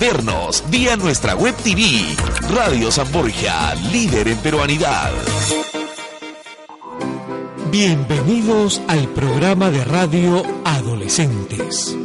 vernos 0.00 0.64
vía 0.70 0.96
nuestra 0.96 1.36
web 1.36 1.54
TV, 1.56 2.16
Radio 2.48 2.90
San 2.90 3.12
Borja, 3.12 3.74
líder 3.92 4.28
en 4.28 4.38
peruanidad. 4.38 5.12
Bienvenidos 7.70 8.80
al 8.88 9.06
programa 9.08 9.70
de 9.70 9.84
radio 9.84 10.42
Adolescentes. 10.64 11.96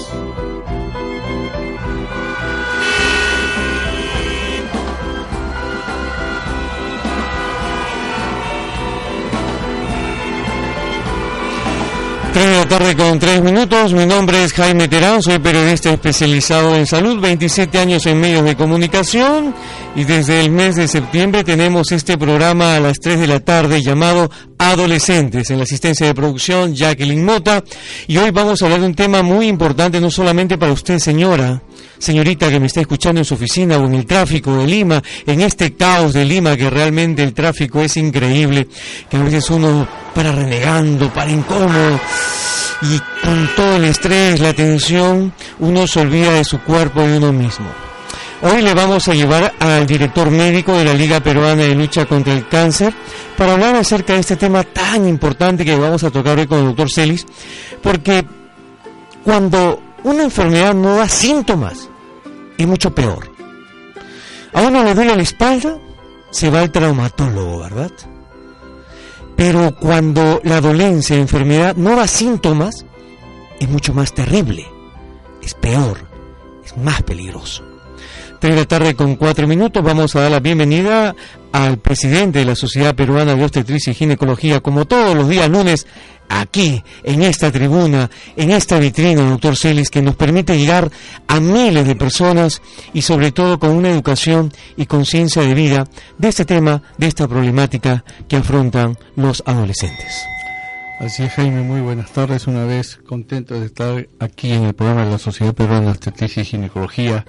Tarde 12.70 12.96
con 12.96 13.18
tres 13.18 13.42
minutos. 13.42 13.94
Mi 13.94 14.06
nombre 14.06 14.44
es 14.44 14.54
Jaime 14.54 14.88
Terán, 14.88 15.24
soy 15.24 15.40
periodista 15.40 15.92
especializado 15.92 16.76
en 16.76 16.86
salud, 16.86 17.20
27 17.20 17.80
años 17.80 18.06
en 18.06 18.22
medios 18.22 18.46
de 18.46 18.56
comunicación 18.56 19.56
y 19.96 20.04
desde 20.04 20.40
el 20.40 20.52
mes 20.52 20.76
de 20.76 20.88
septiembre 20.88 21.44
tenemos 21.44 21.92
este 21.92 22.16
programa 22.16 22.76
a 22.76 22.80
las 22.80 23.00
3 23.00 23.22
de 23.22 23.28
la 23.28 23.40
tarde 23.40 23.82
llamado 23.82 24.30
Adolescentes 24.70 25.50
en 25.50 25.58
la 25.58 25.64
asistencia 25.64 26.06
de 26.06 26.14
producción 26.14 26.76
Jacqueline 26.76 27.26
Mota 27.26 27.64
y 28.08 28.18
hoy 28.18 28.30
vamos 28.30 28.62
a 28.62 28.66
hablar 28.66 28.82
de 28.82 28.86
un 28.86 28.94
tema 28.94 29.24
muy 29.24 29.48
importante 29.48 30.00
no 30.00 30.12
solamente 30.12 30.60
para 30.60 30.72
usted 30.72 31.00
señora, 31.00 31.60
señorita 31.98 32.50
que 32.50 32.60
me 32.60 32.68
está 32.68 32.82
escuchando 32.82 33.20
en 33.20 33.26
su 33.26 33.34
oficina 33.34 33.78
o 33.78 33.86
en 33.88 33.96
el 33.96 34.06
tráfico 34.06 34.58
de 34.58 34.68
Lima, 34.68 35.02
en 35.26 35.42
este 35.42 35.74
caos 35.74 36.14
de 36.14 36.24
Lima 36.24 36.56
que 36.56 36.70
realmente 36.70 37.24
el 37.24 37.34
tráfico 37.34 37.82
es 37.82 37.98
increíble, 37.98 38.68
que 39.10 39.18
a 39.18 39.24
veces 39.24 39.50
uno 39.50 39.88
para 40.14 40.32
renegando, 40.34 41.12
para 41.12 41.32
incómodo 41.32 42.00
y 42.84 43.26
con 43.26 43.50
todo 43.56 43.76
el 43.76 43.86
estrés, 43.86 44.40
la 44.40 44.54
tensión, 44.54 45.34
uno 45.58 45.88
se 45.88 46.00
olvida 46.00 46.34
de 46.34 46.44
su 46.44 46.60
cuerpo 46.60 47.02
y 47.02 47.18
uno 47.18 47.34
mismo. 47.34 47.68
Hoy 48.42 48.62
le 48.62 48.74
vamos 48.74 49.06
a 49.10 49.14
llevar 49.14 49.54
al 49.60 49.86
director 49.86 50.32
médico 50.32 50.78
de 50.78 50.86
la 50.86 50.94
Liga 50.94 51.20
Peruana 51.20 51.64
de 51.64 51.76
Lucha 51.76 52.06
contra 52.06 52.34
el 52.34 52.48
Cáncer 52.48 52.94
para 53.40 53.54
hablar 53.54 53.78
acerca 53.78 54.16
de 54.16 54.20
este 54.20 54.36
tema 54.36 54.66
tan 54.66 55.08
importante 55.08 55.64
que 55.64 55.74
vamos 55.74 56.04
a 56.04 56.12
tocar 56.12 56.38
hoy 56.38 56.46
con 56.46 56.60
el 56.60 56.66
doctor 56.66 56.92
Celis, 56.92 57.26
porque 57.82 58.26
cuando 59.24 59.82
una 60.04 60.24
enfermedad 60.24 60.74
no 60.74 60.98
da 60.98 61.08
síntomas, 61.08 61.90
es 62.58 62.68
mucho 62.68 62.94
peor. 62.94 63.32
A 64.52 64.62
uno 64.64 64.84
le 64.84 64.94
duele 64.94 65.16
la 65.16 65.22
espalda, 65.22 65.78
se 66.30 66.50
va 66.50 66.60
al 66.60 66.70
traumatólogo, 66.70 67.60
¿verdad? 67.60 67.92
Pero 69.38 69.74
cuando 69.74 70.42
la 70.44 70.60
dolencia, 70.60 71.16
la 71.16 71.22
enfermedad 71.22 71.78
no 71.78 71.96
da 71.96 72.08
síntomas, 72.08 72.86
es 73.58 73.70
mucho 73.70 73.94
más 73.94 74.14
terrible, 74.14 74.68
es 75.42 75.54
peor, 75.54 75.98
es 76.66 76.76
más 76.76 77.04
peligroso. 77.04 77.69
Tres 78.40 78.56
de 78.56 78.62
la 78.62 78.68
tarde 78.68 78.96
con 78.96 79.18
cuatro 79.18 79.48
minutos 79.48 79.84
vamos 79.84 80.16
a 80.16 80.22
dar 80.22 80.32
la 80.32 80.40
bienvenida 80.40 81.14
al 81.52 81.78
presidente 81.78 82.40
de 82.40 82.46
la 82.46 82.56
Sociedad 82.56 82.96
Peruana 82.96 83.36
de 83.36 83.44
Obstetricia 83.44 83.92
y 83.92 83.96
Ginecología, 83.96 84.62
como 84.62 84.86
todos 84.86 85.14
los 85.14 85.28
días 85.28 85.50
lunes, 85.50 85.86
aquí, 86.30 86.82
en 87.04 87.22
esta 87.22 87.52
tribuna, 87.52 88.10
en 88.38 88.52
esta 88.52 88.80
vitrina, 88.80 89.30
doctor 89.30 89.58
Celis, 89.58 89.90
que 89.90 90.02
nos 90.02 90.16
permite 90.16 90.58
llegar 90.58 90.90
a 91.28 91.42
miles 91.42 91.86
de 91.86 91.98
personas 91.98 92.62
y 92.94 93.02
sobre 93.02 93.34
todo 93.34 93.60
con 93.60 93.72
una 93.72 93.90
educación 93.90 94.54
y 94.78 94.86
conciencia 94.86 95.42
de 95.42 95.54
vida 95.54 95.86
de 96.18 96.30
este 96.30 96.46
tema, 96.46 96.82
de 96.98 97.08
esta 97.08 97.28
problemática 97.28 98.06
que 98.30 98.38
afrontan 98.38 98.98
los 99.18 99.44
adolescentes. 99.46 100.24
Así 101.02 101.24
es, 101.24 101.34
Jaime, 101.34 101.62
muy 101.62 101.82
buenas 101.82 102.12
tardes. 102.12 102.48
Una 102.48 102.64
vez 102.64 103.02
contento 103.06 103.60
de 103.60 103.66
estar 103.66 104.08
aquí 104.20 104.54
en 104.54 104.64
el 104.64 104.74
programa 104.74 105.04
de 105.04 105.12
la 105.12 105.18
Sociedad 105.18 105.54
Peruana 105.54 105.88
de 105.88 105.92
Obstetricia 105.92 106.42
y 106.42 106.46
Ginecología 106.46 107.26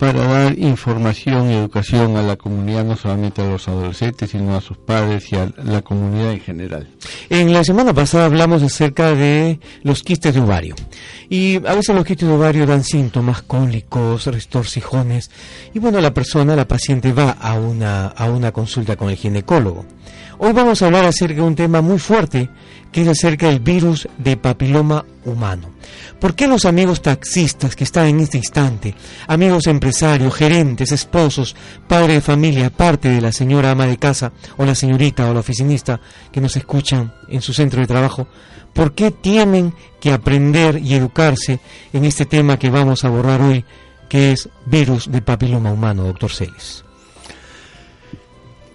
para 0.00 0.24
dar 0.26 0.58
información 0.58 1.50
y 1.50 1.54
educación 1.56 2.16
a 2.16 2.22
la 2.22 2.36
comunidad, 2.36 2.86
no 2.86 2.96
solamente 2.96 3.42
a 3.42 3.44
los 3.44 3.68
adolescentes, 3.68 4.30
sino 4.30 4.56
a 4.56 4.62
sus 4.62 4.78
padres 4.78 5.30
y 5.30 5.36
a 5.36 5.52
la 5.62 5.82
comunidad 5.82 6.32
en 6.32 6.40
general. 6.40 6.88
En 7.28 7.52
la 7.52 7.62
semana 7.62 7.92
pasada 7.92 8.24
hablamos 8.24 8.62
acerca 8.62 9.14
de 9.14 9.60
los 9.82 10.02
quistes 10.02 10.32
de 10.32 10.40
ovario. 10.40 10.74
Y 11.28 11.56
a 11.56 11.74
veces 11.74 11.94
los 11.94 12.06
quistes 12.06 12.26
de 12.26 12.34
ovario 12.34 12.64
dan 12.64 12.82
síntomas 12.82 13.42
cólicos, 13.42 14.24
restorcijones. 14.24 15.30
Y 15.74 15.80
bueno, 15.80 16.00
la 16.00 16.14
persona, 16.14 16.56
la 16.56 16.66
paciente 16.66 17.12
va 17.12 17.32
a 17.32 17.58
una, 17.58 18.06
a 18.06 18.30
una 18.30 18.52
consulta 18.52 18.96
con 18.96 19.10
el 19.10 19.16
ginecólogo. 19.16 19.84
Hoy 20.42 20.54
vamos 20.54 20.80
a 20.80 20.86
hablar 20.86 21.04
acerca 21.04 21.42
de 21.42 21.46
un 21.46 21.54
tema 21.54 21.82
muy 21.82 21.98
fuerte, 21.98 22.48
que 22.90 23.02
es 23.02 23.08
acerca 23.08 23.48
del 23.48 23.60
virus 23.60 24.08
de 24.16 24.38
papiloma 24.38 25.04
humano. 25.26 25.68
¿Por 26.18 26.34
qué 26.34 26.48
los 26.48 26.64
amigos 26.64 27.02
taxistas 27.02 27.76
que 27.76 27.84
están 27.84 28.06
en 28.06 28.20
este 28.20 28.38
instante, 28.38 28.94
amigos 29.26 29.66
empresarios, 29.66 30.34
gerentes, 30.34 30.92
esposos, 30.92 31.54
padres 31.86 32.14
de 32.14 32.20
familia, 32.22 32.70
parte 32.70 33.10
de 33.10 33.20
la 33.20 33.32
señora 33.32 33.72
ama 33.72 33.84
de 33.84 33.98
casa 33.98 34.32
o 34.56 34.64
la 34.64 34.74
señorita 34.74 35.28
o 35.28 35.34
la 35.34 35.40
oficinista 35.40 36.00
que 36.32 36.40
nos 36.40 36.56
escuchan 36.56 37.12
en 37.28 37.42
su 37.42 37.52
centro 37.52 37.82
de 37.82 37.86
trabajo, 37.86 38.26
por 38.72 38.94
qué 38.94 39.10
tienen 39.10 39.74
que 40.00 40.10
aprender 40.10 40.80
y 40.82 40.94
educarse 40.94 41.60
en 41.92 42.06
este 42.06 42.24
tema 42.24 42.58
que 42.58 42.70
vamos 42.70 43.04
a 43.04 43.08
abordar 43.08 43.42
hoy, 43.42 43.62
que 44.08 44.32
es 44.32 44.48
virus 44.64 45.12
de 45.12 45.20
papiloma 45.20 45.70
humano, 45.70 46.04
doctor 46.04 46.30
Celis? 46.30 46.82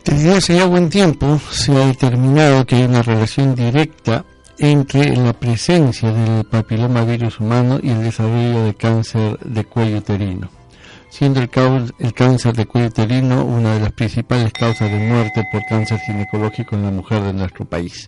Desde 0.06 0.36
hace 0.36 0.56
ya 0.56 0.68
buen 0.68 0.90
tiempo 0.90 1.42
se 1.50 1.72
ha 1.72 1.88
determinado 1.88 2.64
que 2.64 2.76
hay 2.76 2.84
una 2.84 3.02
relación 3.02 3.56
directa 3.56 4.24
entre 4.60 5.16
la 5.16 5.34
presencia 5.34 6.12
del 6.12 6.46
papiloma 6.46 7.04
virus 7.04 7.40
humano 7.40 7.80
y 7.82 7.90
el 7.90 8.04
desarrollo 8.04 8.66
de 8.66 8.76
cáncer 8.76 9.40
de 9.40 9.66
cuello 9.66 9.98
uterino, 9.98 10.48
siendo 11.10 11.42
el, 11.42 11.50
cáncer 11.50 12.54
de 12.54 12.68
cuello 12.68 12.90
uterino 12.90 13.44
una 13.44 13.74
de 13.74 13.80
las 13.80 13.94
principales 13.94 14.54
causas 14.54 14.92
de 14.92 15.00
muerte 15.00 15.44
por 15.52 15.64
cáncer 15.68 16.00
ginecológico 16.06 16.76
en 16.76 16.84
la 16.84 16.92
mujer 16.92 17.24
de 17.24 17.34
nuestro 17.34 17.66
país. 17.66 18.08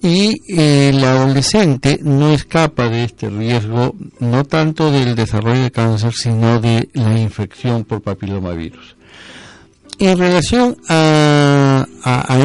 Y 0.00 0.42
eh, 0.48 0.90
el 0.90 1.02
adolescente 1.02 1.98
no 2.02 2.32
escapa 2.32 2.88
de 2.88 3.04
este 3.04 3.30
riesgo, 3.30 3.96
no 4.20 4.44
tanto 4.44 4.92
del 4.92 5.16
desarrollo 5.16 5.64
de 5.64 5.72
cáncer, 5.72 6.12
sino 6.12 6.60
de 6.60 6.88
la 6.92 7.18
infección 7.18 7.82
por 7.82 8.00
papilomavirus. 8.00 8.96
En 9.98 10.18
relación 10.18 10.76
a, 10.88 11.86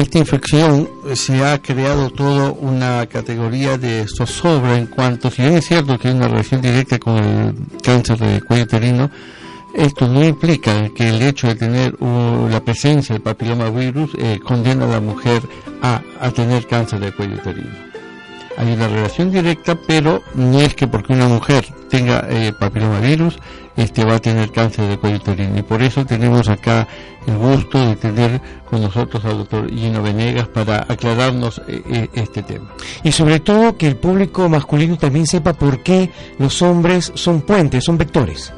esta 0.00 0.18
infección, 0.18 0.88
se 1.14 1.44
ha 1.44 1.58
creado 1.60 2.10
toda 2.10 2.52
una 2.52 3.06
categoría 3.06 3.76
de 3.76 4.06
zozobra 4.06 4.78
en 4.78 4.86
cuanto, 4.86 5.30
si 5.30 5.42
bien 5.42 5.54
es 5.54 5.66
cierto 5.66 5.98
que 5.98 6.08
hay 6.08 6.14
una 6.14 6.28
relación 6.28 6.60
directa 6.60 6.98
con 6.98 7.16
el 7.18 7.54
cáncer 7.82 8.18
de 8.18 8.40
cuello 8.40 8.64
uterino, 8.64 9.10
esto 9.74 10.08
no 10.08 10.24
implica 10.24 10.88
que 10.90 11.08
el 11.08 11.22
hecho 11.22 11.48
de 11.48 11.54
tener 11.56 11.96
la 12.00 12.60
presencia 12.64 13.14
del 13.14 13.22
papilomavirus 13.22 14.12
eh, 14.18 14.38
condena 14.42 14.84
a 14.84 14.88
la 14.88 15.00
mujer 15.00 15.42
a, 15.82 16.00
tener 16.34 16.66
cáncer 16.66 17.00
de 17.00 17.12
cuello 17.12 17.34
uterino. 17.34 17.90
Hay 18.58 18.72
una 18.72 18.88
relación 18.88 19.30
directa, 19.30 19.76
pero 19.86 20.22
no 20.34 20.60
es 20.60 20.74
que 20.74 20.86
porque 20.86 21.12
una 21.12 21.28
mujer 21.28 21.66
tenga 21.88 22.26
eh, 22.28 22.52
papilomavirus, 22.58 23.38
este 23.80 24.04
va 24.04 24.16
a 24.16 24.18
tener 24.18 24.50
cáncer 24.50 24.88
de 24.88 24.98
cuello 24.98 25.16
uterino. 25.16 25.58
Y 25.58 25.62
por 25.62 25.82
eso 25.82 26.04
tenemos 26.04 26.48
acá 26.48 26.86
el 27.26 27.36
gusto 27.36 27.86
de 27.86 27.96
tener 27.96 28.40
con 28.68 28.82
nosotros 28.82 29.24
al 29.24 29.38
doctor 29.38 29.70
Gino 29.70 30.02
Venegas 30.02 30.48
para 30.48 30.86
aclararnos 30.88 31.60
eh, 31.66 31.82
eh, 31.90 32.08
este 32.14 32.42
tema. 32.42 32.74
Y 33.02 33.12
sobre 33.12 33.40
todo 33.40 33.76
que 33.76 33.86
el 33.86 33.96
público 33.96 34.48
masculino 34.48 34.96
también 34.96 35.26
sepa 35.26 35.52
por 35.54 35.82
qué 35.82 36.10
los 36.38 36.60
hombres 36.62 37.12
son 37.14 37.42
puentes, 37.42 37.84
son 37.84 37.98
vectores. 37.98 38.52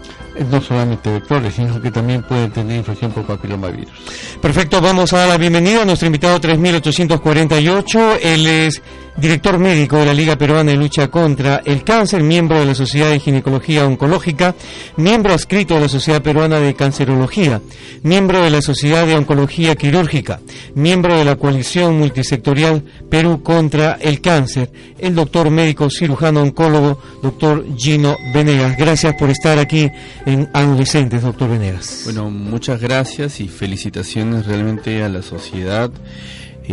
no 0.51 0.61
solamente 0.61 1.11
vectores, 1.11 1.55
sino 1.55 1.81
que 1.81 1.91
también 1.91 2.23
pueden 2.23 2.51
tener 2.51 2.77
infección 2.77 3.13
por 3.13 3.25
papilomavirus. 3.25 3.93
Perfecto, 4.41 4.81
vamos 4.81 5.13
a 5.13 5.19
dar 5.19 5.29
la 5.29 5.39
bienvenida 5.39 5.83
a 5.83 5.85
nuestro 5.85 6.07
invitado 6.07 6.41
3848. 6.41 8.19
Él 8.23 8.47
es 8.47 8.83
director 9.17 9.59
médico 9.59 9.99
de 9.99 10.07
la 10.07 10.15
Liga 10.15 10.37
Peruana 10.37 10.71
de 10.71 10.77
Lucha 10.77 11.09
contra 11.09 11.63
el 11.65 11.85
Cáncer, 11.85 12.23
miembro 12.23 12.59
de 12.59 12.67
la 12.67 12.75
Sociedad 12.75 13.11
de 13.11 13.21
Ginecología 13.21 13.87
Oncológica, 13.87 14.55
miembro 14.97 15.12
adscrito 15.13 15.75
de 15.75 15.83
la 15.83 15.89
Sociedad 15.89 16.23
Peruana 16.23 16.59
de 16.59 16.75
Cancerología, 16.75 17.61
miembro 18.03 18.43
de 18.43 18.51
la 18.51 18.63
Sociedad 18.63 19.07
de 19.07 19.15
Oncología 19.15 19.77
Quirúrgica, 19.77 20.41
miembro 20.75 21.19
de 21.19 21.25
la 21.25 21.37
Coalición 21.37 21.99
Multisectorial 21.99 22.83
Perú 23.11 23.43
contra 23.43 23.99
el 24.01 24.23
Cáncer, 24.23 24.71
el 24.99 25.15
doctor 25.15 25.51
médico 25.51 25.91
cirujano 25.91 26.41
oncólogo, 26.41 26.99
doctor 27.23 27.65
Gino 27.77 28.17
Venegas. 28.33 28.77
Gracias 28.79 29.15
por 29.19 29.29
estar 29.29 29.59
aquí 29.59 29.91
en 30.25 30.49
Adolescentes, 30.55 31.23
doctor 31.23 31.51
Venegas. 31.51 32.03
Bueno, 32.05 32.31
muchas 32.31 32.81
gracias 32.81 33.41
y 33.41 33.49
felicitaciones 33.49 34.47
realmente 34.47 35.03
a 35.03 35.11
la 35.11 35.23
sociedad. 35.23 35.91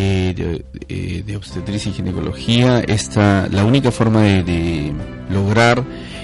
Eh, 0.01 0.63
eh, 0.87 1.23
de, 1.25 1.35
obstetricia 1.35 1.91
y 1.91 1.93
ginecología, 1.93 2.79
esta, 2.79 3.49
la 3.49 3.65
única 3.65 3.91
forma 3.91 4.21
de, 4.21 4.93
lograr 5.29 5.83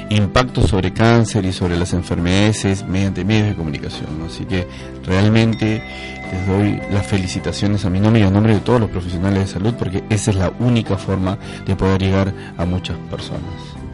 impacto 0.10 0.66
sobre 0.66 0.94
cáncer 0.94 1.44
y 1.44 1.52
sobre 1.52 1.76
las 1.76 1.92
enfermedades 1.92 2.64
es 2.64 2.88
mediante 2.88 3.26
medios 3.26 3.50
de 3.50 3.56
comunicación. 3.56 4.08
Así 4.26 4.46
que 4.46 4.66
realmente 5.06 5.84
les 6.32 6.48
doy 6.48 6.80
las 6.90 7.06
felicitaciones 7.06 7.84
a 7.84 7.90
mi 7.90 8.00
nombre 8.00 8.22
y 8.22 8.24
a 8.24 8.30
nombre 8.30 8.54
de 8.54 8.62
todos 8.62 8.80
los 8.80 8.90
profesionales 8.90 9.40
de 9.40 9.48
salud 9.48 9.74
porque 9.78 10.06
esa 10.10 10.32
es 10.32 10.38
la 10.38 10.54
única 10.60 10.98
forma 10.98 11.38
de 11.66 11.76
poder 11.76 12.02
llegar 12.02 12.34
a 12.58 12.64
muchas 12.64 12.98
personas. 13.12 13.85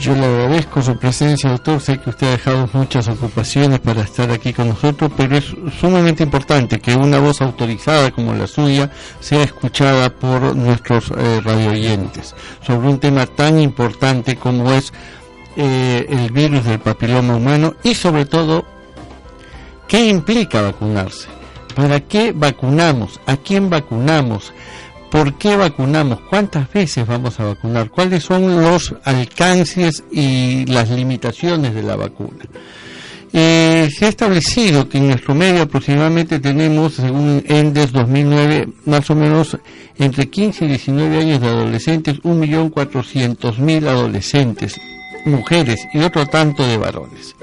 Yo 0.00 0.14
le 0.14 0.26
agradezco 0.26 0.80
su 0.80 0.96
presencia, 0.96 1.50
doctor. 1.50 1.80
Sé 1.80 1.98
que 1.98 2.10
usted 2.10 2.28
ha 2.28 2.30
dejado 2.30 2.70
muchas 2.72 3.08
ocupaciones 3.08 3.80
para 3.80 4.02
estar 4.02 4.30
aquí 4.30 4.52
con 4.52 4.68
nosotros, 4.68 5.10
pero 5.16 5.36
es 5.36 5.46
sumamente 5.80 6.22
importante 6.22 6.78
que 6.78 6.94
una 6.94 7.18
voz 7.18 7.42
autorizada 7.42 8.12
como 8.12 8.32
la 8.32 8.46
suya 8.46 8.90
sea 9.18 9.42
escuchada 9.42 10.10
por 10.10 10.54
nuestros 10.54 11.10
eh, 11.10 11.40
radioyentes 11.42 12.34
sobre 12.64 12.88
un 12.88 13.00
tema 13.00 13.26
tan 13.26 13.58
importante 13.58 14.36
como 14.36 14.72
es 14.72 14.92
eh, 15.56 16.06
el 16.08 16.30
virus 16.30 16.64
del 16.64 16.78
papiloma 16.78 17.34
humano 17.34 17.74
y 17.82 17.96
sobre 17.96 18.24
todo 18.24 18.64
qué 19.88 20.06
implica 20.06 20.62
vacunarse. 20.62 21.26
¿Para 21.74 22.00
qué 22.00 22.32
vacunamos? 22.32 23.20
¿A 23.26 23.36
quién 23.36 23.68
vacunamos? 23.68 24.52
¿Por 25.10 25.34
qué 25.38 25.56
vacunamos? 25.56 26.20
¿Cuántas 26.28 26.70
veces 26.72 27.06
vamos 27.06 27.40
a 27.40 27.44
vacunar? 27.44 27.90
¿Cuáles 27.90 28.24
son 28.24 28.62
los 28.62 28.94
alcances 29.04 30.04
y 30.12 30.66
las 30.66 30.90
limitaciones 30.90 31.74
de 31.74 31.82
la 31.82 31.96
vacuna? 31.96 32.44
Eh, 33.32 33.88
se 33.94 34.06
ha 34.06 34.08
establecido 34.08 34.88
que 34.88 34.98
en 34.98 35.08
nuestro 35.08 35.34
medio 35.34 35.62
aproximadamente 35.62 36.40
tenemos, 36.40 36.94
según 36.94 37.42
ENDES 37.46 37.92
2009, 37.92 38.68
más 38.86 39.10
o 39.10 39.14
menos 39.14 39.58
entre 39.98 40.28
15 40.28 40.64
y 40.64 40.68
19 40.68 41.18
años 41.18 41.40
de 41.40 41.48
adolescentes, 41.48 42.22
1.400.000 42.22 43.86
adolescentes, 43.86 44.80
mujeres 45.24 45.86
y 45.92 45.98
otro 46.00 46.26
tanto 46.26 46.66
de 46.66 46.76
varones. 46.78 47.34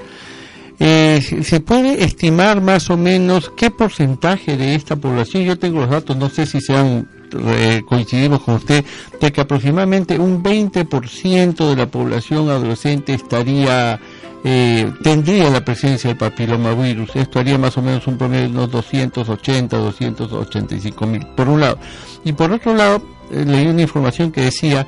Eh, 0.79 1.21
¿Se 1.43 1.59
puede 1.61 2.03
estimar 2.03 2.61
más 2.61 2.89
o 2.89 2.97
menos 2.97 3.51
qué 3.55 3.71
porcentaje 3.71 4.57
de 4.57 4.75
esta 4.75 4.95
población? 4.95 5.43
Yo 5.43 5.57
tengo 5.57 5.81
los 5.81 5.89
datos, 5.89 6.17
no 6.17 6.29
sé 6.29 6.45
si 6.45 6.59
sean 6.61 7.07
eh, 7.47 7.83
coincidimos 7.85 8.41
con 8.41 8.55
usted, 8.55 8.85
de 9.19 9.31
que 9.31 9.41
aproximadamente 9.41 10.19
un 10.19 10.43
20% 10.43 11.69
de 11.69 11.75
la 11.75 11.87
población 11.87 12.49
adolescente 12.49 13.13
estaría 13.13 13.99
eh, 14.47 14.91
tendría 15.01 15.49
la 15.49 15.65
presencia 15.65 16.09
del 16.09 16.17
papilomavirus. 16.17 17.15
Esto 17.15 17.39
haría 17.39 17.57
más 17.57 17.77
o 17.77 17.81
menos 17.81 18.05
un 18.05 18.17
promedio 18.17 18.43
de 18.43 18.49
unos 18.51 18.71
280, 18.71 19.75
285 19.75 21.07
mil, 21.07 21.25
por 21.35 21.49
un 21.49 21.61
lado. 21.61 21.79
Y 22.23 22.33
por 22.33 22.51
otro 22.51 22.75
lado, 22.75 23.01
leí 23.31 23.65
una 23.65 23.81
información 23.81 24.31
que 24.31 24.41
decía 24.41 24.85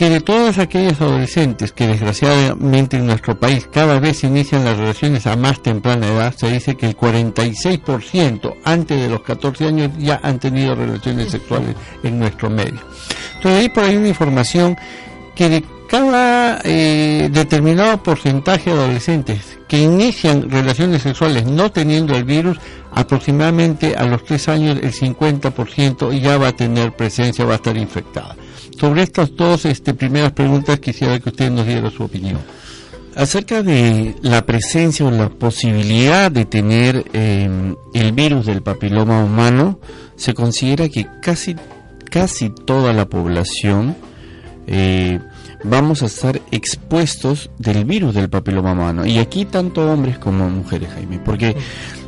que 0.00 0.08
de 0.08 0.22
todas 0.22 0.56
aquellas 0.56 0.98
adolescentes 1.02 1.72
que 1.72 1.86
desgraciadamente 1.86 2.96
en 2.96 3.06
nuestro 3.06 3.38
país 3.38 3.68
cada 3.70 4.00
vez 4.00 4.24
inician 4.24 4.64
las 4.64 4.78
relaciones 4.78 5.26
a 5.26 5.36
más 5.36 5.62
temprana 5.62 6.06
edad, 6.06 6.34
se 6.34 6.50
dice 6.50 6.74
que 6.74 6.86
el 6.86 6.96
46% 6.96 8.54
antes 8.64 8.98
de 8.98 9.10
los 9.10 9.20
14 9.20 9.66
años 9.66 9.90
ya 9.98 10.18
han 10.22 10.38
tenido 10.38 10.74
relaciones 10.74 11.30
sexuales 11.30 11.76
en 12.02 12.18
nuestro 12.18 12.48
medio. 12.48 12.80
Entonces 13.34 13.60
ahí 13.60 13.68
por 13.68 13.84
ahí 13.84 13.94
una 13.94 14.08
información 14.08 14.74
que 15.34 15.50
de 15.50 15.64
cada 15.86 16.62
eh, 16.64 17.28
determinado 17.30 18.02
porcentaje 18.02 18.70
de 18.70 18.78
adolescentes 18.80 19.58
que 19.68 19.82
inician 19.82 20.50
relaciones 20.50 21.02
sexuales 21.02 21.44
no 21.44 21.72
teniendo 21.72 22.16
el 22.16 22.24
virus, 22.24 22.58
aproximadamente 22.94 23.94
a 23.94 24.04
los 24.06 24.24
3 24.24 24.48
años 24.48 24.78
el 24.82 24.94
50% 24.94 26.18
ya 26.18 26.38
va 26.38 26.48
a 26.48 26.56
tener 26.56 26.96
presencia, 26.96 27.44
va 27.44 27.52
a 27.52 27.56
estar 27.56 27.76
infectada. 27.76 28.34
Sobre 28.80 29.02
estas 29.02 29.36
dos 29.36 29.66
este, 29.66 29.92
primeras 29.92 30.32
preguntas 30.32 30.80
quisiera 30.80 31.20
que 31.20 31.28
usted 31.28 31.50
nos 31.50 31.66
diera 31.66 31.90
su 31.90 32.02
opinión. 32.02 32.38
Acerca 33.14 33.62
de 33.62 34.14
la 34.22 34.46
presencia 34.46 35.04
o 35.04 35.10
la 35.10 35.28
posibilidad 35.28 36.30
de 36.30 36.46
tener 36.46 37.04
em, 37.12 37.76
el 37.92 38.12
virus 38.12 38.46
del 38.46 38.62
papiloma 38.62 39.22
humano, 39.22 39.80
se 40.16 40.32
considera 40.32 40.88
que 40.88 41.06
casi, 41.20 41.56
casi 42.10 42.48
toda 42.48 42.94
la 42.94 43.06
población 43.06 43.96
eh, 44.66 45.18
vamos 45.62 46.02
a 46.02 46.06
estar 46.06 46.40
expuestos 46.50 47.50
del 47.58 47.84
virus 47.84 48.14
del 48.14 48.30
papiloma 48.30 48.72
humano. 48.72 49.04
Y 49.04 49.18
aquí 49.18 49.44
tanto 49.44 49.92
hombres 49.92 50.16
como 50.16 50.48
mujeres, 50.48 50.88
Jaime, 50.94 51.18
porque 51.22 51.54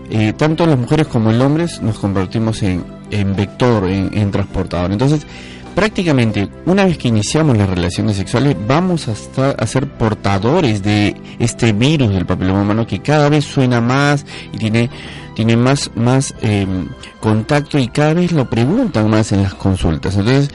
eh, 0.08 0.32
tanto 0.38 0.64
las 0.64 0.78
mujeres 0.78 1.06
como 1.06 1.32
el 1.32 1.42
hombre 1.42 1.66
nos 1.82 1.98
convertimos 1.98 2.62
en, 2.62 2.82
vector, 3.36 3.84
en, 3.90 4.16
en 4.16 4.30
transportador. 4.30 4.90
Entonces, 4.90 5.26
prácticamente 5.74 6.48
una 6.66 6.84
vez 6.84 6.98
que 6.98 7.08
iniciamos 7.08 7.56
las 7.56 7.68
relaciones 7.68 8.16
sexuales 8.16 8.56
vamos 8.66 9.08
a, 9.08 9.12
estar, 9.12 9.56
a 9.58 9.66
ser 9.66 9.88
portadores 9.88 10.82
de 10.82 11.16
este 11.38 11.72
virus 11.72 12.10
del 12.12 12.26
papiloma 12.26 12.62
humano 12.62 12.86
que 12.86 13.00
cada 13.00 13.28
vez 13.28 13.44
suena 13.44 13.80
más 13.80 14.24
y 14.52 14.58
tiene, 14.58 14.90
tiene 15.34 15.56
más, 15.56 15.90
más 15.94 16.34
em, 16.40 16.88
contacto 17.20 17.78
y 17.78 17.88
cada 17.88 18.14
vez 18.14 18.32
lo 18.32 18.48
preguntan 18.48 19.10
más 19.10 19.32
en 19.32 19.42
las 19.42 19.54
consultas. 19.54 20.16
Entonces, 20.16 20.50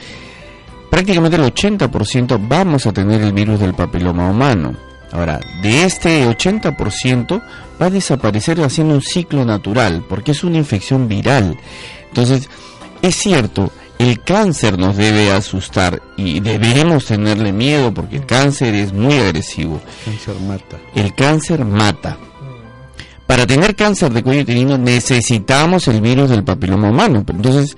prácticamente 0.90 1.36
el 1.36 1.42
80% 1.42 2.38
vamos 2.48 2.86
a 2.86 2.92
tener 2.92 3.20
el 3.20 3.32
virus 3.32 3.60
del 3.60 3.74
papiloma 3.74 4.30
humano. 4.30 4.74
Ahora, 5.10 5.40
de 5.62 5.84
este 5.84 6.26
80% 6.26 7.42
va 7.80 7.86
a 7.86 7.90
desaparecer 7.90 8.60
haciendo 8.60 8.94
un 8.94 9.02
ciclo 9.02 9.44
natural, 9.44 10.04
porque 10.08 10.32
es 10.32 10.44
una 10.44 10.58
infección 10.58 11.08
viral. 11.08 11.56
Entonces, 12.08 12.48
es 13.00 13.14
cierto, 13.14 13.72
el 13.98 14.20
cáncer 14.20 14.78
nos 14.78 14.96
debe 14.96 15.32
asustar 15.32 16.00
y 16.16 16.40
debemos 16.40 17.06
tenerle 17.06 17.52
miedo 17.52 17.92
porque 17.92 18.16
el 18.16 18.26
cáncer 18.26 18.74
es 18.74 18.92
muy 18.92 19.14
agresivo. 19.14 19.80
El 20.06 20.12
cáncer 20.14 20.40
mata. 20.40 20.78
El 20.94 21.14
cáncer 21.14 21.64
mata. 21.64 22.16
Para 23.26 23.46
tener 23.46 23.74
cáncer 23.74 24.12
de 24.12 24.22
cuello 24.22 24.42
uterino 24.42 24.78
necesitamos 24.78 25.88
el 25.88 26.00
virus 26.00 26.30
del 26.30 26.44
papiloma 26.44 26.90
humano. 26.90 27.24
Entonces, 27.28 27.76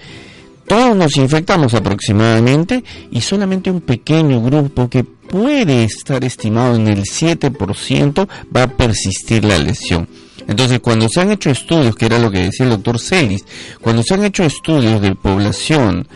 todos 0.66 0.94
nos 0.94 1.16
infectamos 1.16 1.74
aproximadamente 1.74 2.84
y 3.10 3.20
solamente 3.20 3.70
un 3.70 3.80
pequeño 3.80 4.40
grupo 4.42 4.88
que 4.88 5.04
puede 5.30 5.84
estar 5.84 6.24
estimado 6.24 6.74
en 6.74 6.88
el 6.88 7.04
7% 7.04 8.28
va 8.54 8.64
a 8.64 8.68
persistir 8.68 9.44
la 9.44 9.58
lesión. 9.58 10.08
Entonces, 10.46 10.80
cuando 10.80 11.08
se 11.08 11.20
han 11.20 11.30
hecho 11.30 11.50
estudios, 11.50 11.94
que 11.94 12.06
era 12.06 12.18
lo 12.18 12.30
que 12.30 12.40
decía 12.40 12.64
el 12.64 12.70
doctor 12.70 12.98
Celis, 12.98 13.44
cuando 13.80 14.02
se 14.02 14.14
han 14.14 14.24
hecho 14.24 14.42
estudios 14.42 15.00
de 15.00 15.14
población 15.14 16.08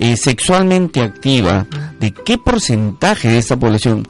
eh, 0.00 0.16
sexualmente 0.16 1.00
activa, 1.00 1.66
de 2.00 2.12
qué 2.12 2.36
porcentaje 2.38 3.28
de 3.28 3.38
esta 3.38 3.56
población 3.56 4.06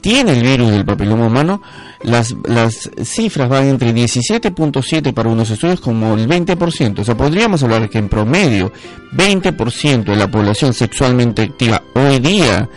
tiene 0.00 0.32
el 0.32 0.42
virus 0.42 0.70
del 0.70 0.84
papiloma 0.84 1.26
humano, 1.26 1.62
las, 2.02 2.34
las 2.44 2.90
cifras 3.04 3.48
van 3.48 3.66
entre 3.66 3.94
17.7 3.94 5.12
para 5.12 5.28
unos 5.28 5.50
estudios 5.50 5.80
como 5.80 6.14
el 6.14 6.28
20%. 6.28 7.00
O 7.00 7.04
sea, 7.04 7.16
podríamos 7.16 7.62
hablar 7.62 7.88
que 7.88 7.98
en 7.98 8.08
promedio 8.08 8.72
20% 9.12 10.04
de 10.04 10.16
la 10.16 10.30
población 10.30 10.72
sexualmente 10.72 11.42
activa 11.42 11.82
hoy 11.94 12.20
día 12.20 12.68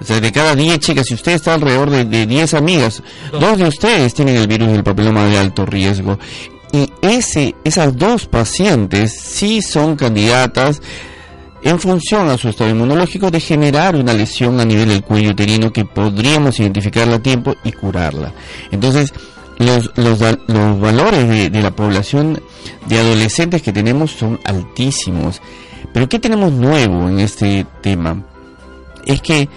o 0.00 0.04
sea, 0.04 0.20
de 0.20 0.32
cada 0.32 0.54
10 0.54 0.78
chicas, 0.78 1.06
si 1.06 1.14
usted 1.14 1.32
está 1.32 1.54
alrededor 1.54 1.90
de, 1.90 2.04
de 2.04 2.26
10 2.26 2.54
amigas, 2.54 3.02
dos. 3.32 3.58
de 3.58 3.64
ustedes 3.64 4.14
tienen 4.14 4.36
el 4.36 4.46
virus 4.46 4.68
del 4.68 4.82
papiloma 4.82 5.24
de 5.26 5.38
alto 5.38 5.66
riesgo. 5.66 6.18
Y 6.72 6.90
ese, 7.02 7.54
esas 7.64 7.96
dos 7.96 8.26
pacientes 8.26 9.12
sí 9.12 9.60
son 9.60 9.96
candidatas 9.96 10.80
en 11.62 11.78
función 11.78 12.30
a 12.30 12.38
su 12.38 12.48
estado 12.48 12.70
inmunológico 12.70 13.30
de 13.30 13.40
generar 13.40 13.94
una 13.94 14.14
lesión 14.14 14.58
a 14.60 14.64
nivel 14.64 14.88
del 14.88 15.02
cuello 15.02 15.32
uterino 15.32 15.72
que 15.72 15.84
podríamos 15.84 16.58
identificarla 16.58 17.16
a 17.16 17.22
tiempo 17.22 17.54
y 17.64 17.72
curarla. 17.72 18.32
Entonces, 18.70 19.12
los, 19.58 19.90
los, 19.96 20.18
los 20.46 20.80
valores 20.80 21.28
de, 21.28 21.50
de 21.50 21.62
la 21.62 21.72
población 21.72 22.40
de 22.86 22.98
adolescentes 22.98 23.60
que 23.60 23.72
tenemos 23.72 24.12
son 24.12 24.40
altísimos. 24.44 25.42
Pero 25.92 26.08
¿qué 26.08 26.18
tenemos 26.18 26.52
nuevo 26.52 27.08
en 27.08 27.20
este 27.20 27.66
tema? 27.82 28.22
Es 29.04 29.20
que 29.20 29.48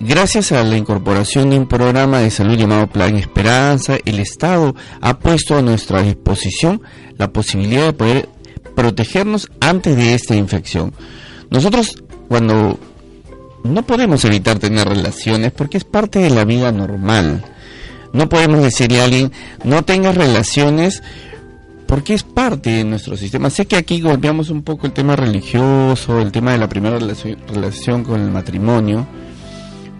gracias 0.00 0.52
a 0.52 0.62
la 0.62 0.76
incorporación 0.76 1.50
de 1.50 1.58
un 1.58 1.66
programa 1.66 2.20
de 2.20 2.30
salud 2.30 2.56
llamado 2.56 2.86
Plan 2.86 3.16
Esperanza, 3.16 3.96
el 4.04 4.20
Estado 4.20 4.74
ha 5.00 5.18
puesto 5.18 5.56
a 5.56 5.62
nuestra 5.62 6.02
disposición 6.02 6.82
la 7.18 7.32
posibilidad 7.32 7.86
de 7.86 7.92
poder 7.92 8.28
protegernos 8.74 9.48
antes 9.60 9.96
de 9.96 10.14
esta 10.14 10.34
infección. 10.36 10.92
Nosotros 11.50 12.02
cuando 12.28 12.78
no 13.64 13.82
podemos 13.82 14.24
evitar 14.24 14.58
tener 14.58 14.88
relaciones 14.88 15.52
porque 15.52 15.78
es 15.78 15.84
parte 15.84 16.18
de 16.18 16.30
la 16.30 16.44
vida 16.44 16.72
normal. 16.72 17.44
No 18.12 18.28
podemos 18.28 18.62
decirle 18.62 19.00
a 19.00 19.04
alguien, 19.04 19.32
no 19.64 19.82
tengas 19.84 20.16
relaciones 20.16 21.02
porque 21.86 22.14
es 22.14 22.22
parte 22.22 22.70
de 22.70 22.84
nuestro 22.84 23.16
sistema. 23.16 23.50
Sé 23.50 23.66
que 23.66 23.76
aquí 23.76 24.00
golpeamos 24.00 24.50
un 24.50 24.62
poco 24.62 24.86
el 24.86 24.92
tema 24.92 25.14
religioso, 25.14 26.20
el 26.20 26.32
tema 26.32 26.52
de 26.52 26.58
la 26.58 26.68
primera 26.68 26.98
relación, 26.98 28.04
con 28.04 28.20
el 28.20 28.30
matrimonio, 28.30 29.06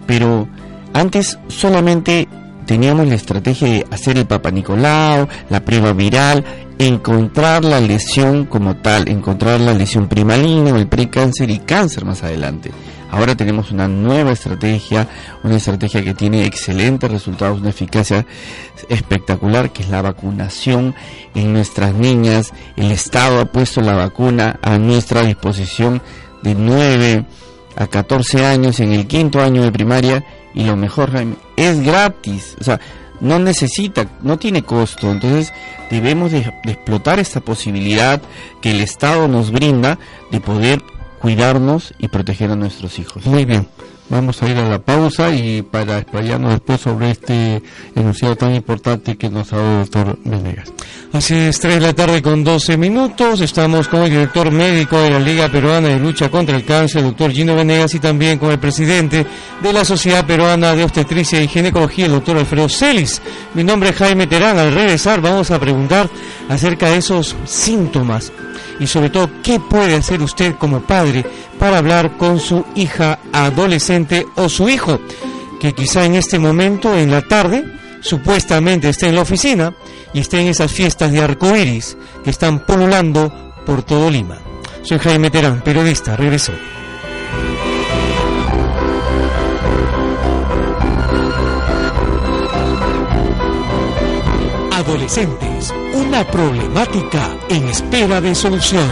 pero 0.05 0.47
antes 0.93 1.39
solamente 1.47 2.27
teníamos 2.65 3.07
la 3.07 3.15
estrategia 3.15 3.67
de 3.67 3.87
hacer 3.91 4.17
el 4.17 4.25
Papa 4.25 4.51
Nicolau, 4.51 5.27
la 5.49 5.59
prueba 5.63 5.93
viral, 5.93 6.43
encontrar 6.79 7.63
la 7.63 7.79
lesión 7.79 8.45
como 8.45 8.75
tal, 8.77 9.07
encontrar 9.07 9.59
la 9.59 9.73
lesión 9.73 10.07
primaligna 10.07 10.73
o 10.73 10.77
el 10.77 10.87
precáncer 10.87 11.49
y 11.49 11.59
cáncer 11.59 12.05
más 12.05 12.23
adelante. 12.23 12.71
Ahora 13.11 13.35
tenemos 13.35 13.69
una 13.69 13.87
nueva 13.87 14.31
estrategia, 14.31 15.07
una 15.43 15.57
estrategia 15.57 16.03
que 16.03 16.15
tiene 16.15 16.47
excelentes 16.47 17.11
resultados, 17.11 17.59
una 17.59 17.69
eficacia 17.69 18.25
espectacular, 18.89 19.71
que 19.71 19.83
es 19.83 19.89
la 19.89 20.01
vacunación 20.01 20.95
en 21.35 21.53
nuestras 21.53 21.93
niñas. 21.93 22.53
El 22.75 22.91
Estado 22.91 23.39
ha 23.39 23.45
puesto 23.45 23.81
la 23.81 23.93
vacuna 23.93 24.57
a 24.63 24.79
nuestra 24.79 25.21
disposición 25.21 26.01
de 26.41 26.55
9 26.55 27.25
a 27.75 27.87
14 27.87 28.45
años 28.45 28.79
en 28.79 28.91
el 28.91 29.07
quinto 29.07 29.41
año 29.41 29.63
de 29.63 29.71
primaria 29.71 30.23
y 30.53 30.63
lo 30.63 30.75
mejor, 30.75 31.11
Jaime, 31.11 31.35
es 31.55 31.81
gratis. 31.81 32.55
O 32.59 32.63
sea, 32.63 32.79
no 33.19 33.39
necesita, 33.39 34.07
no 34.21 34.37
tiene 34.37 34.63
costo. 34.63 35.11
Entonces 35.11 35.53
debemos 35.89 36.31
de, 36.31 36.41
de, 36.63 36.71
explotar 36.71 37.19
esta 37.19 37.41
posibilidad 37.41 38.21
que 38.61 38.71
el 38.71 38.81
Estado 38.81 39.27
nos 39.27 39.51
brinda 39.51 39.97
de 40.31 40.39
poder 40.41 40.81
cuidarnos 41.19 41.93
y 41.99 42.09
proteger 42.09 42.51
a 42.51 42.55
nuestros 42.55 42.99
hijos. 42.99 43.25
Muy 43.25 43.45
bien. 43.45 43.67
Vamos 44.09 44.43
a 44.43 44.49
ir 44.49 44.57
a 44.57 44.67
la 44.67 44.79
pausa 44.79 45.33
y 45.33 45.61
para 45.61 45.99
explayarnos 45.99 46.51
después 46.51 46.81
sobre 46.81 47.11
este 47.11 47.63
enunciado 47.95 48.35
tan 48.35 48.53
importante 48.53 49.17
que 49.17 49.29
nos 49.29 49.53
ha 49.53 49.57
dado 49.57 49.71
el 49.71 49.79
doctor 49.79 50.19
Venegas. 50.23 50.73
Así 51.13 51.35
es, 51.35 51.59
3 51.59 51.75
de 51.75 51.81
la 51.81 51.93
tarde 51.93 52.21
con 52.21 52.43
12 52.43 52.75
minutos. 52.77 53.41
Estamos 53.41 53.87
con 53.87 54.01
el 54.01 54.09
director 54.09 54.51
médico 54.51 54.99
de 54.99 55.11
la 55.11 55.19
Liga 55.19 55.49
Peruana 55.49 55.89
de 55.89 55.99
Lucha 55.99 56.29
contra 56.29 56.55
el 56.55 56.65
Cáncer, 56.65 56.99
el 56.99 57.09
doctor 57.09 57.31
Gino 57.31 57.55
Venegas, 57.55 57.93
y 57.95 57.99
también 57.99 58.39
con 58.39 58.51
el 58.51 58.59
presidente 58.59 59.25
de 59.61 59.73
la 59.73 59.85
Sociedad 59.85 60.25
Peruana 60.25 60.75
de 60.75 60.83
Obstetricia 60.83 61.41
y 61.41 61.47
Ginecología, 61.47 62.07
el 62.07 62.11
doctor 62.13 62.37
Alfredo 62.37 62.67
Celis. 62.67 63.21
Mi 63.53 63.63
nombre 63.63 63.89
es 63.89 63.95
Jaime 63.95 64.27
Terán. 64.27 64.57
Al 64.57 64.73
regresar 64.73 65.21
vamos 65.21 65.51
a 65.51 65.59
preguntar 65.59 66.09
acerca 66.49 66.89
de 66.89 66.97
esos 66.97 67.35
síntomas 67.45 68.31
y 68.83 68.87
sobre 68.87 69.09
todo 69.09 69.29
qué 69.41 69.61
puede 69.61 69.95
hacer 69.95 70.21
usted 70.21 70.55
como 70.55 70.81
padre 70.81 71.25
para 71.57 71.77
hablar 71.77 72.17
con 72.17 72.37
su 72.37 72.65
hija 72.75 73.17
adolescente 73.31 74.27
o 74.35 74.49
su 74.49 74.67
hijo, 74.67 74.99
que 75.61 75.73
quizá 75.73 76.03
en 76.03 76.15
este 76.15 76.37
momento, 76.37 76.93
en 76.93 77.09
la 77.09 77.21
tarde, 77.21 77.63
supuestamente 78.01 78.89
esté 78.89 79.07
en 79.07 79.15
la 79.15 79.21
oficina 79.21 79.73
y 80.13 80.19
esté 80.19 80.41
en 80.41 80.47
esas 80.47 80.69
fiestas 80.69 81.13
de 81.13 81.21
arcoíris 81.21 81.95
que 82.25 82.29
están 82.29 82.65
pululando 82.65 83.31
por 83.65 83.83
todo 83.83 84.11
Lima. 84.11 84.37
Soy 84.81 84.99
Jaime 84.99 85.31
Terán, 85.31 85.61
periodista, 85.61 86.17
regreso. 86.17 86.51
Adolescentes, 94.73 95.73
una 95.93 96.25
problemática 96.25 97.37
en 97.49 97.67
espera 97.67 98.19
de 98.19 98.33
solución. 98.33 98.89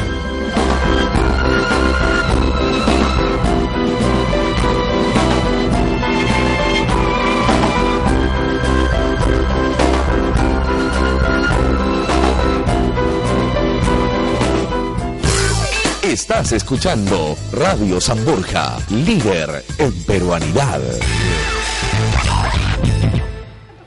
Estás 16.04 16.52
escuchando 16.52 17.38
Radio 17.52 18.00
San 18.00 18.24
Borja, 18.26 18.78
líder 18.90 19.64
en 19.78 20.04
peruanidad. 20.04 20.82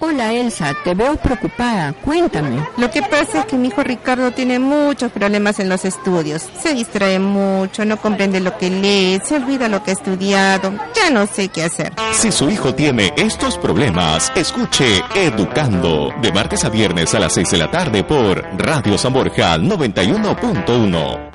Hola 0.07 0.35
Elsa, 0.35 0.75
te 0.85 0.93
veo 0.93 1.17
preocupada, 1.17 1.95
cuéntame. 1.95 2.63
Lo 2.77 2.91
que 2.91 3.01
pasa 3.01 3.41
es 3.41 3.47
que 3.47 3.57
mi 3.57 3.69
hijo 3.69 3.83
Ricardo 3.83 4.33
tiene 4.33 4.59
muchos 4.59 5.11
problemas 5.11 5.59
en 5.61 5.71
los 5.71 5.87
estudios. 5.87 6.47
Se 6.63 6.75
distrae 6.75 7.19
mucho, 7.19 7.87
no 7.87 7.97
comprende 7.97 8.39
lo 8.39 8.59
que 8.59 8.69
lee, 8.69 9.19
se 9.25 9.37
olvida 9.37 9.67
lo 9.67 9.83
que 9.83 9.93
ha 9.93 9.95
estudiado. 9.95 10.75
Ya 10.95 11.09
no 11.11 11.27
sé 11.27 11.49
qué 11.49 11.65
hacer. 11.65 11.95
Si 12.13 12.31
su 12.31 12.51
hijo 12.51 12.75
tiene 12.75 13.15
estos 13.17 13.57
problemas, 13.57 14.31
escuche 14.37 15.03
Educando 15.15 16.13
de 16.21 16.33
martes 16.33 16.67
a 16.67 16.69
viernes 16.69 17.15
a 17.15 17.19
las 17.19 17.33
6 17.33 17.53
de 17.53 17.57
la 17.57 17.71
tarde 17.71 18.05
por 18.05 18.45
Radio 18.59 18.99
San 18.99 19.15
Borja 19.15 19.57
91.1. 19.57 21.34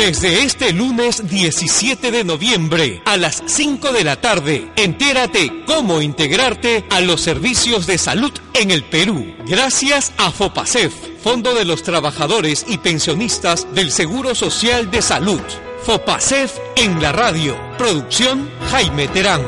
Desde 0.00 0.44
este 0.44 0.72
lunes 0.72 1.28
17 1.28 2.10
de 2.10 2.24
noviembre 2.24 3.02
a 3.04 3.18
las 3.18 3.42
5 3.44 3.92
de 3.92 4.02
la 4.02 4.18
tarde, 4.18 4.72
entérate 4.76 5.62
cómo 5.66 6.00
integrarte 6.00 6.86
a 6.88 7.02
los 7.02 7.20
servicios 7.20 7.86
de 7.86 7.98
salud 7.98 8.32
en 8.54 8.70
el 8.70 8.82
Perú. 8.82 9.36
Gracias 9.46 10.14
a 10.16 10.30
FOPASEF, 10.30 10.94
Fondo 11.22 11.54
de 11.54 11.66
los 11.66 11.82
Trabajadores 11.82 12.64
y 12.66 12.78
Pensionistas 12.78 13.66
del 13.74 13.92
Seguro 13.92 14.34
Social 14.34 14.90
de 14.90 15.02
Salud. 15.02 15.42
FOPASEF 15.82 16.56
en 16.76 17.02
la 17.02 17.12
radio. 17.12 17.54
Producción 17.76 18.48
Jaime 18.70 19.06
Terán. 19.08 19.42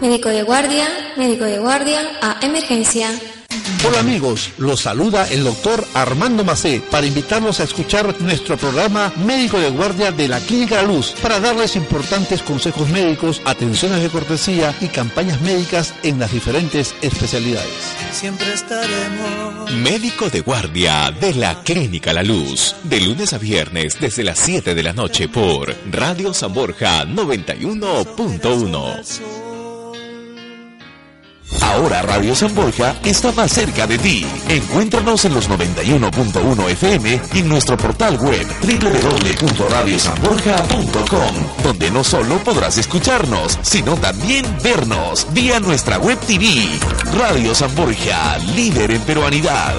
Médico 0.00 0.30
de 0.30 0.42
guardia, 0.42 0.88
médico 1.18 1.44
de 1.44 1.58
guardia 1.58 2.00
a 2.22 2.38
emergencia. 2.40 3.10
Hola 3.86 4.00
amigos, 4.00 4.50
los 4.58 4.80
saluda 4.80 5.28
el 5.30 5.44
doctor 5.44 5.86
Armando 5.94 6.44
Macé 6.44 6.82
para 6.90 7.06
invitarlos 7.06 7.60
a 7.60 7.64
escuchar 7.64 8.20
nuestro 8.20 8.56
programa 8.56 9.12
Médico 9.24 9.58
de 9.58 9.70
Guardia 9.70 10.12
de 10.12 10.28
la 10.28 10.40
Clínica 10.40 10.76
La 10.76 10.82
Luz 10.82 11.14
para 11.22 11.40
darles 11.40 11.76
importantes 11.76 12.42
consejos 12.42 12.88
médicos, 12.90 13.40
atenciones 13.44 14.02
de 14.02 14.08
cortesía 14.08 14.74
y 14.80 14.88
campañas 14.88 15.40
médicas 15.40 15.94
en 16.02 16.18
las 16.18 16.32
diferentes 16.32 16.94
especialidades. 17.00 17.72
Siempre 18.12 18.52
estaremos. 18.52 19.70
Médico 19.72 20.30
de 20.30 20.40
Guardia 20.40 21.10
de 21.10 21.34
la 21.34 21.62
Clínica 21.62 22.12
La 22.12 22.22
Luz, 22.22 22.76
de 22.84 23.00
lunes 23.00 23.32
a 23.32 23.38
viernes 23.38 23.98
desde 24.00 24.24
las 24.24 24.38
7 24.40 24.74
de 24.74 24.82
la 24.82 24.92
noche 24.92 25.28
por 25.28 25.74
Radio 25.90 26.34
San 26.34 26.52
Borja 26.52 27.04
91.1. 27.04 29.53
Ahora 31.60 32.00
Radio 32.02 32.34
San 32.34 32.54
Borja 32.54 32.96
está 33.04 33.32
más 33.32 33.52
cerca 33.52 33.86
de 33.86 33.98
ti. 33.98 34.26
Encuéntranos 34.48 35.24
en 35.24 35.34
los 35.34 35.48
91.1 35.48 36.68
FM 36.70 37.20
y 37.32 37.38
en 37.38 37.48
nuestro 37.48 37.76
portal 37.76 38.18
web 38.18 38.44
www.radiosanborja.com, 38.62 41.34
donde 41.62 41.90
no 41.90 42.02
solo 42.04 42.38
podrás 42.38 42.78
escucharnos, 42.78 43.58
sino 43.62 43.96
también 43.96 44.44
vernos 44.62 45.26
vía 45.32 45.58
nuestra 45.60 45.98
web 45.98 46.18
TV. 46.20 46.66
Radio 47.16 47.54
San 47.54 47.74
Borja, 47.74 48.38
líder 48.54 48.92
en 48.92 49.02
peruanidad. 49.02 49.74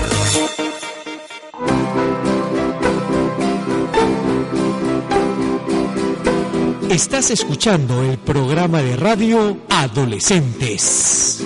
Estás 6.90 7.32
escuchando 7.32 8.04
el 8.04 8.20
programa 8.20 8.82
de 8.82 8.96
radio 8.96 9.58
Adolescentes. 9.70 11.44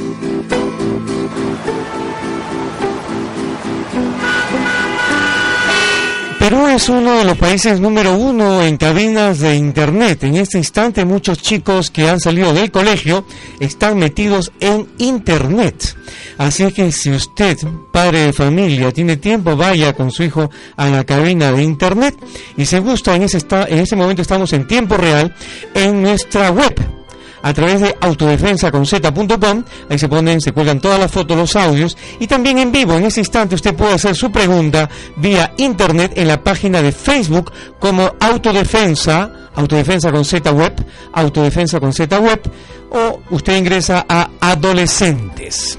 Perú 6.49 6.65
es 6.65 6.89
uno 6.89 7.19
de 7.19 7.25
los 7.25 7.37
países 7.37 7.79
número 7.79 8.17
uno 8.17 8.63
en 8.63 8.77
cabinas 8.77 9.37
de 9.37 9.55
Internet. 9.55 10.23
En 10.23 10.35
este 10.35 10.57
instante 10.57 11.05
muchos 11.05 11.43
chicos 11.43 11.91
que 11.91 12.09
han 12.09 12.19
salido 12.19 12.55
del 12.55 12.71
colegio 12.71 13.23
están 13.59 13.99
metidos 13.99 14.51
en 14.59 14.87
Internet. 14.97 15.95
Así 16.39 16.71
que 16.71 16.91
si 16.91 17.11
usted, 17.11 17.55
padre 17.91 18.21
de 18.21 18.33
familia, 18.33 18.91
tiene 18.91 19.17
tiempo, 19.17 19.55
vaya 19.55 19.93
con 19.93 20.11
su 20.11 20.23
hijo 20.23 20.49
a 20.75 20.87
la 20.87 21.03
cabina 21.03 21.51
de 21.51 21.61
Internet. 21.61 22.15
Y 22.57 22.65
si 22.65 22.79
gusta, 22.79 23.15
en 23.15 23.21
ese, 23.21 23.45
en 23.67 23.77
ese 23.77 23.95
momento 23.95 24.23
estamos 24.23 24.51
en 24.51 24.65
tiempo 24.65 24.97
real 24.97 25.35
en 25.75 26.01
nuestra 26.01 26.49
web 26.49 26.98
a 27.41 27.53
través 27.53 27.81
de 27.81 27.95
autodefensaconz.com. 27.99 29.63
Ahí 29.89 29.99
se 29.99 30.09
ponen, 30.09 30.41
se 30.41 30.51
cuelgan 30.51 30.79
todas 30.79 30.99
las 30.99 31.11
fotos, 31.11 31.37
los 31.37 31.55
audios 31.55 31.97
y 32.19 32.27
también 32.27 32.59
en 32.59 32.71
vivo. 32.71 32.93
En 32.93 33.05
ese 33.05 33.21
instante 33.21 33.55
usted 33.55 33.75
puede 33.75 33.93
hacer 33.93 34.15
su 34.15 34.31
pregunta 34.31 34.89
vía 35.15 35.53
internet 35.57 36.13
en 36.15 36.27
la 36.27 36.43
página 36.43 36.81
de 36.81 36.91
Facebook 36.91 37.51
como 37.79 38.13
Autodefensa 38.19 39.31
Autodefensa 39.59 40.11
con 40.11 40.23
Z 40.23 40.51
Web, 40.51 40.73
Autodefensa 41.11 41.79
con 41.79 41.91
Z 41.91 42.17
Web, 42.19 42.41
o 42.91 43.19
usted 43.31 43.57
ingresa 43.57 44.05
a 44.07 44.29
Adolescentes. 44.39 45.77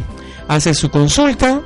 Hace 0.49 0.75
su 0.75 0.91
consulta, 0.91 1.63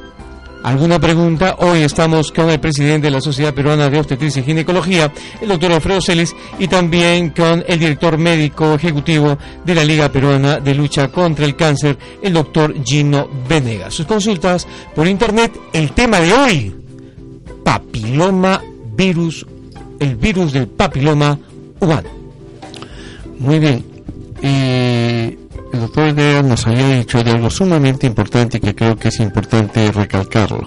alguna 0.64 0.98
pregunta. 0.98 1.56
Hoy 1.58 1.82
estamos 1.82 2.32
con 2.32 2.50
el 2.50 2.58
presidente 2.58 3.06
de 3.06 3.10
la 3.10 3.20
Sociedad 3.20 3.54
Peruana 3.54 3.88
de 3.88 3.98
Obstetricia 3.98 4.40
y 4.40 4.44
Ginecología, 4.44 5.12
el 5.40 5.48
doctor 5.48 5.72
Alfredo 5.72 6.00
Celis, 6.00 6.34
y 6.58 6.66
también 6.66 7.30
con 7.30 7.62
el 7.68 7.78
director 7.78 8.18
médico 8.18 8.74
ejecutivo 8.74 9.38
de 9.64 9.74
la 9.74 9.84
Liga 9.84 10.10
Peruana 10.10 10.58
de 10.60 10.74
Lucha 10.74 11.08
contra 11.08 11.44
el 11.44 11.54
Cáncer, 11.54 11.96
el 12.22 12.32
doctor 12.32 12.74
Gino 12.82 13.28
Venegas. 13.46 13.94
Sus 13.94 14.06
consultas 14.06 14.66
por 14.94 15.06
internet, 15.06 15.52
el 15.72 15.92
tema 15.92 16.18
de 16.18 16.32
hoy, 16.32 16.74
papiloma 17.62 18.62
virus, 18.96 19.46
el 20.00 20.16
virus 20.16 20.54
del 20.54 20.66
papiloma 20.68 21.38
humano. 21.78 22.08
Muy 23.38 23.58
bien. 23.58 23.84
Eh, 24.40 25.38
el 25.74 25.80
doctor 25.80 26.08
Herrera 26.08 26.42
nos 26.42 26.66
había 26.66 26.88
dicho 26.90 27.22
de 27.22 27.32
algo 27.32 27.50
sumamente 27.50 28.06
importante 28.06 28.60
que 28.60 28.74
creo 28.74 28.96
que 28.96 29.08
es 29.08 29.18
importante 29.18 29.90
recalcarlo, 29.90 30.66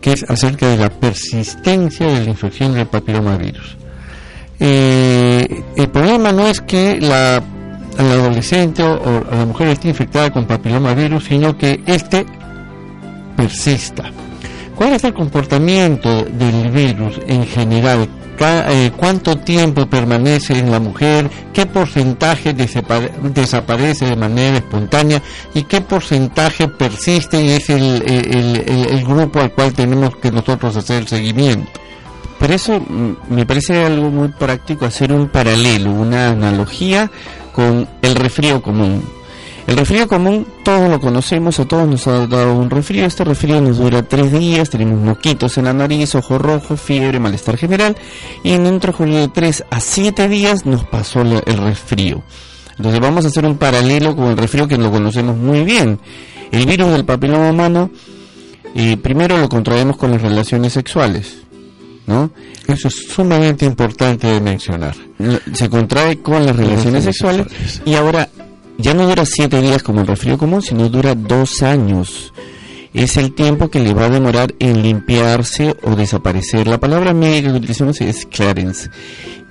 que 0.00 0.12
es 0.12 0.24
acerca 0.28 0.68
de 0.68 0.76
la 0.76 0.90
persistencia 0.90 2.06
de 2.06 2.24
la 2.24 2.30
infección 2.30 2.74
del 2.74 2.86
papilomavirus. 2.86 3.76
Eh, 4.58 5.64
el 5.74 5.88
problema 5.88 6.32
no 6.32 6.46
es 6.46 6.60
que 6.60 7.00
la, 7.00 7.42
adolescente 7.96 8.82
o, 8.82 8.92
o 8.92 9.24
la 9.34 9.46
mujer 9.46 9.68
esté 9.68 9.88
infectada 9.88 10.30
con 10.30 10.46
papilomavirus, 10.46 11.24
sino 11.24 11.56
que 11.56 11.82
este 11.86 12.26
persista. 13.36 14.04
¿Cuál 14.76 14.92
es 14.92 15.04
el 15.04 15.14
comportamiento 15.14 16.24
del 16.24 16.70
virus 16.70 17.18
en 17.26 17.46
general? 17.46 18.06
Eh, 18.42 18.90
¿Cuánto 18.96 19.36
tiempo 19.36 19.84
permanece 19.86 20.58
en 20.58 20.70
la 20.70 20.80
mujer? 20.80 21.30
¿Qué 21.52 21.66
porcentaje 21.66 22.54
desaparece 22.54 24.06
de 24.06 24.16
manera 24.16 24.56
espontánea? 24.56 25.22
¿Y 25.52 25.64
qué 25.64 25.82
porcentaje 25.82 26.66
persiste 26.66 27.42
y 27.42 27.50
es 27.50 27.68
el, 27.68 29.04
grupo 29.06 29.40
al 29.40 29.52
cual 29.52 29.74
tenemos 29.74 30.16
que 30.16 30.32
nosotros 30.32 30.74
hacer 30.74 31.02
el 31.02 31.08
seguimiento? 31.08 31.70
Por 32.38 32.50
eso 32.50 32.80
mm, 32.80 33.34
me 33.34 33.44
parece 33.44 33.84
algo 33.84 34.08
muy 34.08 34.28
práctico 34.28 34.86
hacer 34.86 35.12
un 35.12 35.28
paralelo, 35.28 35.92
una 35.92 36.30
analogía 36.30 37.10
con 37.52 37.86
el 38.00 38.14
resfrío 38.14 38.62
común 38.62 39.19
el 39.70 39.76
resfrío 39.76 40.08
común, 40.08 40.44
todos 40.64 40.90
lo 40.90 41.00
conocemos, 41.00 41.60
a 41.60 41.64
todos 41.64 41.88
nos 41.88 42.04
ha 42.08 42.26
dado 42.26 42.56
un 42.56 42.68
resfrío. 42.68 43.06
Este 43.06 43.22
resfrío 43.22 43.60
nos 43.60 43.78
dura 43.78 44.02
tres 44.02 44.32
días, 44.32 44.68
tenemos 44.68 45.00
moquitos 45.00 45.56
en 45.58 45.66
la 45.66 45.72
nariz, 45.72 46.12
ojo 46.16 46.38
rojo, 46.38 46.76
fiebre, 46.76 47.20
malestar 47.20 47.56
general. 47.56 47.96
Y 48.42 48.50
en 48.50 48.66
un 48.66 48.80
transcurso 48.80 49.14
de 49.14 49.28
tres 49.28 49.64
a 49.70 49.78
siete 49.78 50.28
días 50.28 50.66
nos 50.66 50.82
pasó 50.82 51.20
el 51.20 51.56
resfrío. 51.58 52.20
Entonces 52.78 53.00
vamos 53.00 53.24
a 53.24 53.28
hacer 53.28 53.44
un 53.44 53.58
paralelo 53.58 54.16
con 54.16 54.32
el 54.32 54.36
resfrío 54.36 54.66
que 54.66 54.76
lo 54.76 54.90
conocemos 54.90 55.36
muy 55.36 55.62
bien. 55.62 56.00
El 56.50 56.66
virus 56.66 56.90
del 56.90 57.04
papiloma 57.04 57.50
humano, 57.50 57.92
eh, 58.74 58.96
primero 58.96 59.38
lo 59.38 59.48
contraemos 59.48 59.96
con 59.96 60.10
las 60.10 60.20
relaciones 60.20 60.72
sexuales. 60.72 61.42
¿No? 62.08 62.32
Eso 62.66 62.88
es 62.88 63.06
sumamente 63.06 63.64
importante 63.66 64.26
de 64.26 64.40
mencionar. 64.40 64.96
Se 65.52 65.70
contrae 65.70 66.18
con 66.18 66.44
las 66.44 66.56
relaciones, 66.56 67.04
sexuales, 67.04 67.46
sexuales 67.46 67.82
y 67.84 67.94
ahora 67.94 68.28
ya 68.80 68.94
no 68.94 69.06
dura 69.06 69.24
siete 69.24 69.60
días 69.60 69.82
como 69.82 70.00
el 70.00 70.06
resfrío 70.06 70.38
común, 70.38 70.62
sino 70.62 70.88
dura 70.88 71.14
dos 71.14 71.62
años. 71.62 72.32
Es 72.92 73.16
el 73.16 73.32
tiempo 73.32 73.68
que 73.68 73.78
le 73.78 73.94
va 73.94 74.06
a 74.06 74.10
demorar 74.10 74.54
en 74.58 74.82
limpiarse 74.82 75.76
o 75.82 75.94
desaparecer. 75.94 76.66
La 76.66 76.80
palabra 76.80 77.14
médica 77.14 77.52
que 77.52 77.58
utilizamos 77.58 78.00
es 78.00 78.26
clearance. 78.26 78.90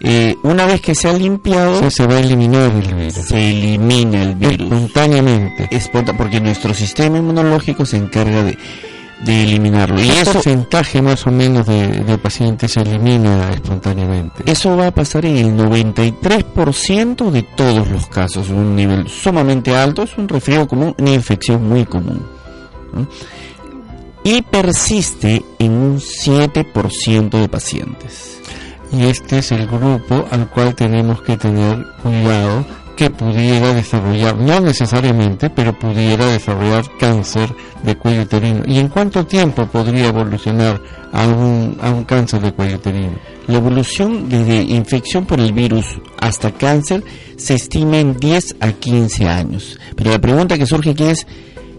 Eh, 0.01 0.35
una 0.43 0.65
vez 0.65 0.81
que 0.81 0.95
se 0.95 1.07
ha 1.09 1.13
limpiado, 1.13 1.89
se 1.89 2.05
va 2.05 2.15
a 2.15 2.19
eliminar 2.19 2.71
el 2.71 2.93
virus. 2.93 3.13
Se 3.13 3.49
elimina 3.49 4.23
el 4.23 4.35
virus. 4.35 4.71
Espontáneamente. 4.71 5.69
porque 6.17 6.41
nuestro 6.41 6.73
sistema 6.73 7.17
inmunológico 7.17 7.85
se 7.85 7.97
encarga 7.97 8.43
de 8.43 8.57
de 9.25 9.43
eliminarlo. 9.43 10.01
¿Y 10.01 10.09
¿Qué 10.09 10.25
porcentaje 10.25 11.01
más 11.01 11.25
o 11.27 11.31
menos 11.31 11.65
de, 11.65 12.17
pacientes 12.21 12.71
se 12.71 12.81
elimina 12.81 13.51
espontáneamente? 13.51 14.43
Eso 14.49 14.75
va 14.77 14.87
a 14.87 14.91
pasar 14.91 15.25
en 15.25 15.37
el 15.37 15.57
93% 15.57 17.29
de 17.31 17.43
todos 17.43 17.89
los 17.89 18.07
casos, 18.07 18.49
un 18.49 18.75
nivel 18.75 19.07
sumamente 19.09 19.75
alto, 19.75 20.03
es 20.03 20.17
un 20.17 20.27
resfriado 20.27 20.67
común, 20.67 20.95
una 20.97 21.11
infección 21.11 21.67
muy 21.67 21.85
común. 21.85 22.25
Y 24.23 24.41
persiste 24.41 25.43
en 25.59 25.71
un 25.71 25.97
7% 25.99 27.29
de 27.29 27.49
pacientes. 27.49 28.39
Y 28.91 29.05
este 29.05 29.39
es 29.39 29.51
el 29.51 29.67
grupo 29.67 30.25
al 30.31 30.49
cual 30.49 30.73
tenemos 30.73 31.21
que 31.21 31.37
tener 31.37 31.85
cuidado 32.01 32.65
que 32.99 33.09
pudiera 33.09 33.73
desarrollar, 33.73 34.35
no 34.35 34.59
necesariamente, 34.59 35.49
pero 35.49 35.71
pudiera 35.71 36.25
desarrollar 36.25 36.83
cáncer 36.99 37.47
de 37.81 37.95
cuello 37.95 38.23
uterino. 38.23 38.61
¿Y 38.67 38.77
en 38.77 38.89
cuánto 38.89 39.25
tiempo 39.25 39.65
podría 39.67 40.07
evolucionar 40.07 40.81
a 41.13 41.25
un, 41.25 41.77
a 41.81 41.91
un 41.91 42.03
cáncer 42.03 42.41
de 42.41 42.51
cuello 42.51 42.75
uterino? 42.75 43.17
La 43.47 43.55
evolución 43.55 44.27
desde 44.27 44.63
infección 44.63 45.25
por 45.25 45.39
el 45.39 45.53
virus 45.53 45.85
hasta 46.19 46.51
cáncer 46.51 47.01
se 47.37 47.53
estima 47.53 47.99
en 47.99 48.17
10 48.17 48.57
a 48.59 48.73
15 48.73 49.29
años. 49.29 49.79
Pero 49.95 50.11
la 50.11 50.19
pregunta 50.19 50.57
que 50.57 50.65
surge 50.65 50.89
aquí 50.89 51.05
es, 51.05 51.25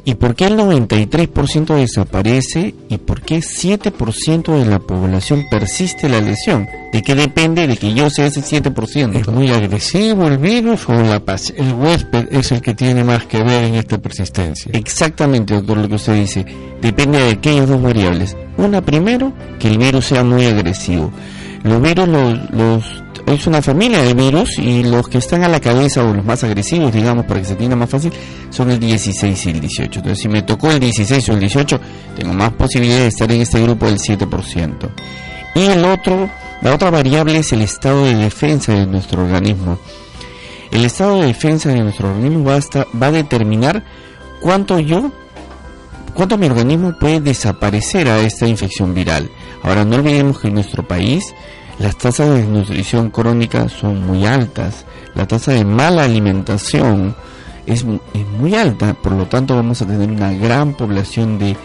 ¿Y 0.05 0.15
por 0.15 0.35
qué 0.35 0.47
el 0.47 0.59
93% 0.59 1.75
desaparece 1.75 2.75
y 2.89 2.99
por 2.99 3.21
qué 3.21 3.39
7% 3.39 4.59
de 4.59 4.65
la 4.67 4.79
población 4.79 5.47
persiste 5.51 6.09
la 6.09 6.21
lesión? 6.21 6.69
¿De 6.93 7.03
qué 7.03 7.15
depende 7.15 7.67
de 7.67 7.77
que 7.77 7.95
yo 7.95 8.11
sea 8.11 8.27
ese 8.27 8.41
7%? 8.41 9.21
¿Es 9.21 9.29
muy 9.29 9.51
agresivo 9.51 10.27
el 10.27 10.39
virus 10.39 10.89
o 10.89 10.93
la 10.95 11.21
paz? 11.21 11.53
el 11.57 11.73
huésped 11.75 12.29
es 12.33 12.53
el 12.53 12.61
que 12.61 12.75
tiene 12.75 13.05
más 13.05 13.27
que 13.27 13.43
ver 13.43 13.65
en 13.65 13.75
esta 13.75 13.99
persistencia? 13.99 14.71
Exactamente, 14.75 15.55
doctor, 15.55 15.79
lo 15.79 15.89
que 15.89 15.95
usted 15.95 16.15
dice. 16.15 16.45
Depende 16.81 17.19
de 17.19 17.31
aquellas 17.33 17.69
dos 17.69 17.83
variables. 17.83 18.37
Una, 18.57 18.81
primero, 18.81 19.33
que 19.59 19.69
el 19.69 19.79
virus 19.79 20.07
sea 20.07 20.25
muy 20.25 20.47
agresivo. 20.47 21.13
Los 21.63 21.83
virus 21.83 22.09
los, 22.09 22.51
los 22.51 22.85
es 23.27 23.47
una 23.47 23.63
familia 23.63 24.03
de 24.03 24.15
virus 24.15 24.59
y 24.59 24.83
los 24.83 25.09
que 25.09 25.19
están 25.19 25.45
a 25.45 25.49
la 25.49 25.61
cabeza 25.61 26.05
o 26.05 26.13
los 26.13 26.25
más 26.25 26.43
agresivos, 26.43 26.93
digamos, 26.93 27.27
para 27.27 27.41
que 27.41 27.47
se 27.47 27.53
entienda 27.53 27.77
más 27.77 27.91
fácil, 27.91 28.13
son 28.51 28.71
el 28.71 28.81
16 28.81 29.47
y 29.47 29.51
el 29.51 29.61
18. 29.61 30.01
Entonces, 30.01 30.23
si 30.23 30.29
me 30.29 30.43
tocó 30.43 30.71
el 30.71 30.81
16 30.81 31.29
o 31.29 31.33
el 31.35 31.41
18, 31.41 31.81
tengo 32.17 32.33
más 32.33 32.53
posibilidad 32.53 32.99
de 32.99 33.07
estar 33.07 33.31
en 33.31 33.41
este 33.43 33.63
grupo 33.63 33.87
del 33.87 33.99
7%. 33.99 34.91
Y 35.55 35.61
el 35.67 35.85
otro, 35.85 36.29
la 36.63 36.75
otra 36.75 36.91
variable 36.91 37.39
es 37.39 37.53
el 37.53 37.63
estado 37.63 38.05
de 38.05 38.15
defensa 38.15 38.73
de 38.73 38.87
nuestro 38.87 39.23
organismo. 39.23 39.79
El 40.71 40.85
estado 40.85 41.21
de 41.21 41.27
defensa 41.27 41.71
de 41.71 41.83
nuestro 41.83 42.11
organismo 42.11 42.45
va 42.45 42.57
a, 42.57 42.99
va 42.99 43.07
a 43.09 43.13
determinar 43.13 43.85
cuánto 44.41 44.79
yo, 44.79 45.13
cuánto 46.15 46.39
mi 46.39 46.47
organismo 46.47 46.97
puede 46.99 47.21
desaparecer 47.21 48.09
a 48.09 48.21
esta 48.21 48.47
infección 48.47 48.95
viral. 48.95 49.31
Ahora, 49.63 49.85
no 49.85 49.97
olvidemos 49.97 50.39
que 50.41 50.49
en 50.49 50.55
nuestro 50.55 50.87
país 50.87 51.35
las 51.79 51.97
tasas 51.97 52.29
de 52.29 52.39
desnutrición 52.39 53.11
crónica 53.11 53.69
son 53.69 54.07
muy 54.07 54.27
altas, 54.27 54.85
la 55.15 55.27
tasa 55.27 55.53
de 55.53 55.65
mala 55.65 56.05
alimentación 56.05 57.15
es, 57.67 57.85
muy 57.85 58.55
alta, 58.55 58.95
por 58.95 59.13
lo 59.13 59.27
tanto 59.27 59.57
vamos 59.57 59.81
a 59.81 59.87
tener 59.87 60.11
una 60.11 60.33
gran 60.33 60.75
población 60.75 61.39
de, 61.39 61.57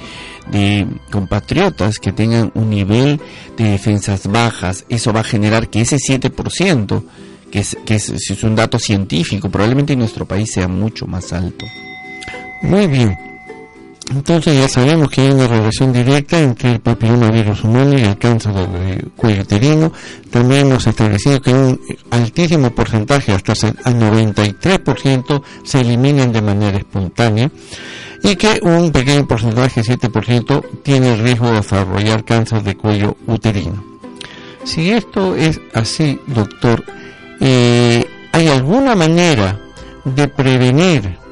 compatriotas 1.12 2.00
que 2.00 2.12
tengan 2.12 2.52
un 2.54 2.70
nivel 2.70 3.20
de 3.58 3.72
defensas 3.72 4.28
bajas, 4.28 4.86
eso 4.90 5.12
va 5.12 5.22
a 5.22 5.24
generar 5.24 5.70
que 5.70 5.82
ese 5.82 5.98
7%, 5.98 7.04
que 7.52 7.60
es, 7.60 7.78
que 7.86 7.96
es, 7.96 8.10
es 8.10 8.44
un 8.44 8.56
dato 8.56 8.80
científico, 8.80 9.50
probablemente 9.50 9.94
en 9.94 10.00
nuestro 10.00 10.26
país 10.26 10.52
sea 10.54 10.68
mucho 10.68 11.08
más 11.08 11.34
alto. 11.34 11.66
Muy 12.62 12.88
bien. 12.88 13.35
Entonces 14.12 14.56
ya 14.56 14.68
sabemos 14.68 15.10
que 15.10 15.22
hay 15.22 15.32
una 15.32 15.48
relación 15.48 15.92
directa 15.92 16.40
entre 16.40 16.74
el 16.74 16.80
papilomavirus 16.80 17.64
humano 17.64 17.98
y 17.98 18.04
el 18.04 18.18
cáncer 18.18 18.54
del 18.54 19.12
cuello 19.16 19.42
uterino. 19.42 19.92
También 20.30 20.68
hemos 20.68 20.86
establecido 20.86 21.42
que 21.42 21.52
un 21.52 21.80
altísimo 22.12 22.70
porcentaje, 22.70 23.32
hasta 23.32 23.54
el 23.54 23.76
93%, 23.76 25.42
se 25.64 25.82
eliminan 25.82 26.32
de 26.32 26.42
manera 26.42 26.78
espontánea 26.78 27.50
y 28.22 28.36
que 28.36 28.60
un 28.62 28.92
pequeño 28.92 29.28
porcentaje, 29.28 29.82
7%, 29.82 30.64
tiene 30.84 31.14
el 31.14 31.20
riesgo 31.20 31.48
de 31.48 31.58
desarrollar 31.58 32.24
cáncer 32.24 32.64
de 32.64 32.76
cuello 32.76 33.18
uterino. 33.26 33.84
Si 34.64 34.92
esto 34.92 35.36
es 35.36 35.60
así, 35.74 36.20
doctor, 36.28 36.84
eh, 37.40 38.04
¿hay 38.32 38.48
alguna 38.48 38.96
manera 38.96 39.60
de 40.06 40.28
prevenir 40.28 41.25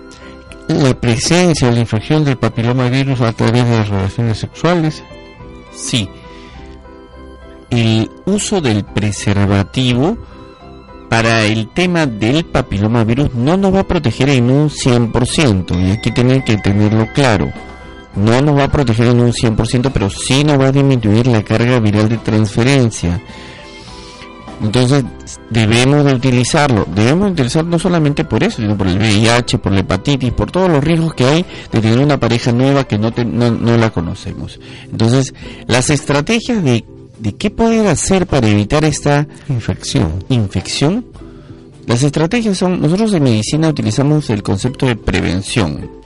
la 0.68 0.94
presencia 1.00 1.68
o 1.68 1.72
la 1.72 1.80
infección 1.80 2.24
del 2.24 2.38
papilomavirus 2.38 3.22
a 3.22 3.34
través 3.34 3.66
de 3.66 3.78
las 3.78 3.90
relaciones 3.90 4.38
sexuales? 4.38 5.04
Sí. 5.74 6.10
El 7.70 8.10
uso 8.26 8.62
del 8.62 8.84
preservativo 8.86 10.18
para 11.10 11.44
el 11.44 11.70
tema 11.70 12.06
del 12.06 12.46
papilomavirus 12.46 13.36
no 13.36 13.56
nos 13.56 13.74
va 13.74 13.82
a 13.82 13.88
proteger 13.88 14.30
en 14.30 14.50
un 14.50 14.70
100%, 14.70 15.80
y 15.80 15.92
aquí 15.92 16.12
tienen 16.12 16.42
que 16.42 16.58
tenerlo 16.58 17.08
claro. 17.14 17.52
No 18.16 18.42
nos 18.42 18.58
va 18.58 18.64
a 18.66 18.72
proteger 18.72 19.08
en 19.08 19.20
un 19.20 19.32
100%, 19.32 19.92
pero 19.94 20.10
sí 20.10 20.44
nos 20.44 20.60
va 20.60 20.68
a 20.68 20.72
disminuir 20.72 21.28
la 21.28 21.44
carga 21.44 21.80
viral 21.80 22.10
de 22.10 22.18
transferencia. 22.18 23.22
Entonces 24.62 25.04
debemos 25.50 26.06
de 26.06 26.14
utilizarlo, 26.14 26.86
debemos 26.94 27.32
utilizarlo 27.32 27.72
no 27.72 27.80
solamente 27.80 28.24
por 28.24 28.44
eso, 28.44 28.62
sino 28.62 28.78
por 28.78 28.88
el 28.88 28.98
VIH, 28.98 29.58
por 29.58 29.72
la 29.72 29.80
hepatitis, 29.80 30.32
por 30.32 30.52
todos 30.52 30.70
los 30.70 30.84
riesgos 30.84 31.14
que 31.14 31.26
hay 31.26 31.46
de 31.72 31.82
tener 31.82 32.00
una 32.00 32.20
pareja 32.20 32.52
nueva 32.52 32.86
que 32.86 32.98
no, 32.98 33.12
no, 33.12 33.78
la 33.78 33.90
conocemos. 33.90 34.60
Entonces, 34.90 35.34
las 35.68 35.90
estrategias 35.90 36.64
de, 36.64 36.86
de 37.20 37.36
qué 37.36 37.50
poder 37.50 37.88
hacer 37.88 38.28
para 38.28 38.48
evitar 38.48 38.86
esta 38.86 39.28
infección, 39.50 40.24
infección 40.30 41.06
las 41.86 42.02
estrategias 42.02 42.58
son, 42.58 42.82
nosotros 42.82 43.14
en 43.14 43.24
medicina 43.24 43.68
utilizamos 43.68 44.30
el 44.30 44.42
concepto 44.42 44.86
de 44.86 44.96
prevención. 44.96 46.03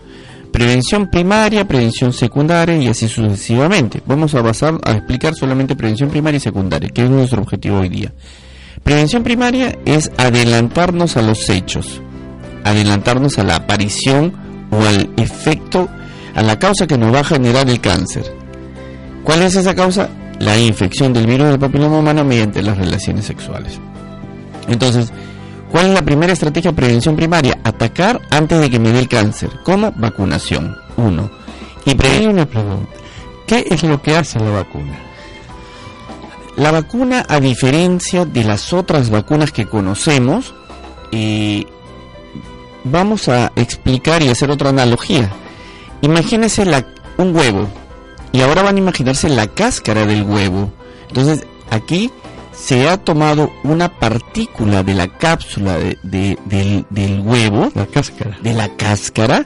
Prevención 0.57 1.05
primaria, 1.05 1.67
prevención 1.67 2.11
secundaria 2.11 2.75
y 2.77 2.87
así 2.87 3.07
sucesivamente. 3.07 4.01
Vamos 4.07 4.33
a 4.33 4.41
basar, 4.41 4.79
a 4.83 4.93
explicar 4.93 5.35
solamente 5.35 5.75
prevención 5.75 6.09
primaria 6.09 6.37
y 6.37 6.39
secundaria, 6.39 6.89
que 6.89 7.03
es 7.03 7.09
nuestro 7.11 7.43
objetivo 7.43 7.77
hoy 7.77 7.89
día. 7.89 8.11
Prevención 8.81 9.21
primaria 9.21 9.77
es 9.85 10.11
adelantarnos 10.17 11.15
a 11.15 11.21
los 11.21 11.47
hechos, 11.51 12.01
adelantarnos 12.63 13.37
a 13.37 13.43
la 13.43 13.57
aparición 13.57 14.33
o 14.71 14.81
al 14.81 15.11
efecto, 15.17 15.89
a 16.33 16.41
la 16.41 16.57
causa 16.57 16.87
que 16.87 16.97
nos 16.97 17.13
va 17.13 17.19
a 17.19 17.25
generar 17.25 17.69
el 17.69 17.79
cáncer. 17.79 18.23
¿Cuál 19.23 19.43
es 19.43 19.55
esa 19.55 19.75
causa? 19.75 20.09
La 20.39 20.57
infección 20.57 21.13
del 21.13 21.27
virus 21.27 21.49
del 21.49 21.59
papiloma 21.59 21.99
humano 21.99 22.25
mediante 22.25 22.63
las 22.63 22.79
relaciones 22.79 23.25
sexuales. 23.25 23.79
Entonces, 24.67 25.13
¿Cuál 25.71 25.87
es 25.87 25.93
la 25.93 26.01
primera 26.01 26.33
estrategia 26.33 26.71
de 26.71 26.77
prevención 26.77 27.15
primaria? 27.15 27.59
Atacar 27.63 28.21
antes 28.29 28.59
de 28.59 28.69
que 28.69 28.79
me 28.79 28.91
dé 28.91 28.99
el 28.99 29.07
cáncer. 29.07 29.49
¿Cómo? 29.63 29.91
Vacunación. 29.91 30.77
Uno. 30.95 31.29
Y 31.85 31.95
prevenir 31.95 32.29
una 32.29 32.45
pregunta. 32.45 32.91
¿Qué 33.45 33.65
es 33.69 33.83
lo 33.83 34.01
que 34.01 34.15
hace 34.15 34.39
la 34.39 34.49
vacuna? 34.49 34.99
La 36.57 36.71
vacuna, 36.71 37.25
a 37.29 37.39
diferencia 37.39 38.25
de 38.25 38.43
las 38.43 38.73
otras 38.73 39.09
vacunas 39.09 39.51
que 39.51 39.67
conocemos, 39.67 40.53
eh, 41.11 41.65
vamos 42.83 43.29
a 43.29 43.51
explicar 43.55 44.23
y 44.23 44.29
hacer 44.29 44.49
otra 44.49 44.69
analogía. 44.69 45.29
Imagínense 46.01 46.65
la, 46.65 46.85
un 47.17 47.35
huevo 47.35 47.67
y 48.31 48.41
ahora 48.41 48.63
van 48.63 48.75
a 48.75 48.79
imaginarse 48.79 49.29
la 49.29 49.47
cáscara 49.47 50.05
del 50.05 50.23
huevo. 50.23 50.71
Entonces, 51.07 51.45
aquí 51.69 52.11
se 52.57 52.89
ha 52.89 52.97
tomado 52.97 53.51
una 53.63 53.99
partícula 53.99 54.83
de 54.83 54.95
la 54.95 55.07
cápsula 55.07 55.77
de, 55.77 56.37
del, 56.89 57.19
huevo, 57.21 57.71
la 57.75 57.85
cáscara. 57.85 58.37
de 58.41 58.53
la 58.53 58.69
cáscara, 58.75 59.45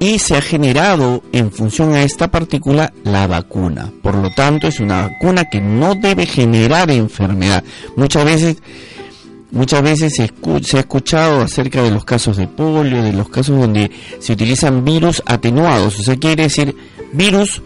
y 0.00 0.18
se 0.18 0.36
ha 0.36 0.42
generado 0.42 1.22
en 1.32 1.50
función 1.50 1.94
a 1.94 2.02
esta 2.02 2.30
partícula 2.30 2.92
la 3.04 3.26
vacuna. 3.26 3.92
Por 4.02 4.16
lo 4.16 4.30
tanto, 4.30 4.68
es 4.68 4.80
una 4.80 5.08
vacuna 5.08 5.44
que 5.44 5.60
no 5.60 5.94
debe 5.94 6.26
generar 6.26 6.90
enfermedad. 6.90 7.64
Muchas 7.96 8.24
veces, 8.24 8.56
muchas 9.50 9.82
veces 9.82 10.14
se, 10.14 10.30
se 10.62 10.76
ha 10.76 10.80
escuchado 10.80 11.40
acerca 11.40 11.82
de 11.82 11.90
los 11.90 12.04
casos 12.04 12.36
de 12.36 12.46
polio, 12.46 13.02
de 13.02 13.12
los 13.12 13.28
casos 13.28 13.58
donde 13.58 13.90
se 14.20 14.32
utilizan 14.32 14.84
virus 14.84 15.22
atenuados, 15.26 15.98
o 15.98 16.02
sea, 16.02 16.16
quiere 16.16 16.44
decir 16.44 16.76
virus 17.12 17.62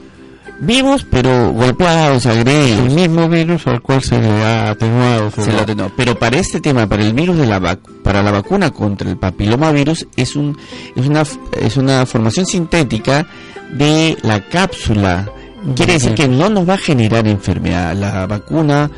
vivos 0.61 1.07
pero 1.11 1.53
golpeados, 1.53 2.27
agredidos. 2.27 2.81
El 2.81 2.91
mismo 2.91 3.29
virus 3.29 3.67
al 3.67 3.83
cual 3.83 4.03
se 4.03 4.21
le 4.21 4.29
ha 4.29 4.71
atenuado. 4.71 5.31
Se, 5.31 5.53
lo 5.53 5.61
atenuado. 5.61 5.93
Pero 5.97 6.19
para 6.19 6.39
este 6.39 6.61
tema, 6.61 6.87
para 6.87 7.03
el 7.03 7.13
virus 7.13 7.37
de 7.37 7.47
la 7.47 7.79
para 8.03 8.23
la 8.23 8.31
vacuna 8.31 8.71
contra 8.71 9.11
el 9.11 9.17
papilomavirus 9.17 10.07
es 10.17 10.37
un 10.37 10.57
es 10.97 11.07
una 11.07 11.23
es 11.61 11.77
una 11.77 12.07
formación 12.07 12.47
sintética 12.47 13.27
de 13.73 14.17
la 14.23 14.41
cápsula. 14.49 15.31
Quiere 15.77 15.95
decir 15.95 16.15
que 16.15 16.27
no 16.27 16.49
nos 16.49 16.69
va 16.69 16.75
a 16.75 16.79
generar 16.79 17.27
enfermedad. 17.29 17.95
La 17.95 18.27
vacuna 18.27 18.91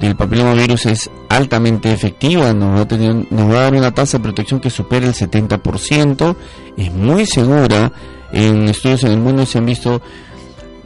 del 0.00 0.16
papilomavirus 0.16 0.86
es 0.86 1.10
altamente 1.28 1.92
efectiva, 1.92 2.52
nos 2.52 2.76
va, 2.76 2.82
a 2.82 2.88
tener, 2.88 3.26
nos 3.30 3.50
va 3.50 3.58
a 3.58 3.62
dar 3.62 3.74
una 3.74 3.92
tasa 3.92 4.18
de 4.18 4.24
protección 4.24 4.60
que 4.60 4.70
supera 4.70 5.06
el 5.06 5.14
70%, 5.14 6.36
es 6.76 6.92
muy 6.92 7.26
segura. 7.26 7.92
En 8.32 8.68
estudios 8.68 9.04
en 9.04 9.12
el 9.12 9.18
mundo 9.18 9.46
se 9.46 9.58
han 9.58 9.66
visto 9.66 10.02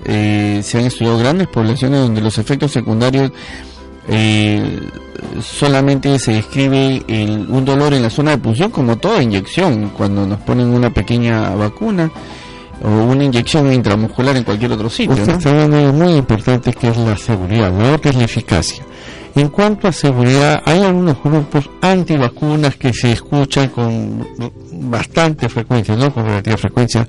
eh, 0.05 0.61
se 0.63 0.79
han 0.79 0.85
estudiado 0.85 1.19
grandes 1.19 1.49
poblaciones 1.49 2.01
donde 2.01 2.21
los 2.21 2.39
efectos 2.39 2.73
secundarios 2.73 3.33
eh, 4.09 4.81
solamente 5.43 6.19
se 6.19 6.33
describe 6.33 7.05
un 7.49 7.65
dolor 7.65 7.95
en 7.95 8.03
la 8.03 8.11
zona 8.11 8.33
de 8.33 8.39
punción 8.39 8.71
como 8.71 8.97
toda 8.97 9.23
inyección 9.23 9.91
cuando 9.97 10.27
nos 10.27 10.41
ponen 10.41 10.69
una 10.69 10.91
pequeña 10.91 11.55
vacuna 11.55 12.11
o 12.83 12.89
una 12.89 13.25
inyección 13.25 13.73
intramuscular 13.73 14.37
en 14.37 14.45
cualquier 14.45 14.73
otro 14.73 14.89
sitio. 14.89 15.15
Usted 15.15 15.35
está 15.35 15.51
hablando 15.51 15.93
muy 15.93 16.15
importante 16.15 16.73
que 16.73 16.89
es 16.89 16.97
la 16.97 17.17
seguridad, 17.17 17.73
lo 17.73 18.01
que 18.01 18.09
es 18.09 18.15
la 18.17 18.25
eficacia. 18.25 18.85
En 19.35 19.49
cuanto 19.49 19.87
a 19.87 19.93
seguridad, 19.93 20.61
hay 20.65 20.81
algunos 20.81 21.23
grupos 21.23 21.71
antivacunas 21.81 22.77
que 22.77 22.93
se 22.93 23.13
escuchan 23.13 23.69
con 23.69 24.27
bastante 24.73 25.49
frecuencia, 25.49 25.95
no 25.95 26.13
con 26.13 26.25
relativa 26.25 26.57
frecuencia, 26.57 27.07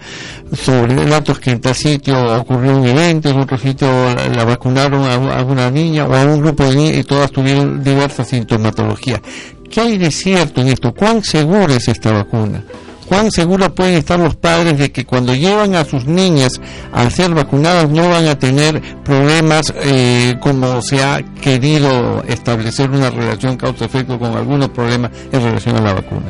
sobre 0.54 0.94
datos 1.06 1.40
que 1.40 1.52
en 1.52 1.62
tal 1.62 1.74
sitio 1.74 2.38
ocurrió 2.38 2.78
un 2.78 2.88
evento, 2.88 3.30
en 3.30 3.40
otro 3.40 3.58
sitio 3.58 3.88
la, 4.36 4.46
vacunaron 4.46 5.04
a, 5.32 5.44
una 5.44 5.72
niña 5.72 6.06
o 6.06 6.14
a 6.14 6.24
un 6.24 6.42
grupo 6.42 6.64
de 6.66 6.76
niñas 6.76 6.98
y 6.98 7.04
todas 7.04 7.32
tuvieron 7.32 7.84
diversas 7.84 8.28
sintomatologías. 8.28 9.22
¿Qué 9.70 9.82
hay 9.82 9.98
de 9.98 10.12
cierto 10.12 10.62
en 10.62 10.68
esto? 10.68 10.94
¿Cuán 10.94 11.24
segura 11.24 11.76
es 11.76 11.88
esta 11.88 12.12
vacuna? 12.12 12.64
Cuán 13.12 13.30
seguros 13.30 13.74
pueden 13.74 13.96
estar 13.96 14.18
los 14.18 14.38
padres 14.38 14.78
de 14.78 14.90
que 14.90 15.06
cuando 15.06 15.36
llevan 15.36 15.76
a 15.76 15.84
sus 15.84 16.06
niñas 16.06 16.62
a 16.94 17.10
ser 17.10 17.32
vacunadas 17.32 17.90
no 17.90 18.08
van 18.08 18.26
a 18.30 18.40
tener 18.40 18.82
problemas 19.04 19.74
eh, 19.84 20.38
como 20.40 20.82
se 20.82 21.04
ha 21.04 21.22
querido 21.42 22.24
establecer 22.24 22.90
una 22.90 23.10
relación 23.10 23.58
causa-efecto 23.58 24.18
con 24.18 24.38
algunos 24.38 24.70
problemas 24.70 25.12
en 25.30 25.44
relación 25.44 25.76
a 25.76 25.82
la 25.82 25.94
vacuna. 25.96 26.28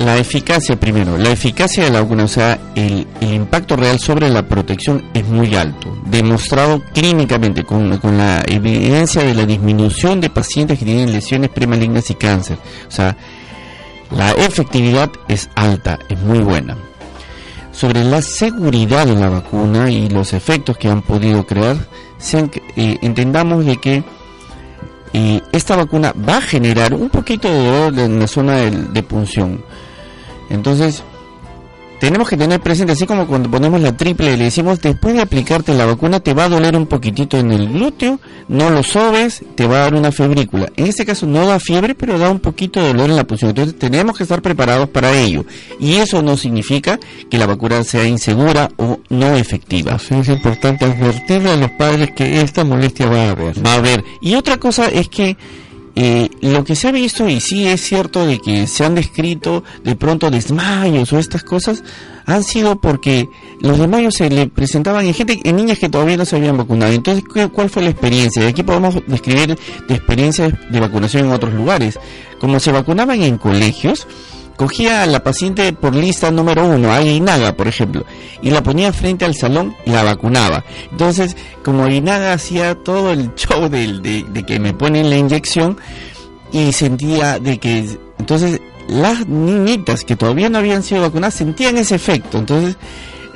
La 0.00 0.18
eficacia 0.18 0.78
primero, 0.78 1.16
la 1.16 1.30
eficacia 1.30 1.84
de 1.84 1.90
la 1.90 2.02
vacuna, 2.02 2.24
o 2.24 2.28
sea, 2.28 2.58
el, 2.74 3.06
impacto 3.22 3.76
real 3.76 3.98
sobre 3.98 4.28
la 4.28 4.46
protección 4.46 5.04
es 5.14 5.26
muy 5.26 5.54
alto, 5.54 5.96
demostrado 6.04 6.82
clínicamente 6.92 7.64
con, 7.64 7.96
con 7.96 8.18
la 8.18 8.42
evidencia 8.46 9.22
de 9.22 9.32
la 9.32 9.46
disminución 9.46 10.20
de 10.20 10.28
pacientes 10.28 10.78
que 10.78 10.84
tienen 10.84 11.10
lesiones 11.10 11.48
premalignas 11.48 12.10
y 12.10 12.14
cáncer. 12.14 12.58
O 12.86 12.90
sea, 12.90 13.16
la 14.10 14.30
efectividad 14.32 15.10
es 15.28 15.50
alta, 15.54 15.98
es 16.08 16.18
muy 16.20 16.40
buena. 16.40 16.76
Sobre 17.72 18.02
la 18.04 18.22
seguridad 18.22 19.06
de 19.06 19.14
la 19.14 19.28
vacuna 19.28 19.90
y 19.90 20.08
los 20.08 20.32
efectos 20.32 20.76
que 20.76 20.88
han 20.88 21.02
podido 21.02 21.46
crear, 21.46 21.76
eh, 22.76 22.98
entendamos 23.02 23.64
de 23.64 23.76
que 23.76 24.02
eh, 25.12 25.40
esta 25.52 25.76
vacuna 25.76 26.12
va 26.28 26.38
a 26.38 26.42
generar 26.42 26.92
un 26.94 27.08
poquito 27.08 27.48
de 27.48 27.64
dolor 27.64 27.98
en 27.98 28.18
la 28.18 28.26
zona 28.26 28.56
de 28.56 29.02
punción. 29.02 29.64
Entonces, 30.50 31.04
tenemos 31.98 32.28
que 32.28 32.36
tener 32.36 32.60
presente, 32.60 32.92
así 32.92 33.06
como 33.06 33.26
cuando 33.26 33.50
ponemos 33.50 33.80
la 33.80 33.96
triple, 33.96 34.36
le 34.36 34.44
decimos, 34.44 34.80
después 34.80 35.14
de 35.14 35.22
aplicarte 35.22 35.74
la 35.74 35.86
vacuna 35.86 36.20
te 36.20 36.34
va 36.34 36.44
a 36.44 36.48
doler 36.48 36.76
un 36.76 36.86
poquitito 36.86 37.38
en 37.38 37.50
el 37.50 37.68
glúteo, 37.68 38.20
no 38.48 38.70
lo 38.70 38.82
sobes, 38.82 39.42
te 39.54 39.66
va 39.66 39.76
a 39.76 39.80
dar 39.80 39.94
una 39.94 40.12
febrícula. 40.12 40.70
En 40.76 40.86
este 40.86 41.04
caso 41.04 41.26
no 41.26 41.46
da 41.46 41.58
fiebre, 41.58 41.94
pero 41.94 42.18
da 42.18 42.30
un 42.30 42.40
poquito 42.40 42.80
de 42.80 42.88
dolor 42.88 43.10
en 43.10 43.16
la 43.16 43.24
punción. 43.24 43.50
Entonces 43.50 43.78
tenemos 43.78 44.16
que 44.16 44.22
estar 44.22 44.42
preparados 44.42 44.88
para 44.88 45.12
ello. 45.16 45.44
Y 45.80 45.96
eso 45.96 46.22
no 46.22 46.36
significa 46.36 46.98
que 47.30 47.38
la 47.38 47.46
vacuna 47.46 47.82
sea 47.84 48.04
insegura 48.06 48.70
o 48.76 49.00
no 49.08 49.34
efectiva. 49.36 49.96
es 49.96 50.28
importante 50.28 50.84
advertirle 50.84 51.50
a 51.50 51.56
los 51.56 51.70
padres 51.72 52.12
que 52.12 52.40
esta 52.40 52.64
molestia 52.64 53.06
va 53.06 53.24
a 53.24 53.30
haber. 53.30 53.66
Va 53.66 53.72
a 53.72 53.76
haber. 53.76 54.04
Y 54.20 54.34
otra 54.34 54.58
cosa 54.58 54.86
es 54.86 55.08
que 55.08 55.36
eh, 55.94 56.28
lo 56.40 56.64
que 56.64 56.76
se 56.76 56.88
ha 56.88 56.92
visto, 56.92 57.28
y 57.28 57.40
sí 57.40 57.66
es 57.66 57.80
cierto 57.80 58.26
de 58.26 58.38
que 58.38 58.66
se 58.66 58.84
han 58.84 58.94
descrito 58.94 59.64
de 59.84 59.96
pronto 59.96 60.30
desmayos 60.30 61.12
o 61.12 61.18
estas 61.18 61.42
cosas, 61.44 61.82
han 62.26 62.44
sido 62.44 62.80
porque 62.80 63.28
los 63.60 63.78
desmayos 63.78 64.14
se 64.14 64.28
le 64.28 64.46
presentaban 64.48 65.06
en 65.06 65.14
gente, 65.14 65.40
en 65.42 65.56
niñas 65.56 65.78
que 65.78 65.88
todavía 65.88 66.16
no 66.16 66.24
se 66.24 66.36
habían 66.36 66.56
vacunado. 66.56 66.92
Entonces, 66.92 67.24
¿cuál 67.52 67.70
fue 67.70 67.82
la 67.82 67.90
experiencia? 67.90 68.44
Y 68.44 68.46
aquí 68.46 68.62
podemos 68.62 68.96
describir 69.06 69.58
de 69.88 69.94
experiencias 69.94 70.52
de 70.70 70.80
vacunación 70.80 71.26
en 71.26 71.32
otros 71.32 71.54
lugares. 71.54 71.98
Como 72.38 72.60
se 72.60 72.70
vacunaban 72.70 73.22
en 73.22 73.38
colegios, 73.38 74.06
cogía 74.58 75.04
a 75.04 75.06
la 75.06 75.22
paciente 75.22 75.72
por 75.72 75.94
lista 75.94 76.32
número 76.32 76.66
uno, 76.66 76.92
a 76.92 77.00
Inaga, 77.00 77.54
por 77.54 77.68
ejemplo, 77.68 78.04
y 78.42 78.50
la 78.50 78.60
ponía 78.60 78.92
frente 78.92 79.24
al 79.24 79.36
salón 79.36 79.74
y 79.86 79.90
la 79.90 80.02
vacunaba. 80.02 80.64
Entonces, 80.90 81.36
como 81.64 81.86
Inaga 81.86 82.32
hacía 82.32 82.74
todo 82.74 83.12
el 83.12 83.32
show 83.36 83.68
de, 83.68 84.24
de, 84.28 84.42
que 84.42 84.58
me 84.58 84.74
ponen 84.74 85.08
la 85.08 85.16
inyección, 85.16 85.78
y 86.50 86.72
sentía 86.72 87.38
de 87.38 87.58
que, 87.58 87.98
entonces, 88.18 88.60
las 88.88 89.28
niñitas 89.28 90.02
que 90.02 90.16
todavía 90.16 90.48
no 90.48 90.58
habían 90.58 90.82
sido 90.82 91.02
vacunadas 91.02 91.34
sentían 91.34 91.76
ese 91.76 91.94
efecto. 91.94 92.38
Entonces, 92.38 92.76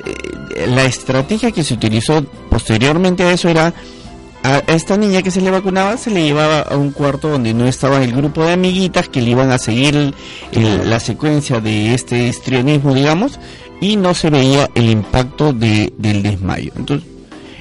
eh, 0.05 0.67
la 0.67 0.83
estrategia 0.83 1.51
que 1.51 1.63
se 1.63 1.75
utilizó 1.75 2.21
posteriormente 2.49 3.23
a 3.23 3.31
eso 3.31 3.47
era 3.47 3.73
a 4.43 4.59
esta 4.67 4.97
niña 4.97 5.21
que 5.21 5.31
se 5.31 5.41
le 5.41 5.49
vacunaba 5.49 5.97
se 5.97 6.11
le 6.11 6.23
llevaba 6.23 6.59
a 6.59 6.75
un 6.75 6.91
cuarto 6.91 7.29
donde 7.29 7.53
no 7.53 7.65
estaba 7.65 8.03
el 8.03 8.13
grupo 8.13 8.43
de 8.43 8.53
amiguitas 8.53 9.07
que 9.07 9.21
le 9.21 9.31
iban 9.31 9.51
a 9.51 9.57
seguir 9.57 10.13
la 10.51 10.99
secuencia 10.99 11.61
de 11.61 11.93
este 11.93 12.27
histrionismo, 12.27 12.93
digamos, 12.93 13.39
y 13.79 13.95
no 13.95 14.13
se 14.13 14.29
veía 14.29 14.69
el 14.75 14.89
impacto 14.89 15.53
de, 15.53 15.93
del 15.97 16.21
desmayo. 16.21 16.71
Entonces, 16.75 17.07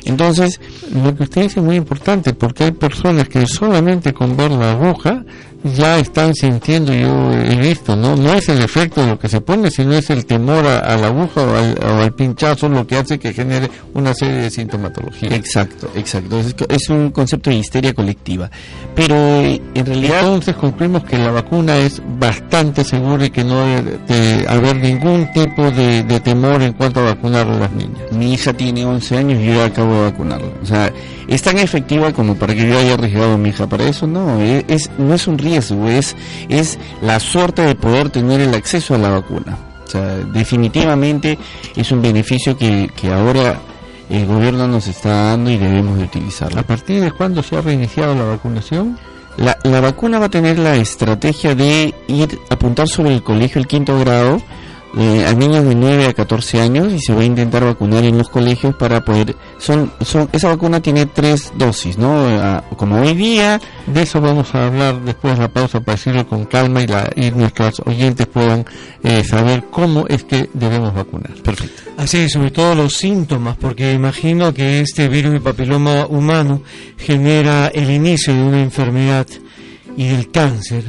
entonces 0.04 0.60
Lo 0.92 1.14
que 1.14 1.22
usted 1.22 1.42
dice 1.42 1.60
es 1.60 1.64
muy 1.64 1.76
importante 1.76 2.34
porque 2.34 2.64
hay 2.64 2.72
personas 2.72 3.28
que 3.28 3.46
solamente 3.46 4.12
con 4.12 4.36
ver 4.36 4.50
la 4.50 4.72
aguja 4.72 5.24
ya 5.64 5.98
están 5.98 6.34
sintiendo, 6.34 6.92
yo 6.92 7.32
he 7.32 7.56
visto, 7.56 7.94
¿no? 7.94 8.16
No 8.16 8.34
es 8.34 8.48
el 8.48 8.60
efecto 8.62 9.00
de 9.00 9.08
lo 9.08 9.18
que 9.18 9.28
se 9.28 9.40
pone, 9.40 9.70
sino 9.70 9.92
es 9.92 10.10
el 10.10 10.26
temor 10.26 10.66
a, 10.66 10.96
la 10.96 11.06
aguja 11.06 11.40
o 11.42 12.00
al, 12.00 12.12
pinchazo 12.14 12.68
lo 12.68 12.86
que 12.86 12.96
hace 12.96 13.18
que 13.18 13.32
genere 13.32 13.70
una 13.94 14.12
serie 14.12 14.38
de 14.42 14.50
sintomatología. 14.50 15.34
Exacto, 15.34 15.88
exacto. 15.94 16.40
Es, 16.68 16.88
un 16.88 17.10
concepto 17.10 17.50
de 17.50 17.56
histeria 17.56 17.94
colectiva. 17.94 18.50
Pero 18.94 19.14
eh, 19.14 19.60
en 19.74 19.86
realidad... 19.86 20.20
Entonces 20.20 20.56
concluimos 20.56 21.04
que 21.04 21.16
la 21.16 21.30
vacuna 21.30 21.78
es 21.78 22.02
bastante 22.18 22.84
segura 22.84 23.26
y 23.26 23.30
que 23.30 23.44
no 23.44 23.64
debe 23.64 24.46
haber 24.48 24.76
ningún 24.76 25.30
tipo 25.32 25.70
de, 25.70 26.20
temor 26.24 26.62
en 26.62 26.72
cuanto 26.72 27.00
a 27.00 27.14
vacunar 27.14 27.48
a 27.48 27.58
las 27.58 27.72
niñas. 27.72 28.00
Mi 28.10 28.34
hija 28.34 28.52
tiene 28.52 28.84
11 28.84 29.16
años 29.16 29.40
y 29.40 29.46
yo 29.46 29.62
acabo 29.62 29.94
de 29.94 30.02
vacunarla. 30.10 30.48
O 30.62 30.66
sea, 30.66 30.92
es 31.28 31.40
tan 31.42 31.58
efectiva 31.58 32.12
como 32.12 32.34
para 32.34 32.54
que 32.54 32.68
yo 32.68 32.78
haya 32.78 32.94
arriesgado 32.94 33.34
a 33.34 33.38
mi 33.38 33.50
hija 33.50 33.66
para 33.66 33.84
eso. 33.84 34.06
No, 34.06 34.40
es, 34.40 34.90
no 34.98 35.14
es 35.14 35.26
un 35.26 35.38
riesgo 35.38 35.51
es, 35.56 36.16
es 36.48 36.78
la 37.00 37.20
suerte 37.20 37.62
de 37.62 37.74
poder 37.74 38.10
tener 38.10 38.40
el 38.40 38.54
acceso 38.54 38.94
a 38.94 38.98
la 38.98 39.10
vacuna. 39.10 39.58
O 39.84 39.90
sea, 39.90 40.16
definitivamente 40.18 41.38
es 41.76 41.92
un 41.92 42.00
beneficio 42.00 42.56
que, 42.56 42.90
que 42.96 43.12
ahora 43.12 43.60
el 44.08 44.26
gobierno 44.26 44.66
nos 44.68 44.86
está 44.86 45.30
dando 45.30 45.50
y 45.50 45.58
debemos 45.58 45.98
de 45.98 46.04
utilizarlo. 46.04 46.60
¿A 46.60 46.64
partir 46.64 47.00
de 47.00 47.12
cuándo 47.12 47.42
se 47.42 47.56
ha 47.56 47.60
reiniciado 47.60 48.14
la 48.14 48.24
vacunación? 48.24 48.98
La, 49.36 49.58
la 49.64 49.80
vacuna 49.80 50.18
va 50.18 50.26
a 50.26 50.30
tener 50.30 50.58
la 50.58 50.76
estrategia 50.76 51.54
de 51.54 51.94
ir 52.08 52.38
a 52.50 52.54
apuntar 52.54 52.88
sobre 52.88 53.14
el 53.14 53.22
colegio 53.22 53.60
el 53.60 53.66
quinto 53.66 53.98
grado 53.98 54.42
eh, 54.98 55.24
a 55.26 55.32
niños 55.32 55.64
de 55.64 55.74
9 55.74 56.06
a 56.06 56.12
14 56.12 56.60
años 56.60 56.92
y 56.92 57.00
se 57.00 57.14
va 57.14 57.22
a 57.22 57.24
intentar 57.24 57.64
vacunar 57.64 58.04
en 58.04 58.18
los 58.18 58.28
colegios 58.28 58.74
para 58.76 59.02
poder 59.04 59.34
son 59.58 59.90
son 60.02 60.28
esa 60.32 60.48
vacuna 60.48 60.80
tiene 60.80 61.06
tres 61.06 61.52
dosis 61.56 61.96
no 61.96 62.62
como 62.76 63.00
hoy 63.00 63.14
día. 63.14 63.60
De 63.86 64.02
eso 64.02 64.20
vamos 64.20 64.54
a 64.54 64.66
hablar 64.66 65.00
después 65.00 65.34
de 65.34 65.42
la 65.42 65.48
pausa 65.48 65.80
para 65.80 65.96
decirlo 65.96 66.26
con 66.26 66.44
calma 66.44 66.82
y, 66.82 66.86
la, 66.86 67.10
y 67.16 67.30
nuestros 67.30 67.80
oyentes 67.86 68.26
puedan 68.26 68.64
eh, 69.02 69.24
saber 69.24 69.64
cómo 69.70 70.06
es 70.08 70.24
que 70.24 70.50
debemos 70.52 70.94
vacunar. 70.94 71.32
Perfecto. 71.42 71.90
Así 71.96 72.28
sobre 72.28 72.50
todo 72.50 72.74
los 72.74 72.94
síntomas 72.94 73.56
porque 73.56 73.92
imagino 73.92 74.52
que 74.52 74.80
este 74.80 75.08
virus 75.08 75.32
de 75.32 75.40
papiloma 75.40 76.06
humano 76.06 76.62
genera 76.98 77.68
el 77.68 77.90
inicio 77.90 78.34
de 78.34 78.42
una 78.42 78.62
enfermedad 78.62 79.26
y 79.96 80.08
del 80.08 80.30
cáncer. 80.30 80.84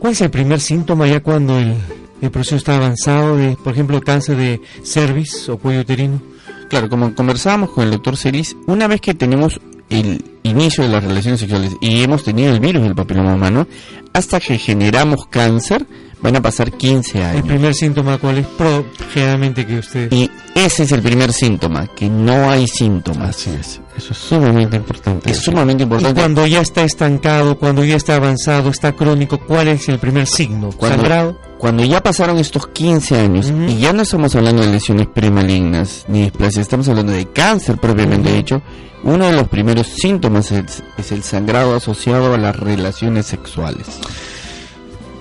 ¿cuál 0.00 0.14
es 0.14 0.20
el 0.22 0.30
primer 0.30 0.60
síntoma 0.60 1.06
ya 1.06 1.20
cuando 1.20 1.58
el 1.58 1.76
el 2.20 2.30
proceso 2.30 2.56
está 2.56 2.76
avanzado 2.76 3.36
de, 3.36 3.56
por 3.56 3.72
ejemplo, 3.72 4.00
cáncer 4.00 4.36
de 4.36 4.60
cervix 4.82 5.48
o 5.48 5.58
cuello 5.58 5.80
uterino? 5.80 6.20
Claro, 6.68 6.88
como 6.88 7.14
conversábamos 7.14 7.70
con 7.70 7.84
el 7.84 7.90
doctor 7.90 8.16
Ceris, 8.16 8.56
una 8.66 8.86
vez 8.86 9.00
que 9.00 9.14
tenemos 9.14 9.60
el 9.88 10.24
inicio 10.44 10.84
de 10.84 10.90
las 10.90 11.02
relaciones 11.02 11.40
sexuales 11.40 11.76
y 11.80 12.02
hemos 12.02 12.22
tenido 12.22 12.52
el 12.52 12.60
virus 12.60 12.84
del 12.84 12.94
papiloma 12.94 13.34
humano, 13.34 13.66
hasta 14.12 14.38
que 14.40 14.56
generamos 14.56 15.26
cáncer, 15.28 15.84
van 16.22 16.36
a 16.36 16.42
pasar 16.42 16.72
15 16.72 17.24
años. 17.24 17.42
¿El 17.42 17.48
primer 17.48 17.74
síntoma 17.74 18.18
cuál 18.18 18.38
es? 18.38 18.46
Pro, 18.46 18.86
generalmente 19.12 19.66
que 19.66 19.78
usted... 19.78 20.12
Y 20.12 20.30
ese 20.54 20.84
es 20.84 20.92
el 20.92 21.02
primer 21.02 21.32
síntoma, 21.32 21.88
que 21.88 22.08
no 22.08 22.50
hay 22.50 22.68
síntomas. 22.68 23.30
Así 23.30 23.50
es. 23.58 23.80
Eso 24.00 24.14
es 24.14 24.18
sumamente 24.18 24.76
importante. 24.78 25.30
Es 25.30 25.40
sumamente 25.40 25.82
importante. 25.82 26.18
Y 26.18 26.22
cuando 26.22 26.46
ya 26.46 26.62
está 26.62 26.84
estancado, 26.84 27.58
cuando 27.58 27.84
ya 27.84 27.96
está 27.96 28.16
avanzado, 28.16 28.70
está 28.70 28.92
crónico, 28.96 29.38
¿cuál 29.38 29.68
es 29.68 29.90
el 29.90 29.98
primer 29.98 30.26
signo? 30.26 30.70
Cuando, 30.74 30.96
¿Sangrado? 30.96 31.38
Cuando 31.58 31.84
ya 31.84 32.02
pasaron 32.02 32.38
estos 32.38 32.68
15 32.68 33.18
años 33.18 33.52
y 33.68 33.76
ya 33.76 33.92
no 33.92 34.00
estamos 34.00 34.34
hablando 34.34 34.62
de 34.62 34.72
lesiones 34.72 35.06
premalignas 35.06 36.06
ni 36.08 36.22
displasias, 36.22 36.62
estamos 36.62 36.88
hablando 36.88 37.12
de 37.12 37.26
cáncer 37.26 37.76
propiamente 37.76 38.32
dicho, 38.32 38.62
uno 39.04 39.26
de 39.26 39.32
los 39.32 39.48
primeros 39.48 39.86
síntomas 39.88 40.50
es, 40.50 40.82
es 40.96 41.12
el 41.12 41.22
sangrado 41.22 41.76
asociado 41.76 42.32
a 42.32 42.38
las 42.38 42.56
relaciones 42.56 43.26
sexuales. 43.26 43.86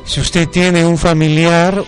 Si 0.05 0.21
usted 0.21 0.47
tiene 0.47 0.85
un 0.85 0.97
familiar 0.97 1.83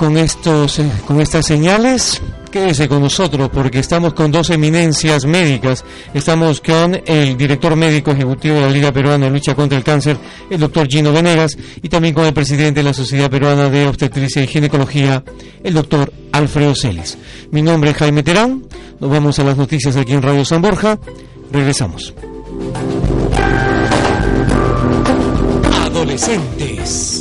con 0.00 0.16
estos 0.16 0.78
eh, 0.78 0.90
con 1.06 1.20
estas 1.20 1.44
señales, 1.44 2.22
Quédese 2.50 2.88
con 2.88 3.00
nosotros 3.00 3.48
porque 3.52 3.78
estamos 3.78 4.12
con 4.12 4.32
dos 4.32 4.50
eminencias 4.50 5.24
médicas. 5.24 5.84
Estamos 6.12 6.60
con 6.60 7.00
el 7.06 7.36
director 7.36 7.76
médico 7.76 8.10
ejecutivo 8.10 8.56
de 8.56 8.62
la 8.62 8.70
Liga 8.70 8.90
Peruana 8.90 9.26
de 9.26 9.30
Lucha 9.30 9.54
contra 9.54 9.78
el 9.78 9.84
Cáncer, 9.84 10.16
el 10.50 10.58
doctor 10.58 10.88
Gino 10.88 11.12
Venegas, 11.12 11.56
y 11.80 11.88
también 11.88 12.12
con 12.12 12.24
el 12.24 12.32
presidente 12.32 12.80
de 12.80 12.84
la 12.84 12.92
Sociedad 12.92 13.30
Peruana 13.30 13.70
de 13.70 13.86
Obstetricia 13.86 14.42
y 14.42 14.48
Ginecología, 14.48 15.22
el 15.62 15.74
doctor 15.74 16.12
Alfredo 16.32 16.74
Celes. 16.74 17.16
Mi 17.52 17.62
nombre 17.62 17.90
es 17.90 17.96
Jaime 17.98 18.24
Terán. 18.24 18.64
Nos 18.98 19.10
vamos 19.10 19.38
a 19.38 19.44
las 19.44 19.56
noticias 19.56 19.96
aquí 19.96 20.14
en 20.14 20.22
Radio 20.22 20.44
San 20.44 20.60
Borja. 20.60 20.98
Regresamos. 21.52 22.12
Adolescentes. 25.84 27.19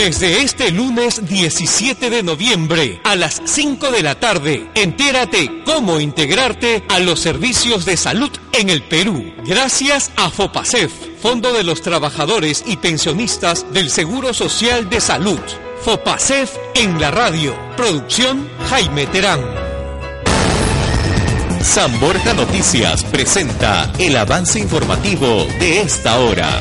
Desde 0.00 0.40
este 0.40 0.70
lunes 0.70 1.28
17 1.28 2.08
de 2.08 2.22
noviembre 2.22 3.02
a 3.04 3.16
las 3.16 3.42
5 3.44 3.90
de 3.90 4.02
la 4.02 4.18
tarde, 4.18 4.70
entérate 4.74 5.62
cómo 5.66 6.00
integrarte 6.00 6.82
a 6.88 7.00
los 7.00 7.20
servicios 7.20 7.84
de 7.84 7.98
salud 7.98 8.30
en 8.54 8.70
el 8.70 8.82
Perú. 8.82 9.30
Gracias 9.44 10.10
a 10.16 10.30
FOPASEF, 10.30 10.90
Fondo 11.20 11.52
de 11.52 11.64
los 11.64 11.82
Trabajadores 11.82 12.64
y 12.66 12.78
Pensionistas 12.78 13.70
del 13.74 13.90
Seguro 13.90 14.32
Social 14.32 14.88
de 14.88 15.02
Salud. 15.02 15.38
FOPASEF 15.82 16.50
en 16.76 16.98
la 16.98 17.10
radio. 17.10 17.54
Producción 17.76 18.48
Jaime 18.70 19.06
Terán. 19.06 19.44
San 21.60 22.00
Borja 22.00 22.32
Noticias 22.32 23.04
presenta 23.04 23.92
el 23.98 24.16
avance 24.16 24.60
informativo 24.60 25.44
de 25.58 25.82
esta 25.82 26.20
hora. 26.20 26.58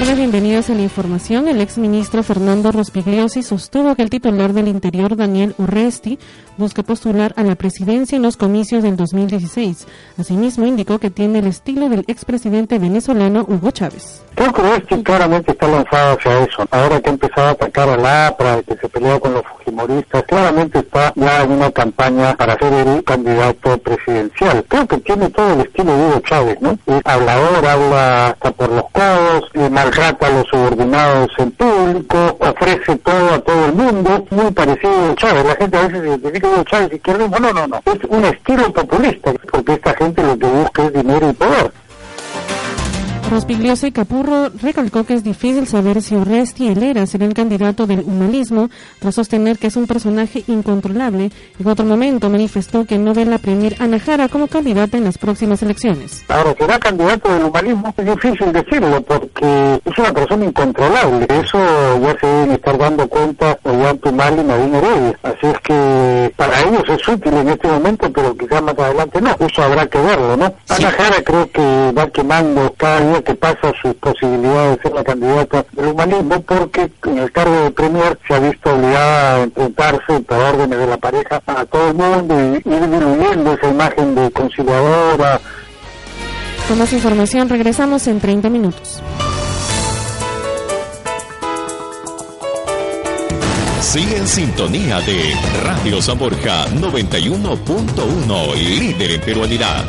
Tardes, 0.00 0.18
bienvenidos 0.18 0.68
a 0.68 0.74
la 0.74 0.82
información. 0.82 1.48
El 1.48 1.62
exministro 1.62 2.22
Fernando 2.22 2.70
Rospigliosi 2.70 3.42
sostuvo 3.42 3.94
que 3.94 4.02
el 4.02 4.10
titular 4.10 4.52
del 4.52 4.68
Interior, 4.68 5.16
Daniel 5.16 5.54
Urresti, 5.56 6.18
busca 6.58 6.82
postular 6.82 7.32
a 7.36 7.42
la 7.42 7.54
presidencia 7.54 8.16
en 8.16 8.22
los 8.22 8.36
comicios 8.36 8.82
del 8.82 8.96
2016. 8.96 9.86
Asimismo, 10.18 10.66
indicó 10.66 10.98
que 10.98 11.10
tiene 11.10 11.38
el 11.38 11.46
estilo 11.46 11.88
del 11.88 12.04
expresidente 12.08 12.78
venezolano 12.78 13.46
Hugo 13.48 13.70
Chávez. 13.70 14.22
Creo 14.34 14.52
que 14.52 14.60
Urresti 14.60 15.02
claramente 15.02 15.52
está 15.52 15.66
lanzado 15.66 16.18
hacia 16.18 16.40
eso. 16.40 16.66
Ahora 16.70 17.00
que 17.00 17.08
ha 17.08 17.12
empezado 17.12 17.48
a 17.48 17.50
atacar 17.52 17.88
a 17.88 17.96
la 17.96 18.26
APRA, 18.28 18.62
que 18.64 18.76
se 18.76 18.88
peleó 18.90 19.18
con 19.18 19.32
los 19.32 19.42
fujimoristas, 19.46 20.22
claramente 20.24 20.80
está 20.80 21.10
ya 21.16 21.42
en 21.42 21.52
una 21.52 21.70
campaña 21.70 22.36
para 22.36 22.58
ser 22.58 22.70
el 22.72 23.02
candidato 23.02 23.78
presidencial. 23.78 24.62
Creo 24.68 24.86
que 24.86 24.98
tiene 24.98 25.30
todo 25.30 25.54
el 25.54 25.60
estilo 25.60 25.96
de 25.96 26.04
Hugo 26.04 26.20
Chávez, 26.20 26.60
¿no? 26.60 26.72
Es 26.86 27.00
hablador, 27.04 27.66
habla 27.66 28.26
hasta 28.26 28.50
por 28.50 28.70
los 28.70 28.84
codos, 28.92 29.50
maltrata 29.86 30.26
a 30.26 30.30
los 30.30 30.48
subordinados 30.48 31.30
en 31.38 31.50
público, 31.52 32.36
ofrece 32.40 32.96
todo 32.96 33.34
a 33.34 33.38
todo 33.38 33.66
el 33.66 33.72
mundo, 33.72 34.26
muy 34.30 34.50
parecido 34.50 35.12
a 35.12 35.14
Chávez. 35.14 35.44
La 35.44 35.54
gente 35.54 35.76
a 35.76 35.86
veces 35.86 36.00
se 36.00 36.08
identifica 36.08 36.50
con 36.50 36.64
Chávez 36.64 36.92
izquierdismo. 36.92 37.38
No, 37.38 37.52
no, 37.52 37.66
no. 37.68 37.80
Es 37.84 38.04
un 38.08 38.24
estilo 38.24 38.72
populista, 38.72 39.32
porque 39.50 39.74
esta 39.74 39.94
gente 39.94 40.22
lo 40.22 40.38
que 40.38 40.46
busca 40.46 40.84
es 40.86 40.92
dinero 40.92 41.30
y 41.30 41.32
poder. 41.34 41.72
Rospiglioso 43.30 43.88
y 43.88 43.92
Capurro 43.92 44.50
recalcó 44.62 45.04
que 45.04 45.14
es 45.14 45.24
difícil 45.24 45.66
saber 45.66 46.00
si 46.00 46.14
Oresti 46.14 46.68
Helera 46.68 47.06
será 47.06 47.26
el 47.26 47.34
candidato 47.34 47.86
del 47.86 48.00
humanismo, 48.00 48.70
tras 49.00 49.16
sostener 49.16 49.58
que 49.58 49.66
es 49.66 49.76
un 49.76 49.86
personaje 49.86 50.44
incontrolable. 50.46 51.32
En 51.58 51.66
otro 51.66 51.84
momento 51.84 52.30
manifestó 52.30 52.84
que 52.84 52.98
no 52.98 53.14
ve 53.14 53.24
la 53.24 53.38
premier 53.38 53.76
Ana 53.80 53.98
Jara 53.98 54.28
como 54.28 54.46
candidata 54.46 54.96
en 54.96 55.04
las 55.04 55.18
próximas 55.18 55.60
elecciones. 55.62 56.24
Ahora, 56.28 56.54
será 56.56 56.78
candidato 56.78 57.32
del 57.32 57.44
humanismo, 57.44 57.92
es 57.96 58.06
difícil 58.06 58.52
decirlo 58.52 59.02
porque 59.02 59.80
es 59.84 59.98
una 59.98 60.12
persona 60.12 60.44
incontrolable. 60.44 61.26
Eso 61.28 61.58
ya 62.00 62.16
se 62.20 62.26
debe 62.26 62.54
estar 62.54 62.78
dando 62.78 63.08
cuenta 63.08 63.58
Juan 63.64 63.98
Tumal 63.98 64.38
y 64.38 64.44
Nadine 64.44 64.78
Heredia. 64.78 65.18
Así 65.24 65.46
es 65.46 65.58
que 65.64 66.32
para 66.36 66.60
ellos 66.60 66.84
es 66.88 67.08
útil 67.08 67.34
en 67.34 67.48
este 67.48 67.66
momento, 67.66 68.10
pero 68.12 68.36
quizás 68.36 68.62
más 68.62 68.78
adelante 68.78 69.20
no. 69.20 69.36
Eso 69.40 69.62
habrá 69.62 69.86
que 69.86 69.98
verlo, 69.98 70.36
¿no? 70.36 70.54
Ana 70.68 70.90
Jara 70.92 71.22
creo 71.24 71.50
que 71.50 71.92
va 71.92 72.06
quemando 72.08 72.72
cada 72.76 73.00
día 73.00 73.15
que 73.22 73.34
pasa 73.34 73.72
sus 73.80 73.94
posibilidades 73.94 74.76
de 74.76 74.82
ser 74.82 74.92
la 74.92 75.04
candidata 75.04 75.66
del 75.72 75.86
humanismo 75.86 76.40
porque 76.42 76.90
en 77.04 77.18
el 77.18 77.32
cargo 77.32 77.62
de 77.62 77.70
Premier 77.70 78.18
se 78.26 78.34
ha 78.34 78.38
visto 78.38 78.74
obligada 78.74 79.34
a 79.34 79.42
enfrentarse 79.42 80.20
por 80.20 80.38
órdenes 80.38 80.78
de 80.78 80.86
la 80.86 80.96
pareja 80.96 81.42
a 81.46 81.64
todo 81.66 81.88
el 81.88 81.94
mundo 81.94 82.34
y 82.40 82.56
ir 82.56 82.90
diluyendo 82.90 83.52
esa 83.52 83.68
imagen 83.68 84.14
de 84.14 84.30
conciliadora. 84.30 85.40
Con 86.68 86.78
más 86.78 86.92
información 86.92 87.48
regresamos 87.48 88.06
en 88.06 88.20
30 88.20 88.48
minutos. 88.50 89.02
Sigue 93.80 94.16
en 94.16 94.26
sintonía 94.26 95.00
de 95.00 95.32
Radio 95.62 96.02
San 96.02 96.18
Borja 96.18 96.66
91.1, 96.66 98.54
líder 98.56 99.12
en 99.12 99.20
peruanidad. 99.20 99.84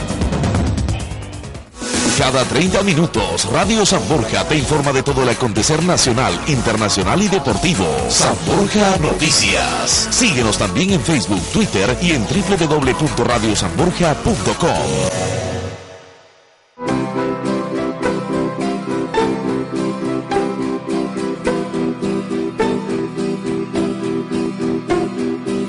Cada 2.17 2.43
30 2.45 2.81
minutos, 2.81 3.45
Radio 3.51 3.85
San 3.85 4.01
Borja 4.09 4.43
te 4.47 4.57
informa 4.57 4.91
de 4.91 5.03
todo 5.03 5.21
el 5.21 5.29
acontecer 5.29 5.83
nacional, 5.83 6.33
internacional 6.47 7.21
y 7.21 7.27
deportivo. 7.27 7.85
San 8.09 8.35
Borja 8.47 8.97
Noticias. 8.97 10.07
Síguenos 10.09 10.57
también 10.57 10.93
en 10.93 10.99
Facebook, 10.99 11.43
Twitter 11.53 11.95
y 12.01 12.13
en 12.13 12.25
www.radiosanborja.com. 12.25 14.67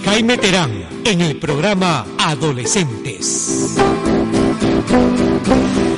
Jaime 0.03 0.39
Terán 0.39 0.89
en 1.05 1.21
el 1.21 1.39
programa 1.39 2.07
Adolescentes. 2.19 3.77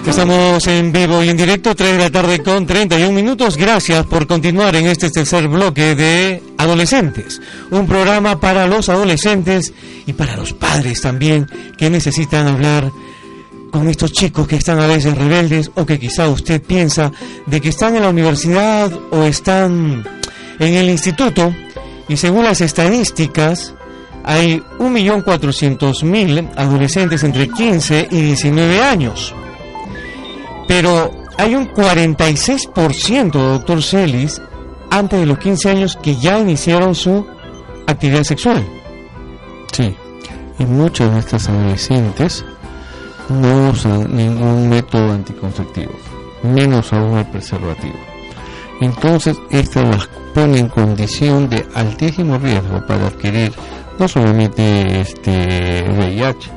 Estamos 0.06 0.66
en 0.66 0.92
vivo 0.92 1.22
y 1.22 1.28
en 1.28 1.36
directo, 1.36 1.74
3 1.74 1.92
de 1.92 1.98
la 1.98 2.10
tarde 2.10 2.42
con 2.42 2.66
31 2.66 3.12
minutos. 3.12 3.56
Gracias 3.56 4.04
por 4.06 4.26
continuar 4.26 4.74
en 4.76 4.86
este 4.86 5.08
tercer 5.08 5.46
bloque 5.48 5.94
de 5.94 6.42
Adolescentes. 6.58 7.40
Un 7.70 7.86
programa 7.86 8.40
para 8.40 8.66
los 8.66 8.88
adolescentes 8.88 9.72
y 10.06 10.12
para 10.12 10.36
los 10.36 10.52
padres 10.52 11.00
también 11.00 11.46
que 11.78 11.88
necesitan 11.90 12.48
hablar 12.48 12.90
con 13.70 13.88
estos 13.88 14.12
chicos 14.12 14.48
que 14.48 14.56
están 14.56 14.80
a 14.80 14.86
veces 14.86 15.16
rebeldes 15.16 15.70
o 15.76 15.86
que 15.86 15.98
quizá 15.98 16.28
usted 16.28 16.60
piensa 16.60 17.12
de 17.46 17.60
que 17.60 17.68
están 17.68 17.94
en 17.96 18.02
la 18.02 18.10
universidad 18.10 18.92
o 19.10 19.22
están 19.24 20.04
en 20.58 20.74
el 20.74 20.90
instituto 20.90 21.54
y 22.08 22.16
según 22.16 22.44
las 22.44 22.60
estadísticas 22.60 23.74
hay 24.24 24.62
1.400.000 24.78 26.50
adolescentes 26.56 27.24
entre 27.24 27.48
15 27.48 28.08
y 28.10 28.20
19 28.20 28.80
años. 28.82 29.34
Pero 30.68 31.10
hay 31.38 31.54
un 31.54 31.68
46%, 31.68 33.30
doctor 33.32 33.82
Celis, 33.82 34.40
antes 34.90 35.20
de 35.20 35.26
los 35.26 35.38
15 35.38 35.70
años 35.70 35.98
que 36.00 36.16
ya 36.16 36.38
iniciaron 36.38 36.94
su 36.94 37.26
actividad 37.86 38.24
sexual. 38.24 38.64
Sí, 39.72 39.96
y 40.58 40.64
muchos 40.64 41.12
de 41.12 41.20
estos 41.20 41.48
adolescentes 41.48 42.44
no 43.28 43.70
usan 43.70 44.14
ningún 44.14 44.68
método 44.68 45.12
anticonceptivo, 45.12 45.92
menos 46.42 46.92
aún 46.92 47.18
el 47.18 47.26
preservativo. 47.26 47.98
Entonces, 48.80 49.36
esto 49.50 49.82
las 49.82 50.08
pone 50.34 50.58
en 50.58 50.68
condición 50.68 51.48
de 51.48 51.66
altísimo 51.74 52.38
riesgo 52.38 52.84
para 52.86 53.08
adquirir 53.08 53.52
no 54.00 54.08
solamente 54.08 55.02
este 55.02 55.84
VIH, 55.86 56.50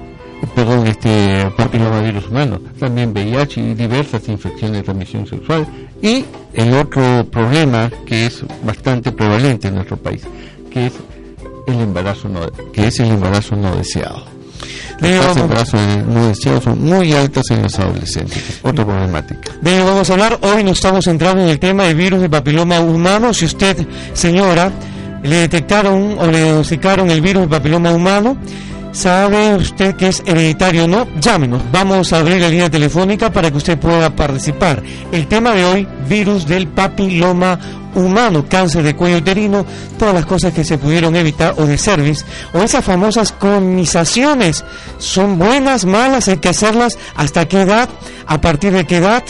perdón, 0.55 0.87
este 0.87 1.45
papilomavirus 1.57 2.29
humano, 2.29 2.61
también 2.79 3.11
VIH 3.11 3.59
y 3.59 3.73
diversas 3.73 4.29
infecciones 4.29 4.77
de 4.77 4.83
transmisión 4.83 5.27
sexual 5.27 5.67
y 6.01 6.23
el 6.53 6.73
otro 6.73 7.25
problema 7.29 7.91
que 8.05 8.27
es 8.27 8.45
bastante 8.63 9.11
prevalente 9.11 9.67
en 9.67 9.75
nuestro 9.75 9.97
país, 9.97 10.23
que 10.71 10.87
es 10.87 10.93
el 11.67 11.81
embarazo 11.81 12.29
no, 12.29 12.49
que 12.71 12.87
es 12.87 12.99
el 13.01 13.07
embarazo 13.07 13.57
no 13.57 13.75
deseado. 13.75 14.23
Las 15.01 15.35
embarazos 15.35 15.81
no 16.07 16.27
deseados 16.29 16.63
son 16.63 16.81
muy 16.81 17.11
altas 17.11 17.43
en 17.51 17.63
los 17.63 17.77
adolescentes. 17.77 18.59
Otra 18.61 18.85
problemática. 18.85 19.51
Bien, 19.59 19.83
vamos 19.85 20.09
a 20.09 20.13
hablar. 20.13 20.39
Hoy 20.43 20.63
nos 20.63 20.77
estamos 20.77 21.03
centrando 21.03 21.43
en 21.43 21.49
el 21.49 21.59
tema 21.59 21.83
del 21.83 21.95
virus 21.95 22.21
de 22.21 22.29
papiloma 22.29 22.79
humano. 22.79 23.33
Si 23.33 23.43
usted, 23.43 23.85
señora, 24.13 24.71
le 25.23 25.37
detectaron 25.37 26.17
o 26.19 26.27
le 26.27 26.43
diagnosticaron 26.43 27.09
el 27.09 27.21
virus 27.21 27.47
papiloma 27.47 27.91
humano, 27.91 28.37
¿sabe 28.91 29.55
usted 29.55 29.95
que 29.95 30.09
es 30.09 30.21
hereditario 30.25 30.85
o 30.85 30.87
no? 30.87 31.07
Llámenos, 31.19 31.61
vamos 31.71 32.13
a 32.13 32.19
abrir 32.19 32.41
la 32.41 32.49
línea 32.49 32.69
telefónica 32.69 33.31
para 33.31 33.49
que 33.49 33.57
usted 33.57 33.77
pueda 33.79 34.09
participar. 34.15 34.83
El 35.11 35.27
tema 35.27 35.53
de 35.53 35.65
hoy, 35.65 35.87
virus 36.07 36.45
del 36.45 36.67
papiloma 36.67 37.59
humano, 37.95 38.45
cáncer 38.49 38.83
de 38.83 38.95
cuello 38.95 39.17
uterino, 39.17 39.65
todas 39.97 40.13
las 40.13 40.25
cosas 40.25 40.53
que 40.53 40.63
se 40.63 40.77
pudieron 40.77 41.15
evitar 41.15 41.55
o 41.57 41.65
de 41.65 41.77
cervix, 41.77 42.25
o 42.53 42.59
esas 42.59 42.83
famosas 42.83 43.31
colonizaciones, 43.31 44.65
¿son 44.97 45.37
buenas, 45.37 45.85
malas? 45.85 46.27
¿Hay 46.27 46.37
que 46.37 46.49
hacerlas? 46.49 46.97
¿Hasta 47.15 47.47
qué 47.47 47.61
edad? 47.61 47.89
¿A 48.27 48.41
partir 48.41 48.73
de 48.73 48.85
qué 48.85 48.97
edad? 48.97 49.23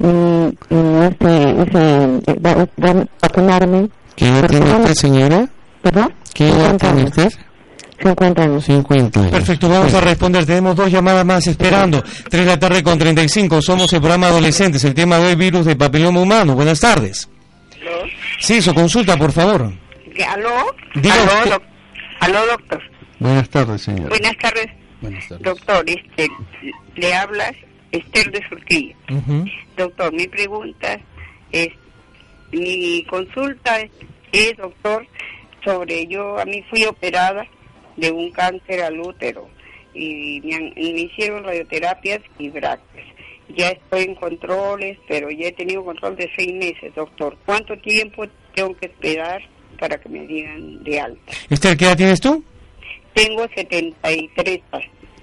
y, 0.00 0.74
y 0.74 0.78
ese, 1.04 1.62
ese, 1.62 3.06
vacunarme? 3.20 3.88
¿Qué 4.16 4.26
edad 4.26 4.48
tiene 4.48 4.72
usted, 4.72 4.94
señora? 4.94 5.48
¿Perdón? 5.82 6.12
¿Qué 6.34 6.48
edad 6.48 6.76
tiene 6.78 7.04
usted? 7.04 7.30
50 8.02 8.42
años. 8.42 8.64
50 8.64 9.30
Perfecto, 9.30 9.68
vamos 9.68 9.94
a 9.94 10.00
responder. 10.00 10.44
Tenemos 10.46 10.76
dos 10.76 10.90
llamadas 10.90 11.24
más 11.24 11.46
esperando. 11.46 12.02
3 12.02 12.44
de 12.44 12.50
la 12.50 12.58
tarde 12.58 12.82
con 12.82 12.98
35. 12.98 13.62
Somos 13.62 13.92
el 13.92 14.00
programa 14.00 14.28
Adolescentes. 14.28 14.82
El 14.84 14.94
tema 14.94 15.18
de 15.18 15.26
hoy, 15.28 15.34
virus 15.34 15.66
de 15.66 15.76
papiloma 15.76 16.20
humano. 16.20 16.54
Buenas 16.54 16.80
tardes. 16.80 17.28
¿Aló? 17.80 18.02
Sí, 18.40 18.60
su 18.62 18.74
consulta, 18.74 19.16
por 19.16 19.32
favor. 19.32 19.72
¿Aló? 20.28 20.50
Diga 20.94 21.14
¿Aló, 21.14 21.32
usted- 21.38 21.50
doc- 21.50 21.62
¿Aló, 22.20 22.46
doctor? 22.46 22.82
Buenas 23.18 23.48
tardes, 23.48 23.82
señor. 23.82 24.08
Buenas 24.08 24.36
tardes, 24.38 24.66
doctor. 25.40 25.84
Este, 25.86 26.28
le 26.96 27.14
hablas 27.14 27.52
Esther 27.92 28.30
de 28.30 28.40
Surquillo. 28.48 28.94
Doctor, 29.76 30.12
mi 30.12 30.26
pregunta 30.28 30.98
es, 31.50 31.68
mi 32.52 33.04
consulta 33.08 33.78
es, 34.32 34.56
doctor, 34.56 35.06
sobre 35.64 36.06
yo, 36.08 36.38
a 36.38 36.44
mí 36.44 36.62
fui 36.70 36.84
operada 36.84 37.46
de 37.96 38.10
un 38.10 38.30
cáncer 38.30 38.82
al 38.82 39.00
útero 39.00 39.48
y 39.94 40.40
me, 40.42 40.72
hicieron 40.76 41.44
radioterapias 41.44 42.20
y 42.38 42.48
brackets. 42.50 43.08
Ya 43.56 43.70
estoy 43.70 44.04
en 44.04 44.14
controles, 44.14 44.98
pero 45.08 45.30
ya 45.30 45.48
he 45.48 45.52
tenido 45.52 45.84
control 45.84 46.16
de 46.16 46.30
seis 46.34 46.54
meses, 46.54 46.94
doctor. 46.94 47.36
¿Cuánto 47.44 47.76
tiempo 47.78 48.24
tengo 48.54 48.74
que 48.76 48.86
esperar 48.86 49.42
para 49.78 49.98
que 49.98 50.08
me 50.08 50.26
digan 50.26 50.82
de 50.82 51.00
alta? 51.00 51.32
Esther, 51.50 51.76
¿qué 51.76 51.84
edad 51.84 51.96
tienes 51.96 52.20
tú? 52.20 52.42
Tengo 53.14 53.46
73 53.54 54.60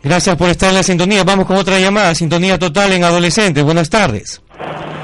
Gracias 0.03 0.35
por 0.35 0.49
estar 0.49 0.69
en 0.69 0.75
la 0.75 0.83
sintonía. 0.83 1.23
Vamos 1.23 1.45
con 1.45 1.57
otra 1.57 1.79
llamada. 1.79 2.13
Sintonía 2.13 2.59
total 2.59 2.93
en 2.93 3.03
adolescentes. 3.03 3.63
Buenas 3.63 3.89
tardes. 3.89 4.41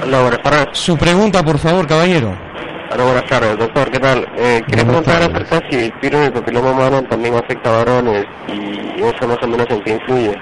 Hola, 0.02 0.22
buenas 0.22 0.42
tardes. 0.42 0.78
Su 0.78 0.96
pregunta, 0.96 1.42
por 1.42 1.58
favor, 1.58 1.86
caballero. 1.86 2.45
Hola, 2.88 3.04
buenas 3.04 3.26
tardes, 3.26 3.58
doctor. 3.58 3.90
¿Qué 3.90 3.98
tal? 3.98 4.26
Eh, 4.36 4.62
quería 4.68 4.84
preguntar 4.84 5.22
acerca 5.22 5.60
si 5.68 5.76
el 5.76 5.92
virus 6.00 6.20
del 6.20 6.32
papiloma 6.32 6.70
humano 6.70 7.02
también 7.04 7.34
afecta 7.34 7.70
a 7.70 7.84
varones 7.84 8.24
y 8.46 9.02
eso 9.02 9.26
más 9.26 9.38
o 9.42 9.48
menos 9.48 9.66
en 9.70 9.82
qué 9.82 9.90
influye. 9.92 10.34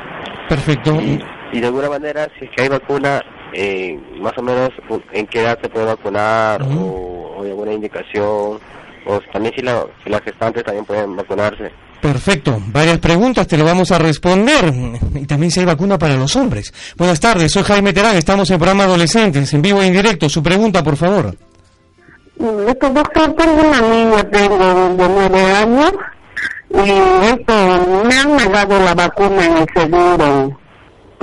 Perfecto. 0.48 1.00
Y, 1.52 1.60
de 1.60 1.66
alguna 1.66 1.88
manera, 1.88 2.28
si 2.38 2.44
es 2.44 2.50
que 2.50 2.62
hay 2.62 2.68
vacuna, 2.68 3.22
eh, 3.54 3.98
más 4.20 4.32
o 4.36 4.42
menos 4.42 4.70
en 5.12 5.26
qué 5.26 5.40
edad 5.40 5.58
se 5.62 5.68
puede 5.70 5.86
vacunar 5.86 6.62
o, 6.62 7.40
hay 7.42 7.48
alguna 7.48 7.72
indicación 7.72 8.58
o 9.06 9.20
también 9.32 9.54
si, 9.56 9.62
la, 9.62 9.84
si 10.02 10.10
las 10.10 10.20
gestantes 10.22 10.64
también 10.64 10.84
pueden 10.84 11.16
vacunarse. 11.16 11.72
Perfecto, 12.00 12.60
varias 12.66 12.98
preguntas, 12.98 13.46
te 13.46 13.56
lo 13.56 13.64
vamos 13.64 13.90
a 13.90 13.98
responder. 13.98 14.70
Y 15.14 15.24
también 15.24 15.50
si 15.50 15.60
hay 15.60 15.66
vacuna 15.66 15.98
para 15.98 16.14
los 16.16 16.36
hombres. 16.36 16.74
Buenas 16.98 17.18
tardes, 17.18 17.50
soy 17.50 17.62
Jaime 17.62 17.94
Terán, 17.94 18.16
estamos 18.16 18.50
en 18.50 18.58
programa 18.58 18.84
Adolescentes, 18.84 19.54
en 19.54 19.62
vivo 19.62 19.80
e 19.80 19.86
indirecto. 19.86 20.28
Su 20.28 20.42
pregunta, 20.42 20.84
por 20.84 20.96
favor. 20.96 21.34
Esto, 22.44 22.90
doctor, 22.90 23.32
tengo 23.32 23.54
una 23.54 23.80
niña, 23.80 24.22
tengo 24.30 24.96
de 24.96 25.08
nueve 25.08 25.52
años, 25.52 25.92
y 26.70 26.90
esto, 27.26 28.04
me 28.04 28.14
han 28.18 28.36
negado 28.36 28.80
la 28.80 28.94
vacuna 28.94 29.46
en 29.46 29.56
el 29.56 29.66
seguro. 29.74 30.58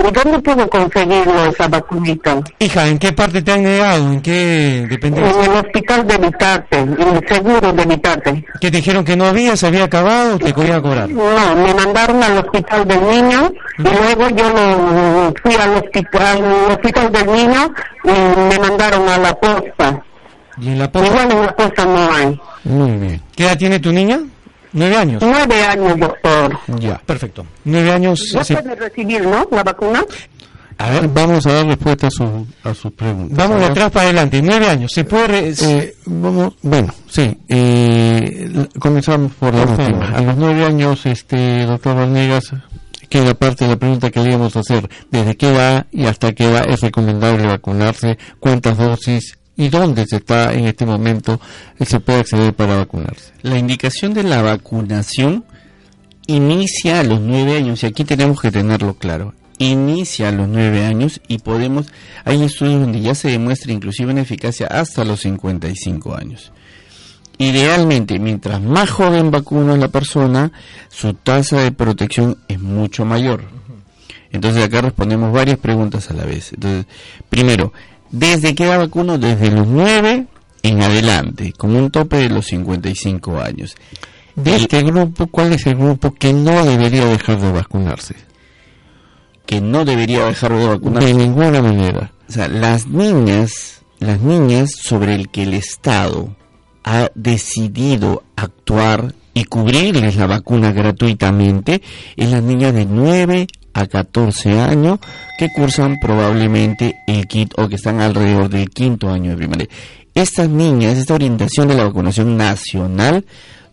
¿Y 0.04 0.10
dónde 0.10 0.38
puedo 0.40 0.68
conseguirlo 0.68 1.44
esa 1.44 1.68
vacunita? 1.68 2.40
Hija, 2.58 2.88
¿en 2.88 2.98
qué 2.98 3.12
parte 3.12 3.40
te 3.40 3.52
han 3.52 3.62
negado? 3.62 4.10
¿En 4.10 4.20
qué 4.20 4.84
dependencia? 4.90 5.44
En 5.44 5.50
el 5.50 5.56
hospital 5.58 6.06
de 6.08 6.18
Vitarte, 6.18 6.78
en 6.78 6.98
el 7.00 7.28
seguro 7.28 7.72
de 7.72 7.84
Vitarte. 7.86 8.44
¿Qué 8.60 8.70
te 8.72 8.78
dijeron 8.78 9.04
que 9.04 9.16
no 9.16 9.26
había, 9.26 9.56
se 9.56 9.68
había 9.68 9.84
acabado, 9.84 10.38
te 10.38 10.52
podía 10.52 10.82
cobrar? 10.82 11.08
No, 11.08 11.54
me 11.54 11.72
mandaron 11.72 12.20
al 12.20 12.38
hospital 12.38 12.88
del 12.88 13.00
niño 13.00 13.52
y 13.78 13.82
luego 13.82 14.28
yo 14.30 14.48
lo, 14.48 15.34
fui 15.40 15.54
al 15.54 15.76
hospital, 15.76 16.44
al 16.44 16.72
hospital 16.72 17.12
del 17.12 17.26
niño 17.26 17.72
y 18.02 18.48
me 18.48 18.58
mandaron 18.58 19.08
a 19.08 19.18
la 19.18 19.34
posta. 19.34 20.02
¿Y 20.60 20.68
en 20.68 20.78
la 20.78 20.90
posta? 20.90 21.08
Igual 21.08 21.30
en 21.32 21.40
la 21.42 21.56
posta 21.56 21.84
no 21.84 22.12
hay. 22.12 22.40
Muy 22.64 22.90
bien. 22.92 23.22
¿Qué 23.34 23.44
edad 23.44 23.56
tiene 23.56 23.80
tu 23.80 23.92
niña? 23.92 24.20
¿Nueve 24.74 24.96
años? 24.96 25.22
Nueve 25.22 25.62
años, 25.64 25.98
doctor. 25.98 26.58
Ya, 26.78 26.98
perfecto. 26.98 27.44
Nueve 27.64 27.92
años... 27.92 28.22
¿No 28.34 28.40
puede 28.42 28.74
recibir, 28.74 29.22
no, 29.22 29.46
la 29.50 29.62
vacuna? 29.62 30.04
A 30.78 30.90
ver, 30.90 31.08
vamos 31.08 31.46
a 31.46 31.52
dar 31.52 31.66
respuesta 31.66 32.06
a, 32.06 32.10
su, 32.10 32.46
a 32.64 32.74
sus 32.74 32.92
preguntas. 32.92 33.36
Vamos 33.36 33.60
de 33.60 33.66
atrás 33.66 33.90
para 33.90 34.06
adelante. 34.06 34.40
Nueve 34.42 34.68
años. 34.68 34.90
¿Se 34.92 35.04
puede...? 35.04 35.54
Eh, 35.60 35.94
vamos, 36.06 36.54
bueno, 36.62 36.92
sí. 37.08 37.38
Eh, 37.48 38.66
comenzamos 38.78 39.32
por 39.32 39.54
la 39.54 39.64
última. 39.64 40.08
A 40.16 40.22
los 40.22 40.36
nueve 40.36 40.64
años, 40.64 41.04
este, 41.04 41.66
doctor 41.66 41.96
Vanegas, 41.96 42.54
queda 43.08 43.34
parte 43.34 43.64
de 43.64 43.72
la 43.72 43.76
pregunta 43.76 44.10
que 44.10 44.20
le 44.20 44.30
íbamos 44.30 44.56
a 44.56 44.60
hacer. 44.60 44.88
¿Desde 45.10 45.36
qué 45.36 45.50
edad 45.50 45.86
y 45.92 46.06
hasta 46.06 46.32
qué 46.32 46.44
edad 46.44 46.64
es 46.66 46.80
recomendable 46.80 47.46
vacunarse? 47.46 48.18
¿Cuántas 48.40 48.78
dosis? 48.78 49.38
Y 49.56 49.68
dónde 49.68 50.06
se 50.06 50.16
está 50.16 50.52
en 50.54 50.66
este 50.66 50.86
momento 50.86 51.40
se 51.80 52.00
puede 52.00 52.20
acceder 52.20 52.54
para 52.54 52.76
vacunarse. 52.76 53.32
La 53.42 53.58
indicación 53.58 54.14
de 54.14 54.22
la 54.22 54.42
vacunación 54.42 55.44
inicia 56.26 57.00
a 57.00 57.04
los 57.04 57.20
nueve 57.20 57.56
años 57.56 57.82
y 57.82 57.86
aquí 57.86 58.04
tenemos 58.04 58.40
que 58.40 58.50
tenerlo 58.50 58.94
claro. 58.94 59.34
Inicia 59.58 60.28
a 60.28 60.32
los 60.32 60.48
nueve 60.48 60.84
años 60.84 61.20
y 61.28 61.38
podemos, 61.38 61.86
hay 62.24 62.42
estudios 62.42 62.80
donde 62.80 63.00
ya 63.00 63.14
se 63.14 63.28
demuestra 63.28 63.72
inclusive 63.72 64.12
una 64.12 64.22
eficacia 64.22 64.66
hasta 64.66 65.04
los 65.04 65.20
55 65.20 66.14
años. 66.16 66.52
Idealmente, 67.38 68.18
mientras 68.18 68.60
más 68.60 68.90
joven 68.90 69.30
vacuna 69.30 69.76
la 69.76 69.88
persona, 69.88 70.52
su 70.88 71.14
tasa 71.14 71.60
de 71.60 71.72
protección 71.72 72.38
es 72.48 72.60
mucho 72.60 73.04
mayor. 73.04 73.44
Entonces 74.30 74.64
acá 74.64 74.80
respondemos 74.80 75.32
varias 75.32 75.58
preguntas 75.58 76.10
a 76.10 76.14
la 76.14 76.24
vez. 76.24 76.52
Entonces, 76.52 76.86
primero, 77.28 77.72
¿Desde 78.12 78.54
qué 78.54 78.64
edad 78.64 78.78
vacuno? 78.78 79.18
Desde 79.18 79.50
los 79.50 79.66
9 79.66 80.26
en 80.62 80.82
adelante, 80.82 81.52
con 81.54 81.74
un 81.74 81.90
tope 81.90 82.18
de 82.18 82.28
los 82.28 82.46
55 82.46 83.40
años. 83.40 83.74
De 84.36 84.56
este 84.56 84.82
grupo, 84.82 85.26
¿cuál 85.26 85.52
es 85.52 85.66
el 85.66 85.76
grupo 85.76 86.14
que 86.14 86.32
no 86.32 86.64
debería 86.64 87.04
dejar 87.06 87.40
de 87.40 87.52
vacunarse? 87.52 88.14
Que 89.44 89.60
no 89.60 89.84
debería 89.84 90.24
dejar 90.26 90.56
de 90.56 90.66
vacunarse. 90.66 91.08
De 91.08 91.14
ninguna 91.14 91.60
manera. 91.60 92.12
O 92.28 92.32
sea, 92.32 92.48
las 92.48 92.86
niñas, 92.86 93.82
las 93.98 94.20
niñas 94.20 94.70
sobre 94.72 95.14
el 95.14 95.28
que 95.28 95.42
el 95.42 95.54
Estado 95.54 96.34
ha 96.84 97.10
decidido 97.14 98.22
actuar 98.36 99.14
y 99.34 99.44
cubrirles 99.44 100.16
la 100.16 100.26
vacuna 100.26 100.72
gratuitamente 100.72 101.82
es 102.16 102.30
las 102.30 102.42
niñas 102.42 102.74
de 102.74 102.84
9 102.86 103.46
a 103.74 103.86
14 103.86 104.60
años 104.60 104.98
que 105.38 105.48
cursan 105.50 105.98
probablemente 106.00 106.96
el 107.06 107.26
kit 107.26 107.52
o 107.56 107.68
que 107.68 107.76
están 107.76 108.00
alrededor 108.00 108.48
del 108.48 108.70
quinto 108.70 109.10
año 109.10 109.30
de 109.30 109.36
primaria. 109.36 109.68
Estas 110.14 110.48
niñas, 110.48 110.98
esta 110.98 111.14
orientación 111.14 111.68
de 111.68 111.74
la 111.74 111.84
vacunación 111.84 112.36
nacional, 112.36 113.24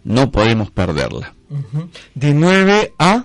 no 0.04 0.32
podemos 0.32 0.72
perderla. 0.72 1.34
De 2.16 2.34
9 2.34 2.94
a... 2.98 3.24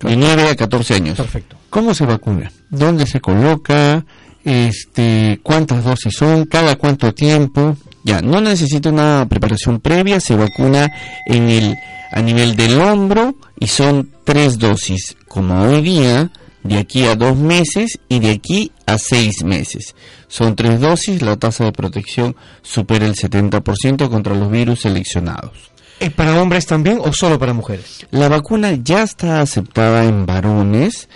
De 0.00 0.16
9 0.16 0.48
a 0.50 0.56
14 0.56 0.94
años. 0.94 1.16
Perfecto. 1.16 1.56
¿Cómo 1.70 1.94
se 1.94 2.04
vacuna? 2.04 2.52
¿Dónde 2.70 3.06
se 3.06 3.20
coloca? 3.20 4.04
Este, 4.44 5.40
¿Cuántas 5.42 5.84
dosis 5.84 6.14
son? 6.14 6.44
¿Cada 6.44 6.76
cuánto 6.76 7.12
tiempo? 7.14 7.76
Ya, 8.04 8.22
no 8.22 8.40
necesita 8.40 8.90
una 8.90 9.26
preparación 9.28 9.80
previa, 9.80 10.20
se 10.20 10.36
vacuna 10.36 10.92
en 11.26 11.48
el, 11.48 11.76
a 12.12 12.22
nivel 12.22 12.54
del 12.54 12.80
hombro 12.80 13.34
y 13.58 13.66
son 13.66 14.10
tres 14.24 14.58
dosis 14.58 15.16
como 15.36 15.60
hoy 15.60 15.82
día, 15.82 16.30
de 16.62 16.78
aquí 16.78 17.04
a 17.04 17.14
dos 17.14 17.36
meses 17.36 17.98
y 18.08 18.20
de 18.20 18.30
aquí 18.30 18.72
a 18.86 18.96
seis 18.96 19.44
meses. 19.44 19.94
Son 20.28 20.56
tres 20.56 20.80
dosis, 20.80 21.20
la 21.20 21.36
tasa 21.36 21.64
de 21.66 21.72
protección 21.72 22.34
supera 22.62 23.04
el 23.04 23.14
70% 23.14 24.08
contra 24.08 24.34
los 24.34 24.50
virus 24.50 24.80
seleccionados. 24.80 25.52
¿Es 26.00 26.10
para 26.10 26.40
hombres 26.40 26.64
también 26.64 27.00
o 27.02 27.12
solo 27.12 27.38
para 27.38 27.52
mujeres? 27.52 28.06
La 28.10 28.30
vacuna 28.30 28.78
ya 28.82 29.02
está 29.02 29.42
aceptada 29.42 30.04
en 30.04 30.24
varones, 30.24 31.10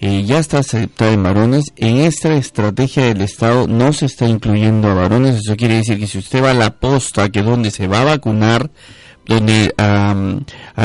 eh, 0.00 0.24
ya 0.24 0.38
está 0.38 0.60
aceptada 0.60 1.12
en 1.12 1.22
varones. 1.22 1.66
En 1.76 1.98
esta 1.98 2.34
estrategia 2.34 3.04
del 3.04 3.20
Estado 3.20 3.66
no 3.68 3.92
se 3.92 4.06
está 4.06 4.26
incluyendo 4.26 4.88
a 4.88 4.94
varones, 4.94 5.36
eso 5.36 5.54
quiere 5.54 5.74
decir 5.74 5.98
que 5.98 6.06
si 6.06 6.16
usted 6.16 6.42
va 6.42 6.52
a 6.52 6.54
la 6.54 6.76
posta, 6.76 7.28
que 7.28 7.40
es 7.40 7.44
donde 7.44 7.70
se 7.70 7.88
va 7.88 8.00
a 8.00 8.04
vacunar, 8.04 8.70
donde 9.26 9.74
a 9.76 10.14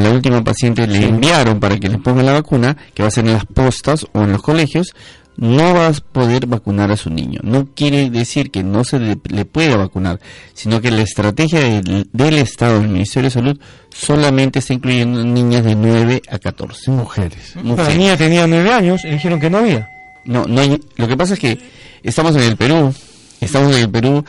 la 0.01 0.09
última 0.09 0.43
paciente 0.43 0.87
le 0.87 1.05
enviaron 1.05 1.59
para 1.59 1.79
que 1.79 1.89
le 1.89 1.97
ponga 1.99 2.23
la 2.23 2.33
vacuna, 2.33 2.75
que 2.93 3.03
va 3.03 3.07
a 3.07 3.11
ser 3.11 3.25
en 3.25 3.33
las 3.33 3.45
postas 3.45 4.07
o 4.13 4.21
en 4.21 4.31
los 4.31 4.41
colegios, 4.41 4.93
no 5.37 5.73
va 5.73 5.87
a 5.87 5.93
poder 5.93 6.45
vacunar 6.45 6.91
a 6.91 6.97
su 6.97 7.09
niño. 7.09 7.39
No 7.43 7.69
quiere 7.73 8.09
decir 8.09 8.51
que 8.51 8.63
no 8.63 8.83
se 8.83 8.99
le, 8.99 9.45
pueda 9.45 9.77
vacunar, 9.77 10.19
sino 10.53 10.81
que 10.81 10.91
la 10.91 11.01
estrategia 11.01 11.81
del, 11.81 12.37
Estado, 12.37 12.79
del 12.79 12.89
Ministerio 12.89 13.27
de 13.27 13.33
Salud, 13.33 13.59
solamente 13.89 14.59
está 14.59 14.73
incluyendo 14.73 15.23
niñas 15.23 15.63
de 15.63 15.75
9 15.75 16.21
a 16.29 16.39
14. 16.39 16.91
Mujeres. 16.91 17.55
La 17.55 17.93
niña 17.93 18.17
tenía 18.17 18.45
9 18.45 18.71
años 18.71 19.05
y 19.05 19.09
dijeron 19.09 19.39
que 19.39 19.49
no 19.49 19.59
había. 19.59 19.89
No, 20.25 20.45
no 20.45 20.61
hay, 20.61 20.79
lo 20.97 21.07
que 21.07 21.17
pasa 21.17 21.33
es 21.33 21.39
que 21.39 21.57
estamos 22.03 22.35
en 22.35 22.43
el 22.43 22.57
Perú, 22.57 22.93
estamos 23.39 23.75
en 23.75 23.81
el 23.81 23.89
Perú 23.89 24.23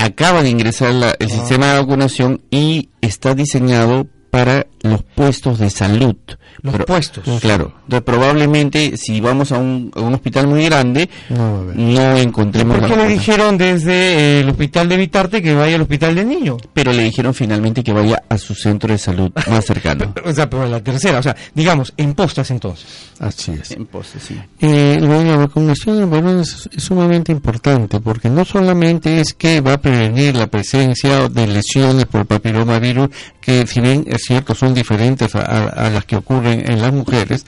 acaba 0.00 0.42
de 0.42 0.48
ingresar 0.48 1.16
el 1.18 1.30
sistema 1.30 1.72
de 1.72 1.80
vacunación 1.80 2.40
y 2.50 2.88
está 3.02 3.34
diseñado 3.34 4.06
para 4.30 4.66
los 4.82 5.02
puestos 5.02 5.58
de 5.58 5.70
salud. 5.70 6.16
Los 6.62 6.76
puestos. 6.84 7.24
Claro. 7.40 7.72
Entonces, 7.84 8.04
probablemente, 8.04 8.96
si 8.96 9.20
vamos 9.20 9.52
a 9.52 9.58
un, 9.58 9.90
hospital 9.94 10.46
muy 10.46 10.64
grande, 10.64 11.08
no, 11.30 12.16
encontremos. 12.16 12.78
¿Por 12.78 12.88
qué 12.88 12.96
le 12.96 13.08
dijeron 13.08 13.56
desde 13.56 13.92
eh, 13.92 14.40
el 14.40 14.48
hospital 14.50 14.88
de 14.88 14.96
Vitarte 14.96 15.42
que 15.42 15.54
vaya 15.54 15.76
al 15.76 15.82
hospital 15.82 16.14
del 16.14 16.28
niño? 16.28 16.56
Pero 16.72 16.92
le 16.92 17.04
dijeron 17.04 17.32
finalmente 17.32 17.82
que 17.82 17.92
vaya 17.92 18.22
a 18.28 18.36
su 18.36 18.54
centro 18.54 18.92
de 18.92 18.98
salud 18.98 19.32
más 19.48 19.64
cercano. 19.64 20.12
o 20.24 20.32
sea, 20.32 20.50
pero 20.50 20.66
la 20.66 20.82
tercera, 20.82 21.18
o 21.18 21.22
sea, 21.22 21.36
digamos, 21.54 21.92
en 21.96 22.14
postas 22.14 22.50
entonces. 22.50 23.10
Así 23.18 23.52
es. 23.52 23.70
En 23.72 23.86
postas, 23.86 24.22
sí. 24.22 24.38
Eh, 24.60 24.98
la 25.00 25.36
vacunación 25.36 26.02
en 26.02 26.40
es 26.40 26.68
sumamente 26.76 27.32
importante 27.32 28.00
porque 28.00 28.28
no 28.28 28.44
solamente 28.44 29.20
es 29.20 29.34
que 29.34 29.60
va 29.60 29.74
a 29.74 29.80
prevenir 29.80 30.36
la 30.36 30.46
presencia 30.46 31.28
de 31.28 31.46
lesiones 31.46 32.06
por 32.06 32.26
papilomavirus, 32.26 33.08
que 33.40 33.66
si 33.66 33.80
bien 33.80 34.04
es 34.06 34.22
cierto 34.22 34.54
son 34.54 34.69
diferentes 34.74 35.34
a, 35.34 35.90
las 35.90 36.04
que 36.04 36.16
ocurren 36.16 36.70
en 36.70 36.80
las 36.80 36.92
mujeres, 36.92 37.46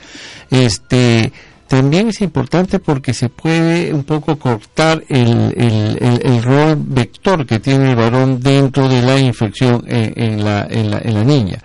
este, 0.50 1.32
también 1.68 2.08
es 2.08 2.20
importante 2.20 2.78
porque 2.78 3.14
se 3.14 3.28
puede 3.28 3.94
un 3.94 4.04
poco 4.04 4.38
cortar 4.38 5.02
el, 5.08 6.42
rol 6.42 6.76
vector 6.78 7.46
que 7.46 7.60
tiene 7.60 7.90
el 7.90 7.96
varón 7.96 8.40
dentro 8.40 8.88
de 8.88 9.02
la 9.02 9.18
infección 9.18 9.84
en, 9.86 10.44
la, 10.44 10.66
niña. 11.24 11.58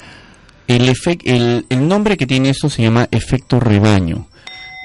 El, 0.68 0.94
el, 1.26 1.66
el 1.70 1.88
nombre 1.88 2.18
que 2.18 2.26
tiene 2.26 2.50
esto 2.50 2.70
se 2.70 2.84
llama 2.84 3.08
efecto 3.12 3.60
rebaño, 3.60 4.28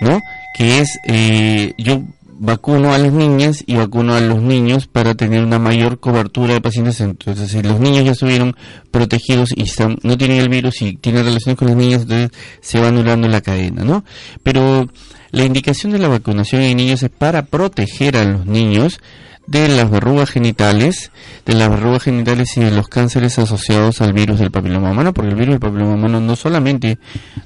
¿no? 0.01 0.21
Que 0.57 0.81
es, 0.81 0.99
eh, 1.07 1.73
yo 1.79 2.03
vacuno 2.43 2.93
a 2.93 2.99
las 2.99 3.13
niñas 3.13 3.63
y 3.69 3.77
vacuno 3.77 4.17
a 4.17 4.21
los 4.21 4.43
niños 4.43 4.89
para 4.89 5.15
tener 5.15 5.45
una 5.45 5.61
mayor 5.61 6.01
cobertura 6.01 6.55
de 6.55 6.61
pacientes. 6.61 7.01
Entonces, 7.01 7.53
si 7.53 7.63
los 7.63 7.79
niños 7.79 8.05
ya 8.05 8.11
estuvieron 8.11 8.57
protegidos 8.91 9.51
y 9.55 9.63
están, 9.63 9.97
no 10.03 10.19
tienen 10.19 10.41
el 10.41 10.49
virus 10.49 10.83
y 10.83 10.97
tienen 10.97 11.25
relaciones 11.25 11.57
con 11.57 11.69
las 11.69 11.77
niñas, 11.77 12.03
entonces 12.03 12.33
se 12.61 12.81
va 12.81 12.89
anulando 12.89 13.29
la 13.29 13.43
cadena, 13.43 13.85
¿no? 13.85 14.05
Pero 14.43 14.89
la 15.31 15.45
indicación 15.45 15.93
de 15.93 16.01
la 16.01 16.09
vacunación 16.09 16.63
en 16.63 16.77
niños 16.77 17.05
es 17.05 17.11
para 17.11 17.45
proteger 17.45 18.17
a 18.17 18.25
los 18.25 18.45
niños 18.45 18.99
de 19.47 19.69
las 19.69 19.91
verrugas 19.91 20.31
genitales, 20.31 21.11
de 21.45 21.55
las 21.55 21.69
verrugas 21.69 22.05
genitales 22.05 22.57
y 22.57 22.61
de 22.61 22.71
los 22.71 22.89
cánceres 22.89 23.39
asociados 23.39 24.01
al 24.01 24.13
virus 24.13 24.39
del 24.39 24.51
papiloma 24.51 24.91
humano, 24.91 25.13
porque 25.13 25.31
el 25.31 25.37
virus 25.37 25.55
del 25.55 25.61
papiloma 25.61 25.95
humano 25.95 26.21
no 26.21 26.37
solamente 26.37 26.99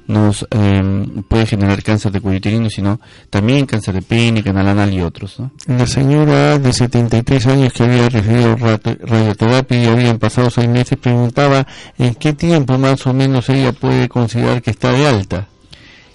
nos 0.07 0.47
em, 0.51 1.23
puede 1.23 1.47
generar 1.47 1.83
cáncer 1.83 2.13
de 2.13 2.21
cuello 2.21 2.39
uterino, 2.39 2.69
sino 2.71 3.01
también 3.31 3.67
cáncer 3.67 3.95
de 3.95 4.03
pene, 4.03 4.43
canal 4.43 4.69
anal 4.69 4.93
y 4.93 5.01
otros. 5.01 5.39
La 5.67 5.87
señora 5.87 6.59
de 6.59 6.73
73 6.73 7.47
años 7.47 7.73
que 7.73 7.85
había 7.85 8.09
recibido 8.09 8.57
radioterapia 8.57 9.83
y 9.83 9.87
habían 9.87 10.19
pasado 10.19 10.51
seis 10.51 10.69
meses 10.69 10.99
preguntaba 10.99 11.67
en 11.99 12.15
qué 12.15 12.33
tiempo 12.33 12.79
más 12.79 13.07
o 13.07 13.15
menos 13.15 13.49
ella 13.49 13.73
puede 13.73 14.09
considerar 14.09 14.63
que 14.63 14.71
está 14.71 14.93
de 14.93 15.07
alta. 15.07 15.49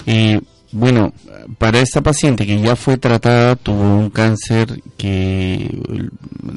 Y 0.06 0.40
bueno, 0.72 1.14
para 1.58 1.80
esta 1.80 2.02
paciente 2.02 2.46
que 2.46 2.60
ya 2.62 2.76
fue 2.76 2.98
tratada, 2.98 3.56
tuvo 3.56 3.98
un 3.98 4.10
cáncer 4.10 4.82
que 4.98 5.82